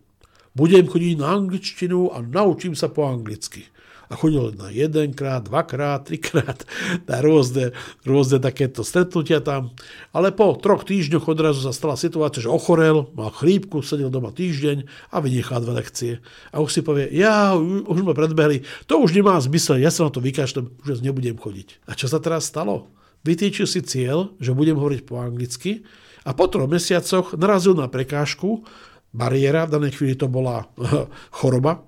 budem 0.54 0.86
chodiť 0.86 1.18
na 1.18 1.34
angličtinu 1.34 2.14
a 2.14 2.22
naučím 2.22 2.78
sa 2.78 2.86
po 2.86 3.04
anglicky. 3.04 3.66
A 4.12 4.20
chodil 4.20 4.52
na 4.60 4.68
jedenkrát, 4.68 5.48
dvakrát, 5.48 6.06
trikrát 6.06 6.68
na 7.10 7.18
rôzne, 7.24 7.72
rôzne 8.04 8.38
takéto 8.38 8.84
stretnutia 8.84 9.40
tam. 9.40 9.72
Ale 10.12 10.30
po 10.30 10.54
troch 10.60 10.84
týždňoch 10.84 11.24
odrazu 11.24 11.64
sa 11.64 11.72
stala 11.72 11.96
situácia, 11.96 12.44
že 12.44 12.52
ochorel, 12.52 13.08
mal 13.16 13.32
chrípku, 13.32 13.80
sedel 13.80 14.12
doma 14.12 14.30
týždeň 14.30 14.86
a 15.10 15.16
vynechal 15.24 15.64
dve 15.64 15.72
lekcie. 15.80 16.12
A 16.52 16.60
už 16.60 16.70
si 16.70 16.80
povie, 16.84 17.08
ja, 17.16 17.56
už 17.58 18.00
ma 18.04 18.12
predbehli, 18.12 18.62
to 18.84 19.00
už 19.00 19.16
nemá 19.16 19.40
zmysel, 19.40 19.80
ja 19.80 19.88
sa 19.88 20.06
na 20.06 20.12
to 20.12 20.20
vykašľam, 20.20 20.68
už 20.84 21.00
nebudem 21.00 21.40
chodiť. 21.40 21.88
A 21.88 21.96
čo 21.96 22.06
sa 22.06 22.20
teraz 22.20 22.46
stalo? 22.46 22.92
Vytýčil 23.24 23.66
si 23.66 23.80
cieľ, 23.82 24.36
že 24.38 24.54
budem 24.54 24.76
hovoriť 24.78 25.02
po 25.08 25.18
anglicky 25.18 25.82
a 26.24 26.32
po 26.36 26.48
troch 26.48 26.68
mesiacoch 26.68 27.36
narazil 27.36 27.76
na 27.76 27.88
prekážku, 27.88 28.64
bariéra, 29.12 29.66
v 29.68 29.74
danej 29.80 29.92
chvíli 29.96 30.14
to 30.14 30.28
bola 30.28 30.68
choroba, 31.40 31.84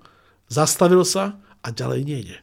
zastavil 0.49 1.05
sa 1.05 1.37
a 1.61 1.67
ďalej 1.69 2.01
nejde. 2.05 2.37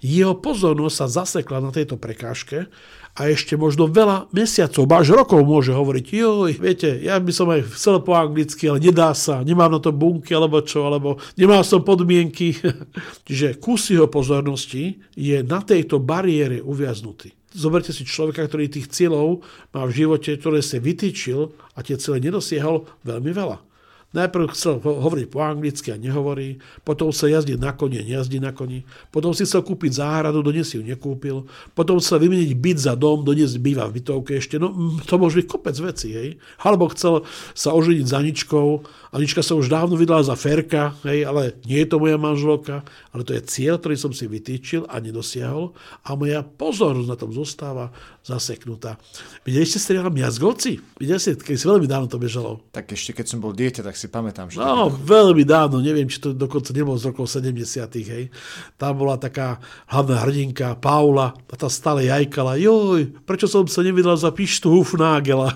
Jeho 0.00 0.32
pozornosť 0.32 0.96
sa 0.96 1.06
zasekla 1.12 1.60
na 1.60 1.68
tejto 1.76 2.00
prekážke 2.00 2.72
a 3.12 3.20
ešte 3.28 3.52
možno 3.60 3.84
veľa 3.84 4.32
mesiacov, 4.32 4.88
až 4.96 5.12
rokov 5.12 5.44
môže 5.44 5.76
hovoriť, 5.76 6.04
joj, 6.08 6.56
viete, 6.56 6.88
ja 7.04 7.20
by 7.20 7.32
som 7.34 7.52
aj 7.52 7.68
chcel 7.76 8.00
po 8.00 8.16
anglicky, 8.16 8.64
ale 8.64 8.80
nedá 8.80 9.12
sa, 9.12 9.44
nemám 9.44 9.76
na 9.76 9.80
to 9.82 9.92
bunky 9.92 10.32
alebo 10.32 10.64
čo, 10.64 10.88
alebo 10.88 11.20
nemal 11.36 11.60
som 11.68 11.84
podmienky. 11.84 12.56
Čiže 13.28 13.60
kus 13.60 13.92
jeho 13.92 14.08
pozornosti 14.08 15.04
je 15.12 15.44
na 15.44 15.60
tejto 15.60 16.00
bariére 16.00 16.64
uviaznutý. 16.64 17.39
Zoberte 17.50 17.90
si 17.90 18.06
človeka, 18.06 18.46
ktorý 18.46 18.70
tých 18.70 18.90
cieľov 18.90 19.42
má 19.74 19.82
v 19.86 20.06
živote, 20.06 20.38
ktoré 20.38 20.62
si 20.62 20.78
vytýčil 20.78 21.50
a 21.74 21.78
tie 21.82 21.98
cieľe 21.98 22.22
nedosiahol 22.22 22.86
veľmi 23.02 23.30
veľa. 23.34 23.69
Najprv 24.10 24.50
chcel 24.50 24.82
hovoriť 24.82 25.26
po 25.30 25.38
anglicky 25.38 25.94
a 25.94 26.00
nehovorí, 26.00 26.58
potom 26.82 27.14
sa 27.14 27.30
jazdí 27.30 27.54
na 27.54 27.70
koni 27.70 28.02
a 28.02 28.06
nejazdí 28.06 28.42
na 28.42 28.50
koni, 28.50 28.82
potom 29.14 29.30
si 29.30 29.46
chcel 29.46 29.62
kúpiť 29.62 30.02
záhradu, 30.02 30.42
dnes 30.42 30.66
ju 30.74 30.82
nekúpil, 30.82 31.46
potom 31.78 32.02
chcel 32.02 32.26
vymeniť 32.26 32.50
byt 32.58 32.78
za 32.90 32.98
dom, 32.98 33.22
dnes 33.22 33.54
býva 33.62 33.86
v 33.86 34.02
bytovke 34.02 34.34
ešte, 34.42 34.58
no 34.58 34.74
to 35.06 35.14
môže 35.14 35.38
byť 35.38 35.46
kopec 35.46 35.76
veci, 35.78 36.10
hej. 36.10 36.28
Alebo 36.58 36.90
chcel 36.90 37.22
sa 37.54 37.70
oženiť 37.70 38.06
za 38.10 38.18
Aničkou, 38.18 38.68
Anička 39.14 39.46
sa 39.46 39.54
už 39.54 39.70
dávno 39.70 39.94
vydala 39.94 40.26
za 40.26 40.34
Ferka, 40.34 40.98
hej, 41.06 41.22
ale 41.22 41.54
nie 41.62 41.78
je 41.78 41.94
to 41.94 42.02
moja 42.02 42.18
manželka, 42.18 42.82
ale 43.14 43.22
to 43.22 43.30
je 43.38 43.46
cieľ, 43.46 43.78
ktorý 43.78 43.94
som 43.94 44.10
si 44.10 44.26
vytýčil 44.26 44.90
a 44.90 44.98
nedosiahol 44.98 45.70
a 46.02 46.18
moja 46.18 46.42
pozornosť 46.42 47.10
na 47.10 47.14
tom 47.14 47.30
zostáva 47.30 47.94
zaseknutá. 48.26 48.98
Videli 49.46 49.66
ste 49.66 49.78
seriál 49.78 50.10
Miazgovci? 50.10 50.82
Videli 50.98 51.22
ste, 51.22 51.38
keď 51.38 51.56
si 51.56 51.66
veľmi 51.66 51.86
dávno 51.86 52.10
to 52.10 52.18
bežalo. 52.18 52.58
Tak 52.74 52.90
ešte 52.90 53.14
keď 53.14 53.26
som 53.26 53.38
bol 53.38 53.54
dieťa, 53.54 53.86
tak 53.86 53.99
si 54.00 54.08
pamätám. 54.08 54.48
Že 54.48 54.64
no, 54.64 54.88
to... 54.88 54.96
veľmi 55.04 55.44
dávno, 55.44 55.84
neviem, 55.84 56.08
či 56.08 56.16
to 56.16 56.32
dokonca 56.32 56.72
nebolo 56.72 56.96
z 56.96 57.12
rokov 57.12 57.28
70 57.28 57.60
hej. 58.00 58.32
Tam 58.80 58.96
bola 58.96 59.20
taká 59.20 59.60
hlavná 59.92 60.24
hrdinka 60.24 60.80
Paula 60.80 61.36
a 61.36 61.54
tá 61.54 61.68
stále 61.68 62.08
jajkala, 62.08 62.56
joj, 62.56 63.12
prečo 63.28 63.44
som 63.44 63.68
sa 63.68 63.84
nevydal 63.84 64.16
za 64.16 64.32
pištu 64.32 64.72
Hufnagela. 64.72 65.52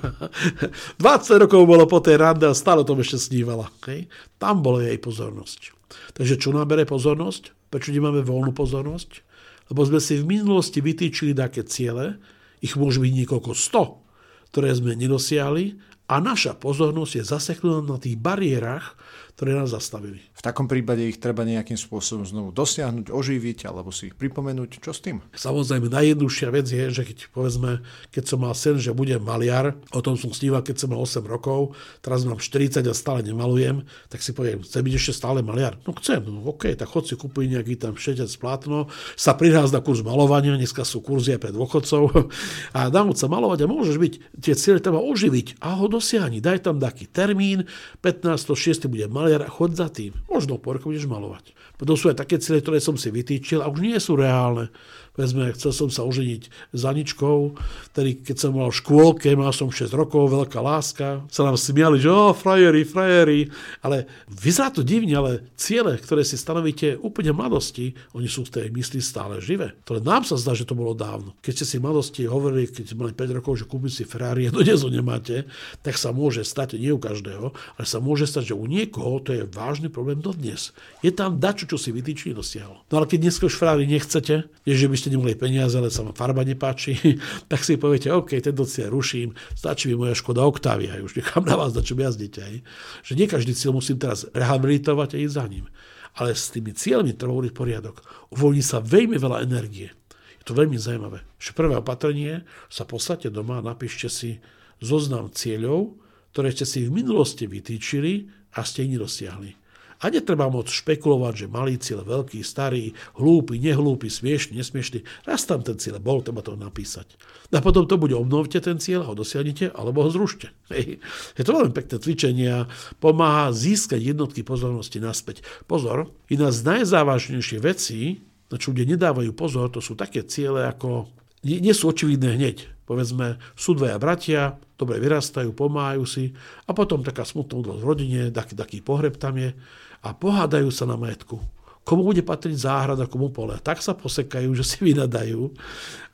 20 1.01 1.01
rokov 1.49 1.65
bolo 1.65 1.89
po 1.89 2.05
tej 2.05 2.21
rande 2.21 2.45
a 2.45 2.53
stále 2.53 2.85
tom 2.85 3.01
ešte 3.01 3.17
snívala. 3.17 3.73
Hej. 3.89 4.13
Tam 4.37 4.61
bola 4.61 4.85
jej 4.85 5.01
pozornosť. 5.01 5.73
Takže 6.13 6.37
čo 6.37 6.53
nám 6.53 6.69
bere 6.69 6.85
pozornosť? 6.85 7.73
Prečo 7.73 7.91
nemáme 7.91 8.21
voľnú 8.21 8.53
pozornosť? 8.53 9.25
Lebo 9.73 9.81
sme 9.89 9.99
si 9.99 10.21
v 10.21 10.29
minulosti 10.29 10.85
vytýčili 10.85 11.33
také 11.33 11.65
ciele, 11.65 12.21
ich 12.61 12.77
môže 12.77 13.01
byť 13.01 13.13
niekoľko 13.25 13.53
sto, 13.57 14.05
ktoré 14.53 14.73
sme 14.77 14.93
nedosiahli 14.97 15.94
a 16.05 16.21
naša 16.21 16.61
pozornosť 16.61 17.13
je 17.17 17.25
zaseknutá 17.25 17.81
na 17.81 17.97
tých 17.97 18.21
bariérach, 18.21 18.93
ktoré 19.35 19.59
nás 19.59 19.75
zastavili. 19.75 20.23
V 20.39 20.43
takom 20.47 20.71
prípade 20.71 21.03
ich 21.03 21.19
treba 21.19 21.43
nejakým 21.43 21.75
spôsobom 21.75 22.23
znovu 22.23 22.55
dosiahnuť, 22.55 23.11
oživiť 23.11 23.67
alebo 23.67 23.91
si 23.91 24.15
ich 24.15 24.17
pripomenúť. 24.17 24.79
Čo 24.79 24.95
s 24.95 25.03
tým? 25.03 25.27
Samozrejme, 25.35 25.91
najjednoduchšia 25.91 26.49
vec 26.55 26.71
je, 26.71 26.85
že 26.95 27.03
keď 27.03 27.35
povedzme, 27.35 27.83
keď 28.15 28.25
som 28.31 28.39
mal 28.47 28.55
sen, 28.55 28.79
že 28.79 28.95
budem 28.95 29.19
maliar, 29.19 29.75
o 29.91 29.99
tom 29.99 30.15
som 30.15 30.31
sníval, 30.31 30.63
keď 30.63 30.87
som 30.87 30.95
mal 30.95 31.03
8 31.03 31.27
rokov, 31.27 31.75
teraz 31.99 32.23
mám 32.23 32.39
40 32.39 32.87
a 32.87 32.95
stále 32.95 33.27
nemalujem, 33.27 33.83
tak 34.07 34.23
si 34.23 34.31
poviem, 34.31 34.63
chcem 34.63 34.87
byť 34.87 34.95
ešte 34.95 35.13
stále 35.19 35.43
maliar? 35.43 35.83
No 35.83 35.99
chcem, 35.99 36.23
no 36.23 36.47
OK, 36.47 36.71
tak 36.79 36.87
chod 36.87 37.11
si 37.11 37.19
kúpiť 37.19 37.59
nejaký 37.59 37.75
tam 37.75 37.99
šetec 37.99 38.31
plátno, 38.39 38.87
sa 39.19 39.35
prihrás 39.35 39.75
na 39.75 39.83
kurz 39.83 40.07
malovania, 40.07 40.55
dneska 40.55 40.87
sú 40.87 41.03
kurzy 41.03 41.35
aj 41.35 41.41
pre 41.43 41.51
dôchodcov 41.51 42.31
a 42.79 42.87
dám 42.87 43.11
sa 43.19 43.27
malovať 43.27 43.67
a 43.67 43.71
môžeš 43.71 43.99
byť, 43.99 44.13
tie 44.39 44.55
cieľe 44.55 44.79
treba 44.79 45.03
oživiť 45.03 45.59
a 45.59 45.75
ho 45.75 45.91
dosiahni. 45.91 46.39
Daj 46.39 46.71
tam 46.71 46.79
taký 46.79 47.11
termín, 47.11 47.67
15.6. 47.99 48.87
budem 48.87 49.11
maliar, 49.11 49.24
maliar 49.25 49.49
a 49.49 49.51
chod 49.51 49.73
za 49.73 49.89
tým. 49.89 50.13
Možno 50.29 50.61
po 50.61 50.77
roku 50.77 50.93
budeš 50.93 51.09
malovať. 51.09 51.57
Potom 51.81 51.97
sú 51.97 52.13
aj 52.13 52.21
také 52.21 52.37
cíle, 52.37 52.61
ktoré 52.61 52.79
som 52.85 53.01
si 53.01 53.09
vytýčil 53.09 53.65
a 53.65 53.73
už 53.73 53.81
nie 53.81 53.97
sú 53.97 54.21
reálne. 54.21 54.69
Vezme, 55.15 55.55
chcel 55.55 55.71
som 55.71 55.89
sa 55.95 56.03
oženiť 56.03 56.75
s 56.75 56.83
Aničkou, 56.83 57.55
tedy 57.95 58.19
keď 58.19 58.35
som 58.35 58.51
mal 58.51 58.75
v 58.75 58.83
škôlke, 58.83 59.31
mal 59.39 59.55
som 59.55 59.71
6 59.71 59.87
rokov, 59.95 60.27
veľká 60.27 60.59
láska, 60.59 61.23
sa 61.31 61.47
nám 61.47 61.55
smiali, 61.55 62.03
že 62.03 62.11
o, 62.11 62.35
frajeri, 62.35 62.83
frajeri, 62.83 63.47
ale 63.87 64.11
vyzerá 64.27 64.75
to 64.75 64.83
divne, 64.83 65.15
ale 65.15 65.47
ciele, 65.55 66.03
ktoré 66.03 66.27
si 66.27 66.35
stanovíte 66.35 66.99
úplne 66.99 67.31
v 67.31 67.47
mladosti, 67.47 67.95
oni 68.11 68.27
sú 68.27 68.43
v 68.43 68.59
tej 68.59 68.67
mysli 68.75 68.99
stále 68.99 69.39
živé. 69.39 69.79
To 69.87 70.03
nám 70.03 70.27
sa 70.27 70.35
zdá, 70.35 70.51
že 70.51 70.67
to 70.67 70.75
bolo 70.75 70.99
dávno. 70.99 71.31
Keď 71.47 71.63
ste 71.63 71.67
si 71.71 71.77
v 71.79 71.87
mladosti 71.87 72.27
hovorili, 72.27 72.67
keď 72.67 72.83
ste 72.83 72.99
mali 72.99 73.15
5 73.15 73.39
rokov, 73.39 73.63
že 73.63 73.71
kúpiť 73.71 73.93
si 73.95 74.03
Ferrari 74.03 74.51
a 74.51 74.55
dodnes 74.55 74.83
ho 74.83 74.91
nemáte, 74.91 75.47
tak 75.87 75.95
sa 75.95 76.11
môže 76.11 76.43
stať, 76.43 76.75
nie 76.75 76.91
u 76.91 76.99
každého, 76.99 77.55
ale 77.55 77.87
sa 77.87 78.03
môže 78.03 78.27
stať, 78.27 78.51
že 78.51 78.59
u 78.59 78.67
niekoho 78.67 79.23
to 79.23 79.31
je 79.31 79.47
vážny 79.47 79.87
problém 79.87 80.19
dodnes. 80.19 80.75
Je 81.07 81.15
tam 81.15 81.39
dačo, 81.39 81.71
čo 81.71 81.79
si 81.79 81.95
vytýčili, 81.95 82.35
dosiahol. 82.35 82.83
No 82.91 82.99
ale 82.99 83.07
keď 83.07 83.31
dnes 83.31 83.39
už 83.39 83.55
Ferrari 83.55 83.87
nechcete, 83.87 84.51
je, 84.67 84.75
že 84.75 84.91
by 84.91 85.04
ste 85.05 85.13
nemali 85.13 85.37
peniaze, 85.37 85.77
ale 85.77 85.93
sa 85.93 86.01
vám 86.01 86.17
farba 86.17 86.41
nepáči, 86.41 86.97
tak 87.53 87.61
si 87.61 87.77
poviete, 87.77 88.09
OK, 88.09 88.41
tento 88.41 88.65
cieľ 88.65 88.89
ruším, 88.89 89.37
stačí 89.53 89.93
mi 89.93 90.01
moja 90.01 90.17
škoda 90.17 90.41
Octavia, 90.49 90.97
už 91.05 91.21
nechám 91.21 91.45
na 91.45 91.61
vás, 91.61 91.77
na 91.77 91.85
čom 91.85 92.01
jazdíte. 92.01 92.41
Aj. 92.41 92.57
Že 93.05 93.13
nie 93.21 93.27
každý 93.29 93.53
cieľ 93.53 93.77
musím 93.77 94.01
teraz 94.01 94.25
rehabilitovať 94.33 95.09
a 95.13 95.21
ísť 95.21 95.37
za 95.37 95.45
ním. 95.45 95.69
Ale 96.17 96.33
s 96.33 96.49
tými 96.49 96.73
cieľmi 96.73 97.13
treba 97.13 97.37
hovoriť 97.37 97.53
poriadok. 97.53 98.01
Uvoľní 98.33 98.65
sa 98.65 98.81
veľmi 98.81 99.21
veľa 99.21 99.45
energie. 99.45 99.93
Je 100.41 100.45
to 100.47 100.57
veľmi 100.57 100.79
zaujímavé. 100.79 101.21
Že 101.37 101.51
prvé 101.53 101.75
opatrenie 101.77 102.47
sa 102.73 102.89
podstate 102.89 103.29
doma 103.29 103.61
a 103.61 103.67
napíšte 103.67 104.09
si 104.09 104.41
zoznam 104.81 105.29
cieľov, 105.29 105.99
ktoré 106.33 106.55
ste 106.55 106.65
si 106.65 106.87
v 106.87 106.95
minulosti 107.03 107.51
vytýčili 107.51 108.31
a 108.55 108.63
ste 108.63 108.87
ich 108.87 108.95
nedosiahli. 108.95 109.64
A 110.05 110.13
netreba 110.13 110.53
moc 110.53 110.69
špekulovať, 110.69 111.33
že 111.33 111.47
malý 111.49 111.81
cieľ, 111.81 112.05
veľký, 112.05 112.45
starý, 112.45 112.93
hlúpy, 113.17 113.57
nehlúpy, 113.57 114.13
smiešný, 114.13 114.61
nesmiešný. 114.61 115.01
Raz 115.25 115.49
tam 115.49 115.65
ten 115.65 115.81
cieľ 115.81 115.97
bol, 115.97 116.21
treba 116.21 116.45
to 116.45 116.53
napísať. 116.61 117.17
A 117.49 117.65
potom 117.65 117.89
to 117.89 117.97
bude 117.97 118.13
obnovte 118.13 118.61
ten 118.61 118.77
cieľ, 118.77 119.09
ho 119.09 119.17
dosiahnete, 119.17 119.73
alebo 119.73 120.05
ho 120.05 120.13
zrušte. 120.13 120.53
Hej. 120.69 121.01
Je 121.41 121.43
to 121.49 121.57
veľmi 121.57 121.73
pekné 121.73 121.97
cvičenie 121.97 122.49
a 122.53 122.69
pomáha 123.01 123.49
získať 123.57 124.05
jednotky 124.05 124.45
pozornosti 124.45 125.01
naspäť. 125.01 125.41
Pozor, 125.65 126.13
jedna 126.29 126.53
z 126.53 126.61
najzávažnejších 126.69 127.65
vecí, 127.65 128.21
na 128.53 128.61
čo 128.61 128.77
ľudia 128.77 128.93
nedávajú 128.93 129.33
pozor, 129.33 129.73
to 129.73 129.81
sú 129.81 129.97
také 129.97 130.21
ciele, 130.29 130.69
ako 130.69 131.09
nie, 131.49 131.65
nie 131.65 131.73
sú 131.73 131.89
očividné 131.89 132.37
hneď. 132.37 132.69
Povedzme, 132.85 133.41
sú 133.57 133.73
dvaja 133.73 133.97
bratia, 133.97 134.61
dobre 134.77 135.01
vyrastajú, 135.01 135.57
pomáhajú 135.57 136.05
si 136.05 136.37
a 136.69 136.77
potom 136.77 137.01
taká 137.01 137.25
smutná 137.25 137.57
udalosť 137.57 137.81
v 137.81 137.89
rodine, 137.89 138.21
taký, 138.29 138.53
taký 138.53 138.79
pohreb 138.85 139.17
tam 139.17 139.41
je 139.41 139.57
a 140.05 140.13
pohádajú 140.13 140.69
sa 140.69 140.85
na 140.85 141.01
majetku. 141.01 141.41
Komu 141.85 142.01
bude 142.01 142.25
patriť 142.25 142.65
záhrada, 142.65 143.05
komu 143.05 143.29
pole. 143.29 143.61
Tak 143.61 143.85
sa 143.85 143.93
posekajú, 143.93 144.57
že 144.57 144.65
si 144.65 144.81
vynadajú. 144.81 145.53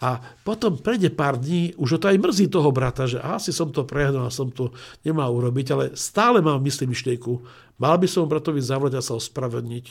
A 0.02 0.18
potom 0.42 0.74
prejde 0.74 1.14
pár 1.14 1.38
dní, 1.38 1.78
už 1.78 2.02
to 2.02 2.10
aj 2.10 2.18
mrzí 2.18 2.50
toho 2.50 2.70
brata, 2.74 3.06
že 3.06 3.22
asi 3.22 3.54
som 3.54 3.70
to 3.70 3.86
prehnal 3.86 4.26
som 4.34 4.50
to 4.50 4.74
nemal 5.06 5.30
urobiť, 5.30 5.66
ale 5.70 5.84
stále 5.94 6.42
mám 6.42 6.58
mysli 6.66 6.90
myšlienku, 6.90 7.38
mal 7.78 7.98
by 7.98 8.06
som 8.10 8.26
bratovi 8.26 8.58
zavolať 8.58 8.98
a 8.98 9.02
sa 9.02 9.14
ospravedlniť, 9.14 9.86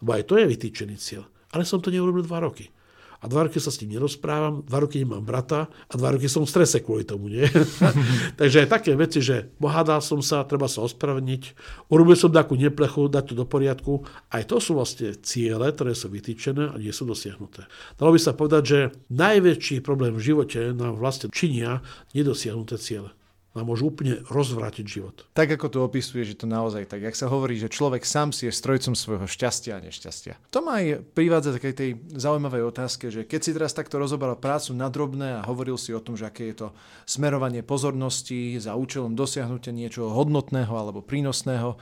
lebo 0.00 0.10
aj 0.16 0.22
to 0.24 0.40
je 0.40 0.48
vytýčený 0.48 0.96
cieľ. 0.96 1.28
Ale 1.52 1.68
som 1.68 1.80
to 1.80 1.92
neurobil 1.92 2.24
dva 2.24 2.44
roky 2.48 2.72
a 3.18 3.24
dva 3.26 3.50
roky 3.50 3.58
sa 3.58 3.74
s 3.74 3.82
ním 3.82 3.98
nerozprávam, 3.98 4.62
dva 4.62 4.78
roky 4.86 5.02
nemám 5.02 5.26
brata 5.26 5.66
a 5.66 5.94
dva 5.98 6.14
roky 6.14 6.30
som 6.30 6.46
v 6.46 6.52
strese 6.54 6.78
kvôli 6.78 7.02
tomu. 7.02 7.26
Nie? 7.26 7.50
Takže 8.40 8.64
aj 8.64 8.68
také 8.70 8.94
veci, 8.94 9.18
že 9.18 9.50
pohádal 9.58 9.98
som 9.98 10.22
sa, 10.22 10.46
treba 10.46 10.70
sa 10.70 10.86
ospravedlniť, 10.86 11.42
urobil 11.90 12.14
som 12.14 12.30
takú 12.30 12.54
neplechu, 12.54 13.10
dať 13.10 13.34
to 13.34 13.34
do 13.34 13.44
poriadku. 13.44 14.06
Aj 14.30 14.46
to 14.46 14.62
sú 14.62 14.78
vlastne 14.78 15.18
ciele, 15.18 15.66
ktoré 15.74 15.98
sú 15.98 16.06
vytýčené 16.14 16.70
a 16.70 16.76
nie 16.78 16.94
sú 16.94 17.02
dosiahnuté. 17.02 17.66
Dalo 17.98 18.14
by 18.14 18.20
sa 18.22 18.38
povedať, 18.38 18.62
že 18.62 18.80
najväčší 19.10 19.82
problém 19.82 20.14
v 20.14 20.22
živote 20.22 20.70
nám 20.70 20.94
vlastne 21.02 21.34
činia 21.34 21.82
nedosiahnuté 22.14 22.78
ciele 22.78 23.17
nám 23.58 23.66
môžu 23.66 23.90
úplne 23.90 24.22
rozvrátiť 24.30 24.86
život. 24.86 25.26
Tak 25.34 25.58
ako 25.58 25.66
to 25.66 25.78
opisuje, 25.82 26.22
že 26.22 26.38
to 26.38 26.46
naozaj 26.46 26.86
tak, 26.86 27.02
jak 27.02 27.18
sa 27.18 27.26
hovorí, 27.26 27.58
že 27.58 27.66
človek 27.66 28.06
sám 28.06 28.30
si 28.30 28.46
je 28.46 28.54
strojcom 28.54 28.94
svojho 28.94 29.26
šťastia 29.26 29.76
a 29.76 29.84
nešťastia. 29.84 30.38
To 30.54 30.62
ma 30.62 30.78
aj 30.78 31.02
privádza 31.12 31.58
takej 31.58 31.74
tej 31.74 31.90
zaujímavej 32.14 32.62
otázke, 32.70 33.10
že 33.10 33.26
keď 33.26 33.40
si 33.42 33.50
teraz 33.50 33.74
takto 33.74 33.98
rozoberal 33.98 34.38
prácu 34.38 34.70
na 34.78 34.86
drobné 34.86 35.42
a 35.42 35.46
hovoril 35.50 35.74
si 35.74 35.90
o 35.90 35.98
tom, 35.98 36.14
že 36.14 36.30
aké 36.30 36.54
je 36.54 36.62
to 36.62 36.68
smerovanie 37.02 37.66
pozornosti 37.66 38.54
za 38.62 38.78
účelom 38.78 39.18
dosiahnutia 39.18 39.74
niečoho 39.74 40.14
hodnotného 40.14 40.70
alebo 40.70 41.02
prínosného, 41.02 41.74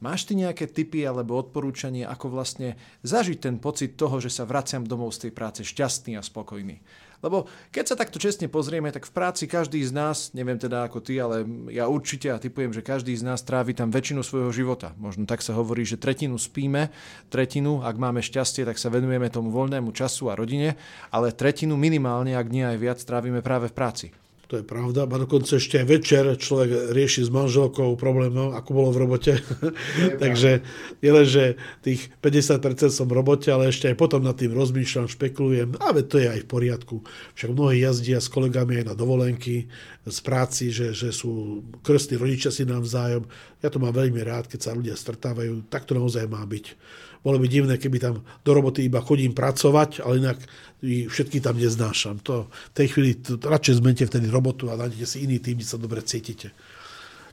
Máš 0.00 0.24
ty 0.24 0.32
nejaké 0.32 0.64
tipy 0.64 1.04
alebo 1.04 1.36
odporúčanie, 1.36 2.08
ako 2.08 2.32
vlastne 2.32 2.80
zažiť 3.04 3.36
ten 3.36 3.56
pocit 3.60 4.00
toho, 4.00 4.16
že 4.16 4.32
sa 4.32 4.48
vraciam 4.48 4.80
domov 4.80 5.12
z 5.12 5.28
tej 5.28 5.32
práce 5.36 5.60
šťastný 5.60 6.16
a 6.16 6.24
spokojný? 6.24 6.80
Lebo 7.20 7.48
keď 7.68 7.84
sa 7.92 7.96
takto 8.00 8.16
čestne 8.16 8.48
pozrieme, 8.48 8.88
tak 8.88 9.04
v 9.04 9.12
práci 9.12 9.44
každý 9.44 9.84
z 9.84 9.92
nás, 9.92 10.32
neviem 10.32 10.56
teda 10.56 10.88
ako 10.88 11.04
ty, 11.04 11.20
ale 11.20 11.44
ja 11.68 11.84
určite 11.84 12.32
a 12.32 12.40
typujem, 12.40 12.72
že 12.72 12.80
každý 12.80 13.12
z 13.12 13.24
nás 13.24 13.44
trávi 13.44 13.76
tam 13.76 13.92
väčšinu 13.92 14.24
svojho 14.24 14.50
života. 14.52 14.96
Možno 14.96 15.28
tak 15.28 15.44
sa 15.44 15.52
hovorí, 15.52 15.84
že 15.84 16.00
tretinu 16.00 16.40
spíme, 16.40 16.88
tretinu, 17.28 17.84
ak 17.84 17.96
máme 18.00 18.24
šťastie, 18.24 18.64
tak 18.64 18.80
sa 18.80 18.88
venujeme 18.88 19.28
tomu 19.28 19.52
voľnému 19.52 19.92
času 19.92 20.32
a 20.32 20.38
rodine, 20.38 20.80
ale 21.12 21.36
tretinu 21.36 21.76
minimálne, 21.76 22.32
ak 22.32 22.48
nie 22.48 22.64
aj 22.64 22.78
viac, 22.80 22.98
trávime 23.04 23.44
práve 23.44 23.68
v 23.68 23.76
práci. 23.76 24.06
To 24.50 24.58
je 24.58 24.66
pravda. 24.66 25.06
A 25.06 25.14
dokonca 25.14 25.62
ešte 25.62 25.78
aj 25.78 25.86
večer 25.86 26.24
človek 26.34 26.90
rieši 26.90 27.22
s 27.22 27.30
manželkou 27.30 27.94
problémov, 27.94 28.50
ako 28.58 28.70
bolo 28.74 28.90
v 28.90 29.00
robote. 29.06 29.32
Takže 30.22 30.66
je 30.98 31.10
len, 31.14 31.22
že 31.22 31.54
tých 31.86 32.10
50% 32.18 32.90
som 32.90 33.06
v 33.06 33.14
robote, 33.14 33.46
ale 33.54 33.70
ešte 33.70 33.86
aj 33.86 33.94
potom 33.94 34.26
nad 34.26 34.34
tým 34.34 34.50
rozmýšľam, 34.50 35.06
špekulujem. 35.06 35.78
A 35.78 35.94
to 36.02 36.18
je 36.18 36.26
aj 36.26 36.42
v 36.42 36.50
poriadku. 36.50 37.06
Však 37.38 37.54
mnohí 37.54 37.78
jazdia 37.78 38.18
s 38.18 38.26
kolegami 38.26 38.82
aj 38.82 38.90
na 38.90 38.94
dovolenky 38.98 39.70
z 40.02 40.18
práci, 40.26 40.74
že, 40.74 40.98
že 40.98 41.14
sú 41.14 41.62
krstní 41.86 42.18
rodičia 42.18 42.50
si 42.50 42.66
navzájom. 42.66 43.30
Ja 43.62 43.70
to 43.70 43.78
mám 43.78 43.94
veľmi 43.94 44.18
rád, 44.26 44.50
keď 44.50 44.66
sa 44.66 44.74
ľudia 44.74 44.98
stretávajú. 44.98 45.70
Tak 45.70 45.86
to 45.86 45.94
naozaj 45.94 46.26
má 46.26 46.42
byť. 46.42 46.74
Bolo 47.20 47.36
by 47.36 47.46
divné, 47.52 47.76
keby 47.76 47.98
tam 48.00 48.14
do 48.44 48.50
roboty 48.56 48.88
iba 48.88 49.04
chodím 49.04 49.36
pracovať, 49.36 50.00
ale 50.00 50.24
inak 50.24 50.38
všetky 50.82 51.44
tam 51.44 51.60
neznášam. 51.60 52.24
To, 52.24 52.48
v 52.48 52.74
tej 52.74 52.86
chvíli 52.96 53.10
to, 53.20 53.36
radšej 53.36 53.84
zmente 53.84 54.08
vtedy 54.08 54.32
robotu 54.32 54.72
a 54.72 54.80
nájdete 54.80 55.04
si 55.04 55.28
iný 55.28 55.36
tým, 55.36 55.60
kde 55.60 55.68
sa 55.68 55.76
dobre 55.76 56.00
cítite. 56.00 56.56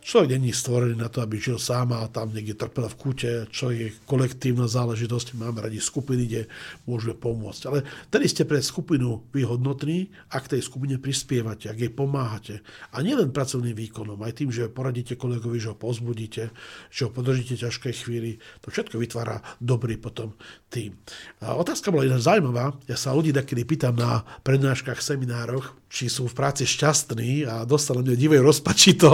Človek 0.08 0.40
není 0.40 0.56
stvorený 0.56 0.96
na 0.96 1.12
to, 1.12 1.20
aby 1.20 1.36
žil 1.36 1.60
sám 1.60 1.92
a 1.92 2.08
tam 2.08 2.32
niekde 2.32 2.56
trpel 2.56 2.88
v 2.88 2.96
kúte. 2.96 3.30
Človek 3.52 3.76
je 3.76 3.90
kolektívna 4.08 4.64
záležitosť, 4.64 5.36
máme 5.36 5.60
radi 5.60 5.84
skupiny, 5.84 6.24
kde 6.24 6.42
môžeme 6.88 7.12
pomôcť. 7.12 7.62
Ale 7.68 7.84
tedy 8.08 8.32
ste 8.32 8.48
pre 8.48 8.64
skupinu 8.64 9.28
vyhodnotní, 9.36 10.08
ak 10.32 10.48
tej 10.48 10.64
skupine 10.64 10.96
prispievate, 10.96 11.68
ak 11.68 11.76
jej 11.76 11.92
pomáhate. 11.92 12.64
A 12.96 13.04
nielen 13.04 13.36
pracovným 13.36 13.76
výkonom, 13.76 14.16
aj 14.24 14.40
tým, 14.40 14.48
že 14.48 14.72
poradíte 14.72 15.20
kolegovi, 15.20 15.60
že 15.60 15.76
ho 15.76 15.78
pozbudíte, 15.78 16.56
že 16.88 17.02
ho 17.04 17.12
podržíte 17.12 17.60
ťažkej 17.68 18.08
chvíli. 18.08 18.40
To 18.64 18.72
všetko 18.72 19.04
vytvára 19.04 19.44
dobrý 19.60 20.00
potom 20.00 20.40
tým. 20.72 20.96
A 21.44 21.60
otázka 21.60 21.92
bola 21.92 22.08
jedna 22.08 22.24
zaujímavá. 22.24 22.80
Ja 22.88 22.96
sa 22.96 23.12
ľudí 23.12 23.36
takedy 23.36 23.68
pýtam 23.68 24.00
na 24.00 24.24
prednáškach, 24.48 25.04
seminároch, 25.04 25.76
či 25.92 26.08
sú 26.08 26.32
v 26.32 26.36
práci 26.36 26.64
šťastní 26.64 27.44
a 27.44 27.68
dostali 27.68 28.04
mňa 28.04 28.16
divej 28.16 28.40
rozpačito. 28.44 29.12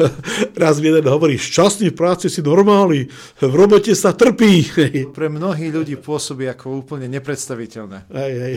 raz 0.54 0.78
mi 0.78 0.88
jeden 0.88 1.06
hovorí, 1.06 1.36
šťastný 1.36 1.92
v 1.92 1.98
práci 1.98 2.26
si 2.30 2.40
normálny, 2.40 3.08
v 3.40 3.54
robote 3.54 3.92
sa 3.92 4.14
trpí. 4.14 4.66
Pre 5.16 5.28
mnohých 5.28 5.72
ľudí 5.72 5.94
pôsobí 5.98 6.48
ako 6.48 6.84
úplne 6.86 7.06
nepredstaviteľné. 7.12 8.08
Hej, 8.10 8.34
hej. 8.38 8.54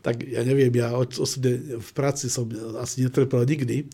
Tak 0.00 0.22
ja 0.24 0.40
neviem, 0.46 0.72
ja 0.74 0.94
osobne 0.96 1.80
v 1.80 1.90
práci 1.94 2.30
som 2.30 2.46
asi 2.80 3.04
netrpel 3.04 3.44
nikdy. 3.44 3.88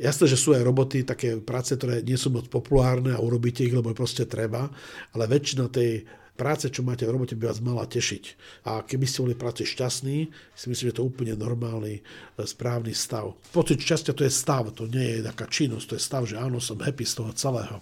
Jasné, 0.00 0.24
že 0.28 0.38
sú 0.40 0.52
aj 0.52 0.62
roboty, 0.64 1.06
také 1.06 1.38
práce, 1.40 1.74
ktoré 1.74 2.02
nie 2.02 2.18
sú 2.18 2.30
moc 2.30 2.48
populárne 2.48 3.14
a 3.14 3.22
urobíte 3.22 3.64
ich, 3.64 3.74
lebo 3.74 3.94
proste 3.96 4.28
treba, 4.28 4.68
ale 5.14 5.24
väčšina 5.30 5.70
tej 5.70 6.04
práce, 6.34 6.66
čo 6.70 6.82
máte 6.82 7.06
v 7.06 7.14
robote, 7.14 7.38
by 7.38 7.50
vás 7.50 7.62
mala 7.62 7.86
tešiť. 7.86 8.24
A 8.66 8.82
keby 8.82 9.06
ste 9.06 9.22
boli 9.22 9.34
práci 9.38 9.62
šťastní, 9.64 10.18
si 10.54 10.66
myslím, 10.66 10.86
že 10.90 10.96
to 10.98 11.02
je 11.06 11.10
úplne 11.10 11.34
normálny, 11.38 11.98
e, 11.98 12.02
správny 12.42 12.90
stav. 12.94 13.38
Pocit 13.54 13.78
šťastia 13.78 14.12
to 14.12 14.26
je 14.26 14.32
stav, 14.34 14.66
to 14.74 14.90
nie 14.90 15.18
je 15.18 15.26
taká 15.26 15.46
činnosť, 15.46 15.86
to 15.86 15.96
je 15.96 16.02
stav, 16.02 16.22
že 16.26 16.36
áno, 16.36 16.58
som 16.58 16.78
happy 16.78 17.06
z 17.06 17.14
toho 17.22 17.30
celého. 17.32 17.78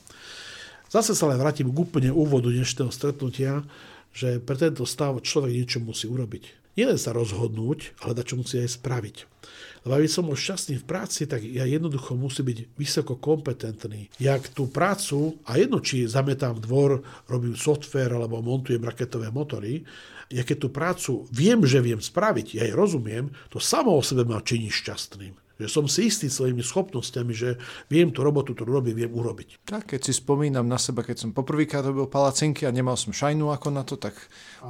Zase 0.93 1.17
sa 1.17 1.25
ale 1.25 1.41
vrátim 1.41 1.73
k 1.73 1.81
úplne 1.81 2.13
úvodu 2.13 2.53
dnešného 2.53 2.93
stretnutia, 2.93 3.65
že 4.13 4.37
pre 4.45 4.61
tento 4.61 4.85
stav 4.85 5.17
človek 5.25 5.53
niečo 5.57 5.81
musí 5.81 6.05
urobiť. 6.05 6.62
Nielen 6.73 6.97
sa 6.97 7.13
rozhodnúť, 7.13 8.01
ale 8.01 8.17
dať, 8.17 8.25
čo 8.33 8.41
musí 8.41 8.57
aj 8.57 8.81
spraviť. 8.81 9.17
Lebo 9.85 9.93
aby 9.99 10.09
som 10.09 10.25
bol 10.31 10.39
šťastný 10.39 10.81
v 10.81 10.89
práci, 10.89 11.27
tak 11.27 11.43
ja 11.43 11.67
jednoducho 11.67 12.15
musím 12.15 12.55
byť 12.55 12.59
vysoko 12.79 13.19
kompetentný. 13.19 14.09
Jak 14.23 14.55
tú 14.55 14.71
prácu, 14.71 15.37
a 15.45 15.59
jedno, 15.59 15.83
či 15.83 16.09
zametám 16.09 16.63
dvor, 16.63 17.03
robím 17.27 17.59
software 17.59 18.15
alebo 18.15 18.41
montujem 18.41 18.81
raketové 18.81 19.29
motory, 19.35 19.83
ja 20.33 20.47
keď 20.47 20.57
tú 20.57 20.69
prácu 20.73 21.13
viem, 21.29 21.61
že 21.69 21.85
viem 21.85 22.01
spraviť, 22.01 22.57
ja 22.57 22.65
jej 22.65 22.73
rozumiem, 22.73 23.29
to 23.53 23.61
samo 23.61 23.93
o 23.93 24.01
sebe 24.01 24.25
ma 24.25 24.41
činí 24.41 24.73
šťastným. 24.73 25.42
Že 25.61 25.69
som 25.69 25.85
si 25.91 26.09
istý 26.09 26.33
svojimi 26.33 26.65
schopnosťami, 26.65 27.33
že 27.37 27.61
viem 27.93 28.09
tú 28.09 28.25
robotu, 28.25 28.57
ktorú 28.57 28.81
robím, 28.81 28.97
viem 28.97 29.13
urobiť. 29.13 29.69
Tak, 29.69 29.97
keď 29.97 30.01
si 30.09 30.13
spomínam 30.17 30.65
na 30.65 30.81
seba, 30.81 31.05
keď 31.05 31.27
som 31.27 31.31
poprvýkrát 31.37 31.85
robil 31.85 32.09
palacinky 32.09 32.65
a 32.65 32.75
nemal 32.75 32.97
som 32.97 33.13
šajnu 33.13 33.53
ako 33.53 33.69
na 33.69 33.85
to, 33.85 34.01
tak 34.01 34.17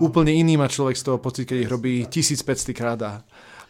úplne 0.02 0.34
iný 0.34 0.58
má 0.58 0.66
človek 0.66 0.98
z 0.98 1.04
toho 1.06 1.18
pocit, 1.22 1.46
keď 1.46 1.58
ich 1.64 1.70
robí 1.70 1.94
1500 2.10 2.74
krát 2.74 3.00
a 3.02 3.12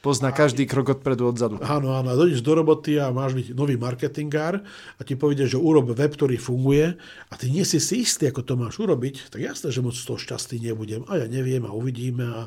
pozná 0.02 0.34
každý 0.34 0.66
krok 0.66 0.98
odpredu, 0.98 1.30
odzadu. 1.30 1.62
Áno, 1.62 1.94
áno, 1.94 2.10
dojdeš 2.18 2.42
do 2.42 2.58
roboty 2.58 2.98
a 2.98 3.14
máš 3.14 3.38
byť 3.38 3.54
nový 3.54 3.78
marketingár 3.78 4.58
a 4.98 5.00
ti 5.06 5.14
povede, 5.14 5.46
že 5.46 5.56
urob 5.56 5.94
web, 5.94 6.10
ktorý 6.10 6.36
funguje 6.36 6.98
a 7.30 7.34
ty 7.38 7.54
nie 7.54 7.62
si 7.62 7.78
si 7.78 8.02
istý, 8.02 8.28
ako 8.28 8.42
to 8.42 8.54
máš 8.58 8.82
urobiť, 8.82 9.30
tak 9.30 9.46
jasné, 9.46 9.70
že 9.70 9.78
moc 9.78 9.94
toho 9.94 10.18
šťastný 10.18 10.58
nebudem. 10.58 11.06
A 11.06 11.22
ja 11.22 11.26
neviem 11.30 11.62
a 11.62 11.70
uvidíme 11.70 12.26
a, 12.26 12.42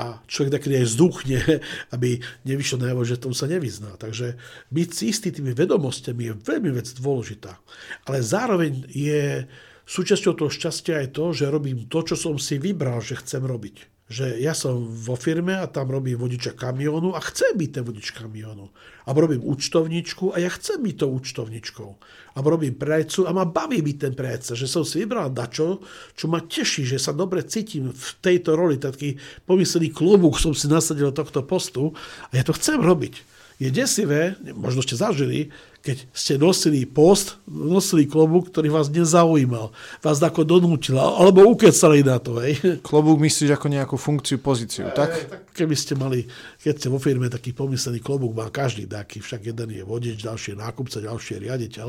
a 0.00 0.04
človek 0.24 0.56
taký 0.58 0.80
aj 0.80 0.88
zduchne, 0.96 1.38
aby 1.94 2.24
nevyšiel 2.48 2.80
najavo, 2.80 3.04
že 3.04 3.20
tomu 3.20 3.36
sa 3.36 3.46
nevyzná. 3.46 4.00
Takže 4.00 4.40
byť 4.72 4.88
si 4.88 5.04
istý 5.12 5.28
tými 5.28 5.52
vedomostiami 5.52 6.32
je 6.32 6.40
veľmi 6.40 6.72
vec 6.72 6.88
dôležitá. 6.96 7.60
Ale 8.08 8.24
zároveň 8.24 8.88
je 8.88 9.44
súčasťou 9.84 10.32
toho 10.40 10.48
šťastia 10.48 11.04
aj 11.04 11.08
to, 11.12 11.36
že 11.36 11.52
robím 11.52 11.84
to, 11.84 12.00
čo 12.00 12.16
som 12.16 12.40
si 12.40 12.56
vybral, 12.56 13.04
že 13.04 13.20
chcem 13.20 13.44
robiť 13.44 13.93
že 14.04 14.36
ja 14.36 14.52
som 14.52 14.84
vo 14.84 15.16
firme 15.16 15.56
a 15.56 15.64
tam 15.64 15.88
robím 15.88 16.20
vodiča 16.20 16.52
kamiónu 16.52 17.16
a 17.16 17.24
chcem 17.24 17.56
byť 17.56 17.70
ten 17.72 17.84
vodič 17.88 18.12
kamiónu. 18.12 18.68
A 19.08 19.16
robím 19.16 19.40
účtovničku 19.40 20.36
a 20.36 20.44
ja 20.44 20.52
chcem 20.52 20.84
byť 20.84 20.94
tou 21.00 21.10
účtovničkou. 21.16 21.90
A 22.36 22.38
robím 22.44 22.76
predajcu 22.76 23.24
a 23.24 23.32
ma 23.32 23.48
baví 23.48 23.80
byť 23.80 23.96
ten 23.96 24.12
predajca, 24.12 24.52
že 24.52 24.68
som 24.68 24.84
si 24.84 25.00
vybral 25.00 25.32
dačo, 25.32 25.80
čo 26.12 26.28
ma 26.28 26.44
teší, 26.44 26.84
že 26.84 27.00
sa 27.00 27.16
dobre 27.16 27.48
cítim 27.48 27.96
v 27.96 28.08
tejto 28.20 28.52
roli. 28.52 28.76
Taký 28.76 29.16
pomyslený 29.48 29.88
klobúk 29.88 30.36
som 30.36 30.52
si 30.52 30.68
nasadil 30.68 31.08
tohto 31.08 31.40
postu 31.40 31.96
a 32.28 32.32
ja 32.36 32.44
to 32.44 32.52
chcem 32.52 32.84
robiť. 32.84 33.24
Je 33.56 33.72
desivé, 33.72 34.36
možno 34.52 34.84
ste 34.84 35.00
zažili, 35.00 35.48
keď 35.84 36.08
ste 36.16 36.40
nosili 36.40 36.88
post, 36.88 37.36
nosili 37.44 38.08
klobúk, 38.08 38.48
ktorý 38.48 38.72
vás 38.72 38.88
nezaujímal, 38.88 39.68
vás 40.00 40.16
ako 40.24 40.40
donútil, 40.40 40.96
alebo 40.96 41.44
ukecali 41.44 42.00
na 42.00 42.16
to. 42.16 42.40
Hej. 42.40 42.80
Klobúk 42.80 43.20
myslíš 43.20 43.52
ako 43.52 43.68
nejakú 43.68 43.96
funkciu, 44.00 44.40
pozíciu, 44.40 44.88
tak? 44.96 45.12
tak? 45.28 45.52
Keby 45.52 45.76
ste 45.76 45.92
mali, 45.92 46.24
keď 46.64 46.74
ste 46.80 46.88
vo 46.88 46.96
firme 46.96 47.28
taký 47.28 47.52
pomyslený 47.52 48.00
klobúk, 48.00 48.32
má 48.32 48.48
každý 48.48 48.88
taký, 48.88 49.20
však 49.20 49.44
jeden 49.44 49.76
je 49.76 49.84
vodič, 49.84 50.24
ďalší 50.24 50.56
je 50.56 50.58
nákupca, 50.64 51.04
ďalší 51.04 51.30
je 51.36 51.40
riaditeľ. 51.52 51.88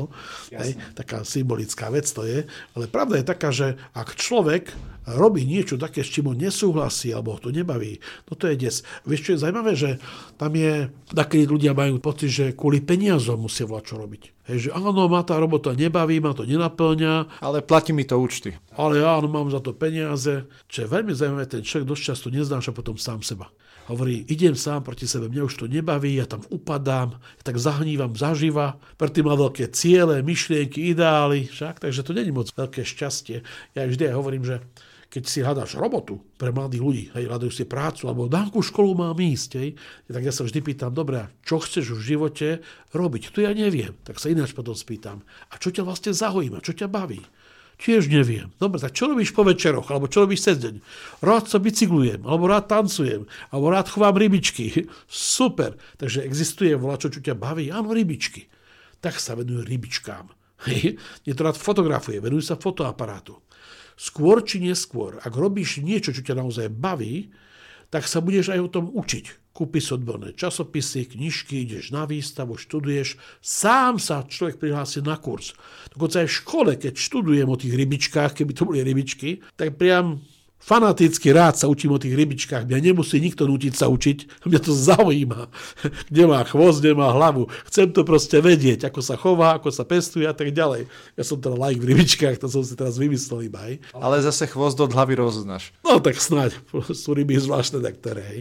Hej. 0.60 0.70
Taká 0.92 1.24
symbolická 1.24 1.88
vec 1.88 2.04
to 2.12 2.28
je. 2.28 2.44
Ale 2.76 2.84
pravda 2.92 3.16
je 3.16 3.24
taká, 3.24 3.48
že 3.48 3.80
ak 3.96 4.12
človek 4.12 4.76
robí 5.06 5.46
niečo 5.46 5.78
také, 5.78 6.02
s 6.02 6.10
čím 6.10 6.34
on 6.34 6.38
nesúhlasí, 6.38 7.14
alebo 7.14 7.38
ho 7.38 7.38
to 7.38 7.54
nebaví, 7.54 8.02
no 8.26 8.34
to 8.34 8.50
je 8.50 8.66
des. 8.66 8.76
Vieš, 9.06 9.20
čo 9.22 9.30
je 9.38 9.42
zaujímavé, 9.46 9.72
že 9.78 10.02
tam 10.34 10.50
je, 10.50 10.90
takí 11.14 11.46
ľudia 11.46 11.78
majú 11.78 12.02
pocit, 12.02 12.30
že 12.34 12.46
kvôli 12.58 12.82
peniazom 12.82 13.38
musia 13.38 13.70
volať 13.70 13.84
čo 13.86 13.94
robiť. 14.02 14.50
Hej, 14.50 14.58
že 14.58 14.70
áno, 14.74 15.06
ma 15.06 15.22
tá 15.22 15.38
robota 15.38 15.70
nebaví, 15.70 16.18
ma 16.18 16.34
to 16.34 16.42
nenaplňa. 16.42 17.38
Ale 17.38 17.62
platí 17.62 17.94
mi 17.94 18.02
to 18.02 18.18
účty. 18.18 18.58
Ale 18.74 18.98
áno, 19.06 19.30
mám 19.30 19.46
za 19.54 19.62
to 19.62 19.70
peniaze. 19.70 20.50
Čo 20.66 20.78
je 20.84 20.90
veľmi 20.90 21.14
zaujímavé, 21.14 21.46
ten 21.46 21.62
človek 21.62 21.86
dosť 21.86 22.02
často 22.02 22.26
neznáša 22.34 22.74
potom 22.74 22.98
sám 22.98 23.22
seba. 23.22 23.46
Hovorí, 23.86 24.26
idem 24.26 24.58
sám 24.58 24.82
proti 24.82 25.06
sebe, 25.06 25.30
mňa 25.30 25.46
už 25.46 25.62
to 25.62 25.66
nebaví, 25.70 26.18
ja 26.18 26.26
tam 26.26 26.42
upadám, 26.50 27.22
ja 27.22 27.42
tak 27.46 27.54
zahnívam 27.54 28.18
zaživa, 28.18 28.82
predtým 28.98 29.30
má 29.30 29.38
veľké 29.38 29.70
ciele, 29.70 30.26
myšlienky, 30.26 30.90
ideály, 30.90 31.46
však, 31.46 31.78
takže 31.78 32.02
to 32.02 32.10
není 32.10 32.34
moc 32.34 32.50
veľké 32.50 32.82
šťastie. 32.82 33.46
Ja 33.78 33.86
vždy 33.86 34.10
aj 34.10 34.14
hovorím, 34.18 34.42
že 34.42 34.58
keď 35.16 35.24
si 35.24 35.40
hľadáš 35.40 35.80
robotu 35.80 36.20
pre 36.36 36.52
mladých 36.52 36.84
ľudí, 36.84 37.04
hej, 37.16 37.24
hľadajú 37.24 37.48
si 37.48 37.64
prácu, 37.64 38.04
alebo 38.04 38.28
na 38.28 38.44
akú 38.44 38.60
školu 38.60 38.92
mám 38.92 39.16
ísť, 39.16 39.50
hej, 39.56 39.72
tak 40.12 40.20
ja 40.20 40.28
sa 40.28 40.44
vždy 40.44 40.60
pýtam, 40.60 40.92
dobre, 40.92 41.32
čo 41.40 41.56
chceš 41.56 41.96
v 41.96 42.04
živote 42.04 42.60
robiť? 42.92 43.32
To 43.32 43.40
ja 43.40 43.56
neviem. 43.56 43.96
Tak 44.04 44.20
sa 44.20 44.28
ináč 44.28 44.52
potom 44.52 44.76
spýtam, 44.76 45.24
a 45.48 45.56
čo 45.56 45.72
ťa 45.72 45.88
vlastne 45.88 46.12
zaujíma, 46.12 46.60
čo 46.60 46.76
ťa 46.76 46.92
baví? 46.92 47.24
Tiež 47.80 48.12
neviem. 48.12 48.52
Dobre, 48.60 48.76
tak 48.76 48.92
čo 48.92 49.08
robíš 49.08 49.32
po 49.32 49.40
večeroch, 49.40 49.88
alebo 49.88 50.04
čo 50.04 50.28
robíš 50.28 50.52
cez 50.52 50.60
deň? 50.60 50.84
Rád 51.24 51.48
sa 51.48 51.64
bicyklujem, 51.64 52.20
alebo 52.28 52.44
rád 52.52 52.68
tancujem, 52.68 53.24
alebo 53.48 53.72
rád 53.72 53.88
chovám 53.88 54.20
rybičky. 54.20 54.84
Super. 55.08 55.80
Takže 55.96 56.28
existuje 56.28 56.76
volačo, 56.76 57.08
čo 57.08 57.24
ťa 57.24 57.32
baví? 57.32 57.72
Áno, 57.72 57.96
rybičky. 57.96 58.52
Tak 59.00 59.16
sa 59.16 59.32
venujú 59.32 59.64
rybičkám. 59.64 60.28
Hej. 60.68 61.00
Je 61.24 61.32
to 61.32 61.40
rád 61.40 61.56
fotografuje, 61.56 62.20
venujú 62.20 62.44
sa 62.52 62.60
fotoaparátu 62.60 63.45
skôr 63.96 64.44
či 64.44 64.60
neskôr, 64.60 65.16
ak 65.24 65.32
robíš 65.32 65.80
niečo, 65.80 66.12
čo 66.12 66.22
ťa 66.22 66.36
naozaj 66.36 66.68
baví, 66.68 67.32
tak 67.88 68.04
sa 68.04 68.20
budeš 68.20 68.52
aj 68.52 68.60
o 68.60 68.68
tom 68.68 68.86
učiť. 68.92 69.56
Kúpiš 69.56 69.96
odborné 69.96 70.36
časopisy, 70.36 71.16
knižky, 71.16 71.64
ideš 71.64 71.88
na 71.88 72.04
výstavu, 72.04 72.60
študuješ. 72.60 73.16
Sám 73.40 73.96
sa 73.96 74.28
človek 74.28 74.60
prihlási 74.60 75.00
na 75.00 75.16
kurz. 75.16 75.56
Dokonca 75.96 76.20
aj 76.20 76.28
v 76.28 76.36
škole, 76.44 76.72
keď 76.76 76.92
študujem 76.92 77.48
o 77.48 77.56
tých 77.56 77.72
rybičkách, 77.72 78.36
keby 78.36 78.52
to 78.52 78.68
boli 78.68 78.84
rybičky, 78.84 79.40
tak 79.56 79.80
priam 79.80 80.20
fanaticky 80.66 81.30
rád 81.30 81.54
sa 81.54 81.70
učím 81.70 81.94
o 81.94 82.02
tých 82.02 82.18
rybičkách. 82.18 82.66
Mňa 82.66 82.90
nemusí 82.90 83.22
nikto 83.22 83.46
nutiť 83.46 83.74
sa 83.78 83.86
učiť. 83.86 84.42
Mňa 84.42 84.60
to 84.60 84.72
zaujíma. 84.74 85.46
Kde 86.10 86.24
má 86.26 86.42
chvost, 86.42 86.82
kde 86.82 86.98
má 86.98 87.14
hlavu. 87.14 87.46
Chcem 87.70 87.94
to 87.94 88.02
proste 88.02 88.42
vedieť, 88.42 88.90
ako 88.90 89.00
sa 89.00 89.14
chová, 89.14 89.54
ako 89.54 89.70
sa 89.70 89.86
pestuje 89.86 90.26
a 90.26 90.34
tak 90.34 90.50
ďalej. 90.50 90.90
Ja 91.14 91.22
som 91.22 91.38
teda 91.38 91.54
like 91.54 91.78
v 91.78 91.94
rybičkách, 91.94 92.42
to 92.42 92.50
som 92.50 92.66
si 92.66 92.74
teraz 92.74 92.98
vymyslel 92.98 93.46
iba. 93.46 93.62
Hej. 93.70 93.78
Ale 93.94 94.18
zase 94.26 94.50
chvost 94.50 94.74
od 94.82 94.90
hlavy 94.90 95.14
rozoznáš. 95.14 95.70
No 95.86 96.02
tak 96.02 96.18
snáď. 96.18 96.58
Sú 96.90 97.14
ryby 97.14 97.38
zvláštne 97.38 97.78
ktoré. 97.78 98.22
Hej. 98.26 98.40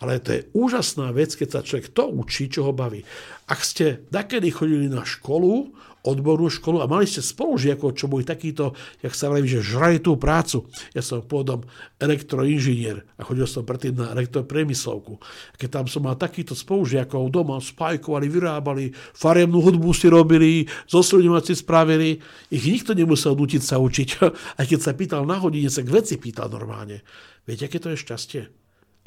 Ale 0.00 0.16
to 0.22 0.32
je 0.32 0.40
úžasná 0.56 1.12
vec, 1.12 1.36
keď 1.36 1.48
sa 1.52 1.60
človek 1.60 1.92
to 1.92 2.08
učí, 2.08 2.48
čo 2.48 2.64
ho 2.64 2.72
baví. 2.72 3.04
Ak 3.46 3.60
ste 3.60 4.00
takedy 4.08 4.48
chodili 4.48 4.88
na 4.88 5.04
školu, 5.04 5.76
odbornú 6.06 6.46
školu 6.46 6.80
a 6.80 6.86
mali 6.86 7.04
ste 7.04 7.18
spolužiakov, 7.18 7.98
čo 7.98 8.06
boli 8.06 8.22
takíto, 8.22 8.72
jak 9.02 9.12
sa 9.12 9.26
vraví, 9.26 9.50
že 9.50 9.60
žrali 9.60 9.98
tú 9.98 10.14
prácu. 10.14 10.70
Ja 10.94 11.02
som 11.02 11.26
pôvodom 11.26 11.66
elektroinžinier 11.98 13.02
a 13.18 13.26
chodil 13.26 13.44
som 13.50 13.66
predtým 13.66 13.98
na 13.98 14.14
elektropriemyslovku. 14.14 15.18
Keď 15.58 15.68
tam 15.68 15.86
som 15.90 16.06
mal 16.06 16.14
takýchto 16.14 16.54
spolužiakov 16.54 17.28
doma, 17.34 17.58
spajkovali, 17.58 18.30
vyrábali, 18.30 18.94
farebnú 19.12 19.58
hudbu 19.60 19.90
si 19.90 20.06
robili, 20.06 20.70
zosledňovať 20.86 21.42
si 21.50 21.54
spravili, 21.58 22.10
ich 22.54 22.64
nikto 22.64 22.94
nemusel 22.94 23.34
nutiť 23.34 23.62
sa 23.62 23.82
učiť. 23.82 24.08
Aj 24.62 24.64
keď 24.64 24.80
sa 24.80 24.94
pýtal 24.94 25.26
na 25.26 25.42
hodine, 25.42 25.66
sa 25.68 25.82
k 25.82 25.90
veci 25.90 26.14
pýtal 26.16 26.48
normálne. 26.48 27.02
Viete, 27.42 27.66
aké 27.66 27.82
to 27.82 27.90
je 27.90 27.98
šťastie? 27.98 28.42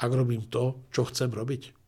Ak 0.00 0.10
robím 0.12 0.48
to, 0.48 0.84
čo 0.92 1.08
chcem 1.08 1.28
robiť. 1.28 1.80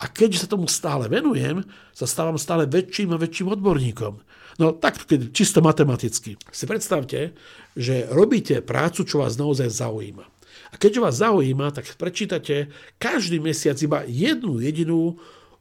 A 0.00 0.10
keďže 0.10 0.44
sa 0.44 0.52
tomu 0.52 0.66
stále 0.66 1.06
venujem, 1.06 1.62
sa 1.92 2.08
stávam 2.08 2.40
stále 2.40 2.64
väčším 2.64 3.14
a 3.14 3.20
väčším 3.20 3.52
odborníkom. 3.54 4.20
No 4.58 4.70
tak, 4.70 5.02
keď 5.02 5.34
čisto 5.34 5.58
matematicky. 5.58 6.38
Si 6.54 6.64
predstavte, 6.64 7.34
že 7.74 8.06
robíte 8.06 8.62
prácu, 8.62 9.02
čo 9.02 9.22
vás 9.22 9.34
naozaj 9.34 9.70
zaujíma. 9.70 10.24
A 10.70 10.74
keďže 10.78 11.02
vás 11.02 11.14
zaujíma, 11.18 11.70
tak 11.74 11.90
prečítate 11.98 12.70
každý 12.98 13.38
mesiac 13.38 13.78
iba 13.82 14.02
jednu 14.06 14.58
jedinú 14.58 15.18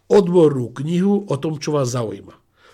odbornú 0.10 0.74
knihu 0.74 1.26
o 1.26 1.36
tom, 1.38 1.58
čo 1.58 1.74
vás 1.74 1.94
zaujíma. 1.94 2.34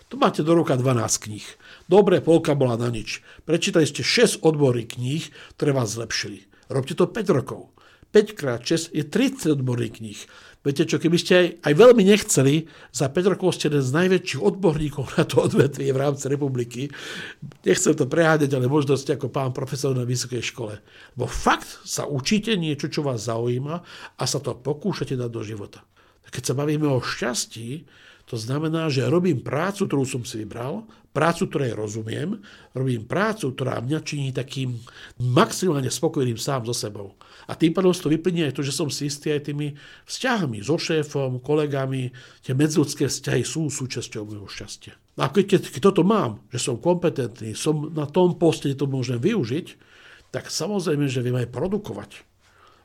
Tu 0.10 0.18
máte 0.18 0.42
do 0.42 0.58
roka 0.58 0.74
12 0.74 1.26
kníh. 1.30 1.46
Dobre, 1.86 2.18
polka 2.18 2.58
bola 2.58 2.76
na 2.82 2.90
nič. 2.90 3.22
Prečítali 3.46 3.86
ste 3.86 4.02
6 4.02 4.42
odborných 4.42 4.98
kníh, 4.98 5.24
ktoré 5.56 5.72
vás 5.72 5.94
zlepšili. 5.94 6.50
Robte 6.66 6.98
to 6.98 7.06
5 7.06 7.30
rokov. 7.30 7.70
5 8.10 8.34
krát 8.34 8.66
6 8.66 8.90
je 8.90 9.06
30 9.06 9.54
odborných 9.54 10.02
kníh. 10.02 10.20
Viete 10.60 10.84
čo, 10.84 11.00
keby 11.00 11.16
ste 11.16 11.34
aj, 11.40 11.48
aj 11.72 11.74
veľmi 11.80 12.04
nechceli, 12.04 12.68
za 12.92 13.08
5 13.08 13.32
rokov 13.32 13.56
ste 13.56 13.72
jeden 13.72 13.80
z 13.80 13.96
najväčších 13.96 14.44
odborníkov 14.44 15.16
na 15.16 15.24
to 15.24 15.48
odvetvie 15.48 15.88
v 15.96 16.02
rámci 16.04 16.28
republiky. 16.28 16.92
Nechcem 17.64 17.96
to 17.96 18.12
preháňať, 18.12 18.52
ale 18.60 18.68
možno 18.68 19.00
ste 19.00 19.16
ako 19.16 19.32
pán 19.32 19.56
profesor 19.56 19.96
na 19.96 20.04
vysokej 20.04 20.44
škole. 20.44 20.84
Bo 21.16 21.32
fakt 21.32 21.80
sa 21.88 22.04
učíte 22.04 22.60
niečo, 22.60 22.92
čo 22.92 23.08
vás 23.08 23.32
zaujíma 23.32 23.76
a 24.20 24.24
sa 24.28 24.44
to 24.44 24.52
pokúšate 24.52 25.16
dať 25.16 25.32
do 25.32 25.48
života. 25.48 25.80
Keď 26.28 26.44
sa 26.44 26.54
bavíme 26.54 26.92
o 26.92 27.00
šťastí, 27.00 27.88
to 28.30 28.38
znamená, 28.38 28.92
že 28.94 29.10
robím 29.10 29.42
prácu, 29.42 29.90
ktorú 29.90 30.06
som 30.06 30.22
si 30.22 30.46
vybral, 30.46 30.86
prácu, 31.10 31.50
ktorej 31.50 31.74
rozumiem, 31.74 32.38
robím 32.78 33.04
prácu, 33.10 33.52
ktorá 33.52 33.82
mňa 33.82 34.00
činí 34.06 34.30
takým 34.30 34.78
maximálne 35.18 35.90
spokojným 35.90 36.38
sám 36.38 36.70
so 36.70 36.76
sebou. 36.76 37.18
A 37.50 37.58
tým 37.58 37.74
pádom 37.74 37.90
to 37.90 38.14
vyplynie 38.14 38.46
aj 38.46 38.56
to, 38.56 38.62
že 38.62 38.78
som 38.78 38.94
si 38.94 39.10
istý 39.10 39.34
aj 39.34 39.50
tými 39.50 39.74
vzťahmi 40.06 40.62
so 40.62 40.78
šéfom, 40.78 41.42
kolegami. 41.42 42.14
Tie 42.46 42.54
medziludské 42.54 43.10
vzťahy 43.10 43.42
sú 43.42 43.74
súčasťou 43.74 44.30
môjho 44.30 44.46
šťastia. 44.46 44.94
A 45.18 45.34
keď, 45.34 45.66
keď 45.66 45.82
toto 45.92 46.06
mám, 46.06 46.46
že 46.54 46.62
som 46.62 46.78
kompetentný, 46.78 47.58
som 47.58 47.90
na 47.90 48.06
tom 48.06 48.38
poste, 48.38 48.70
to 48.78 48.86
môžem 48.86 49.18
využiť, 49.18 49.68
tak 50.30 50.48
samozrejme, 50.48 51.10
že 51.10 51.26
viem 51.26 51.42
aj 51.42 51.50
produkovať 51.50 52.29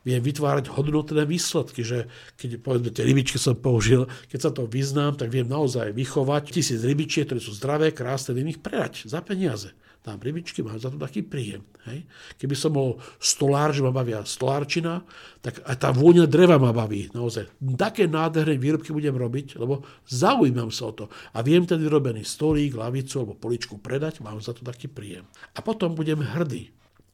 viem 0.05 0.21
vytvárať 0.21 0.69
hodnotné 0.69 1.25
výsledky, 1.25 1.81
že 1.81 2.05
keď 2.37 2.61
povedzme 2.61 2.93
tie 2.93 3.03
rybičky 3.03 3.41
som 3.41 3.57
použil, 3.57 4.05
keď 4.29 4.39
sa 4.39 4.51
to 4.53 4.69
vyznám, 4.69 5.17
tak 5.17 5.33
viem 5.33 5.49
naozaj 5.49 5.91
vychovať 5.97 6.53
tisíc 6.53 6.79
rybičiek, 6.85 7.25
ktoré 7.25 7.41
sú 7.41 7.51
zdravé, 7.57 7.89
krásne, 7.89 8.37
viem 8.37 8.53
ich 8.53 8.61
predať 8.61 9.09
za 9.09 9.19
peniaze. 9.25 9.73
Dám 10.05 10.21
rybičky, 10.21 10.61
mám 10.61 10.77
za 10.77 10.93
to 10.93 11.01
taký 11.01 11.25
príjem. 11.25 11.65
Hej. 11.89 12.05
Keby 12.37 12.53
som 12.53 12.77
bol 12.77 13.01
stolár, 13.17 13.73
že 13.73 13.81
ma 13.81 13.89
bavia 13.89 14.21
stolárčina, 14.21 15.01
tak 15.41 15.65
aj 15.65 15.81
tá 15.81 15.89
vôňa 15.89 16.29
dreva 16.29 16.61
ma 16.61 16.69
baví. 16.69 17.09
Naozaj. 17.09 17.49
Také 17.73 18.05
nádherné 18.05 18.61
výrobky 18.61 18.93
budem 18.93 19.17
robiť, 19.17 19.57
lebo 19.57 19.81
zaujímam 20.05 20.69
sa 20.69 20.93
o 20.93 20.93
to. 20.93 21.05
A 21.33 21.41
viem 21.41 21.65
ten 21.65 21.81
vyrobený 21.81 22.21
stolík, 22.21 22.77
lavicu 22.77 23.25
alebo 23.25 23.33
poličku 23.33 23.81
predať, 23.81 24.21
mám 24.21 24.37
za 24.45 24.53
to 24.53 24.61
taký 24.61 24.85
príjem. 24.85 25.25
A 25.57 25.65
potom 25.65 25.97
budem 25.97 26.21
hrdý 26.21 26.69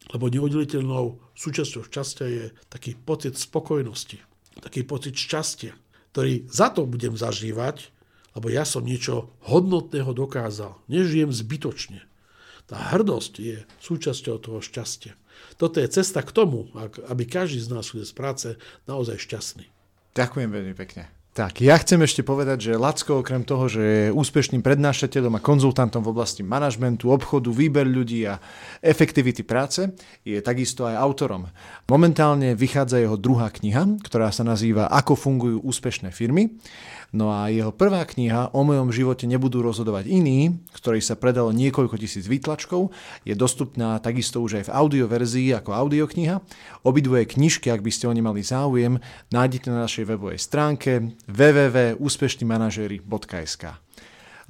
lebo 0.10 0.34
neoddeliteľnou 0.34 1.22
súčasťou 1.38 1.86
šťastia 1.86 2.28
je 2.28 2.45
taký 2.74 2.97
pocit 2.97 3.38
spokojnosti, 3.38 4.18
taký 4.58 4.82
pocit 4.82 5.14
šťastia, 5.14 5.78
ktorý 6.12 6.49
za 6.49 6.74
to 6.74 6.89
budem 6.89 7.14
zažívať, 7.14 7.93
lebo 8.34 8.47
ja 8.49 8.66
som 8.66 8.82
niečo 8.82 9.30
hodnotného 9.45 10.12
dokázal. 10.16 10.80
Nežijem 10.88 11.30
zbytočne. 11.30 12.02
Tá 12.66 12.95
hrdosť 12.95 13.34
je 13.43 13.58
súčasťou 13.84 14.39
toho 14.39 14.60
šťastia. 14.64 15.20
Toto 15.60 15.84
je 15.84 15.91
cesta 15.91 16.24
k 16.24 16.32
tomu, 16.32 16.72
aby 17.12 17.24
každý 17.28 17.60
z 17.60 17.70
nás 17.72 17.91
z 17.91 18.14
práce 18.16 18.56
naozaj 18.88 19.20
šťastný. 19.20 19.68
Ďakujem 20.16 20.49
veľmi 20.52 20.76
pekne. 20.76 21.20
Tak, 21.32 21.63
ja 21.63 21.79
chcem 21.79 22.03
ešte 22.03 22.27
povedať, 22.27 22.59
že 22.59 22.75
Lacko 22.75 23.23
okrem 23.23 23.47
toho, 23.47 23.71
že 23.71 23.79
je 23.79 24.05
úspešným 24.11 24.59
prednášateľom 24.59 25.39
a 25.39 25.43
konzultantom 25.43 26.03
v 26.03 26.11
oblasti 26.11 26.43
manažmentu, 26.43 27.07
obchodu, 27.07 27.47
výber 27.55 27.88
ľudí 27.88 28.27
a 28.27 28.36
efektivity 28.84 29.39
práce, 29.47 29.95
je 30.27 30.43
takisto 30.43 30.84
aj 30.84 30.99
autorom. 30.99 31.47
Momentálne 31.88 32.51
vychádza 32.51 32.99
jeho 32.99 33.15
druhá 33.15 33.47
kniha, 33.47 34.03
ktorá 34.03 34.27
sa 34.36 34.43
nazýva 34.43 34.91
Ako 34.91 35.15
fungujú 35.15 35.63
úspešné 35.63 36.11
firmy. 36.11 36.51
No 37.11 37.27
a 37.27 37.51
jeho 37.51 37.75
prvá 37.75 38.07
kniha 38.07 38.55
O 38.55 38.63
mojom 38.63 38.91
živote 38.91 39.27
nebudú 39.27 39.59
rozhodovať 39.59 40.07
iní, 40.07 40.63
ktorej 40.71 41.03
sa 41.03 41.19
predalo 41.19 41.51
niekoľko 41.51 41.99
tisíc 41.99 42.23
výtlačkov, 42.23 42.95
je 43.27 43.36
dostupná 43.36 43.99
takisto 43.99 44.39
už 44.39 44.63
aj 44.63 44.71
v 44.71 44.73
audioverzii 44.75 45.51
ako 45.59 45.75
audiokniha. 45.75 46.39
Obidvoje 46.88 47.27
knižky, 47.27 47.67
ak 47.67 47.84
by 47.84 47.91
ste 47.91 48.07
o 48.07 48.15
ne 48.15 48.23
mali 48.23 48.43
záujem, 48.43 48.95
nájdete 49.27 49.67
na 49.67 49.84
našej 49.88 50.07
webovej 50.07 50.39
stránke 50.39 51.19
www.úspešnímanažery.sk. 51.30 53.63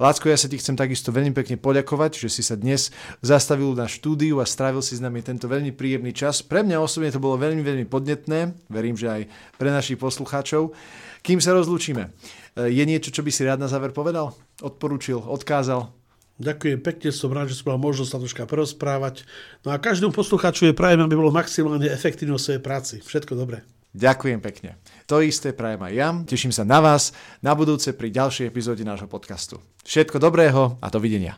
Lácko, 0.00 0.24
ja 0.26 0.40
sa 0.40 0.48
ti 0.48 0.56
chcem 0.58 0.74
takisto 0.74 1.12
veľmi 1.12 1.36
pekne 1.36 1.60
poďakovať, 1.60 2.26
že 2.26 2.32
si 2.32 2.42
sa 2.42 2.56
dnes 2.56 2.90
zastavil 3.22 3.76
na 3.76 3.86
štúdiu 3.86 4.40
a 4.40 4.48
strávil 4.48 4.80
si 4.82 4.96
s 4.98 5.04
nami 5.04 5.22
tento 5.22 5.46
veľmi 5.46 5.70
príjemný 5.76 6.16
čas. 6.16 6.42
Pre 6.42 6.64
mňa 6.64 6.80
osobne 6.80 7.12
to 7.12 7.20
bolo 7.22 7.38
veľmi, 7.38 7.62
veľmi 7.62 7.86
podnetné, 7.86 8.50
verím, 8.72 8.96
že 8.98 9.06
aj 9.06 9.22
pre 9.60 9.70
našich 9.70 10.00
poslucháčov. 10.00 10.74
Kým 11.22 11.38
sa 11.38 11.54
rozlúčime, 11.54 12.10
Eh, 12.52 12.68
je 12.68 12.84
niečo, 12.84 13.08
čo 13.08 13.24
by 13.24 13.32
si 13.32 13.48
rád 13.48 13.64
na 13.64 13.68
záver 13.68 13.96
povedal? 13.96 14.36
Odporúčil, 14.60 15.16
odkázal? 15.16 15.88
Ďakujem 16.42 16.80
pekne, 16.80 17.08
som 17.12 17.32
rád, 17.32 17.52
že 17.52 17.60
som 17.60 17.72
mal 17.72 17.80
možnosť 17.80 18.10
sa 18.12 18.18
troška 18.18 18.44
porozprávať. 18.48 19.24
No 19.62 19.72
a 19.72 19.80
každému 19.80 20.12
poslucháču 20.12 20.68
je 20.68 20.76
prajem, 20.76 21.00
aby 21.00 21.14
bolo 21.14 21.32
maximálne 21.32 21.86
efektívne 21.88 22.36
v 22.36 22.42
svojej 22.42 22.60
práci. 22.60 23.00
Všetko 23.04 23.38
dobré. 23.38 23.62
Ďakujem 23.92 24.40
pekne. 24.40 24.80
To 25.04 25.20
isté 25.20 25.52
prajem 25.52 25.84
aj 25.84 25.92
ja. 25.92 26.16
Teším 26.24 26.52
sa 26.52 26.64
na 26.64 26.80
vás 26.80 27.12
na 27.44 27.52
budúce 27.52 27.92
pri 27.92 28.08
ďalšej 28.08 28.48
epizóde 28.48 28.88
nášho 28.88 29.04
podcastu. 29.04 29.60
Všetko 29.84 30.16
dobrého 30.16 30.80
a 30.80 30.88
dovidenia. 30.88 31.36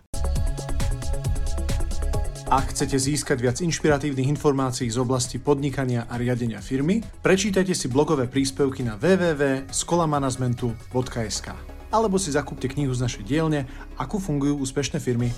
Ak 2.55 2.71
chcete 2.71 2.95
získať 2.95 3.43
viac 3.43 3.59
inšpiratívnych 3.59 4.31
informácií 4.31 4.87
z 4.87 5.03
oblasti 5.03 5.43
podnikania 5.43 6.07
a 6.07 6.15
riadenia 6.15 6.63
firmy, 6.63 7.03
prečítajte 7.25 7.75
si 7.75 7.91
blogové 7.91 8.31
príspevky 8.31 8.87
na 8.87 8.95
www.skolamanagementu.sk 8.95 11.75
alebo 11.95 12.19
si 12.19 12.35
zakúpte 12.35 12.67
knihu 12.71 12.95
z 12.95 13.03
našej 13.07 13.23
dielne 13.27 13.67
Ako 13.99 14.19
fungujú 14.19 14.59
úspešné 14.63 15.01
firmy. 15.03 15.31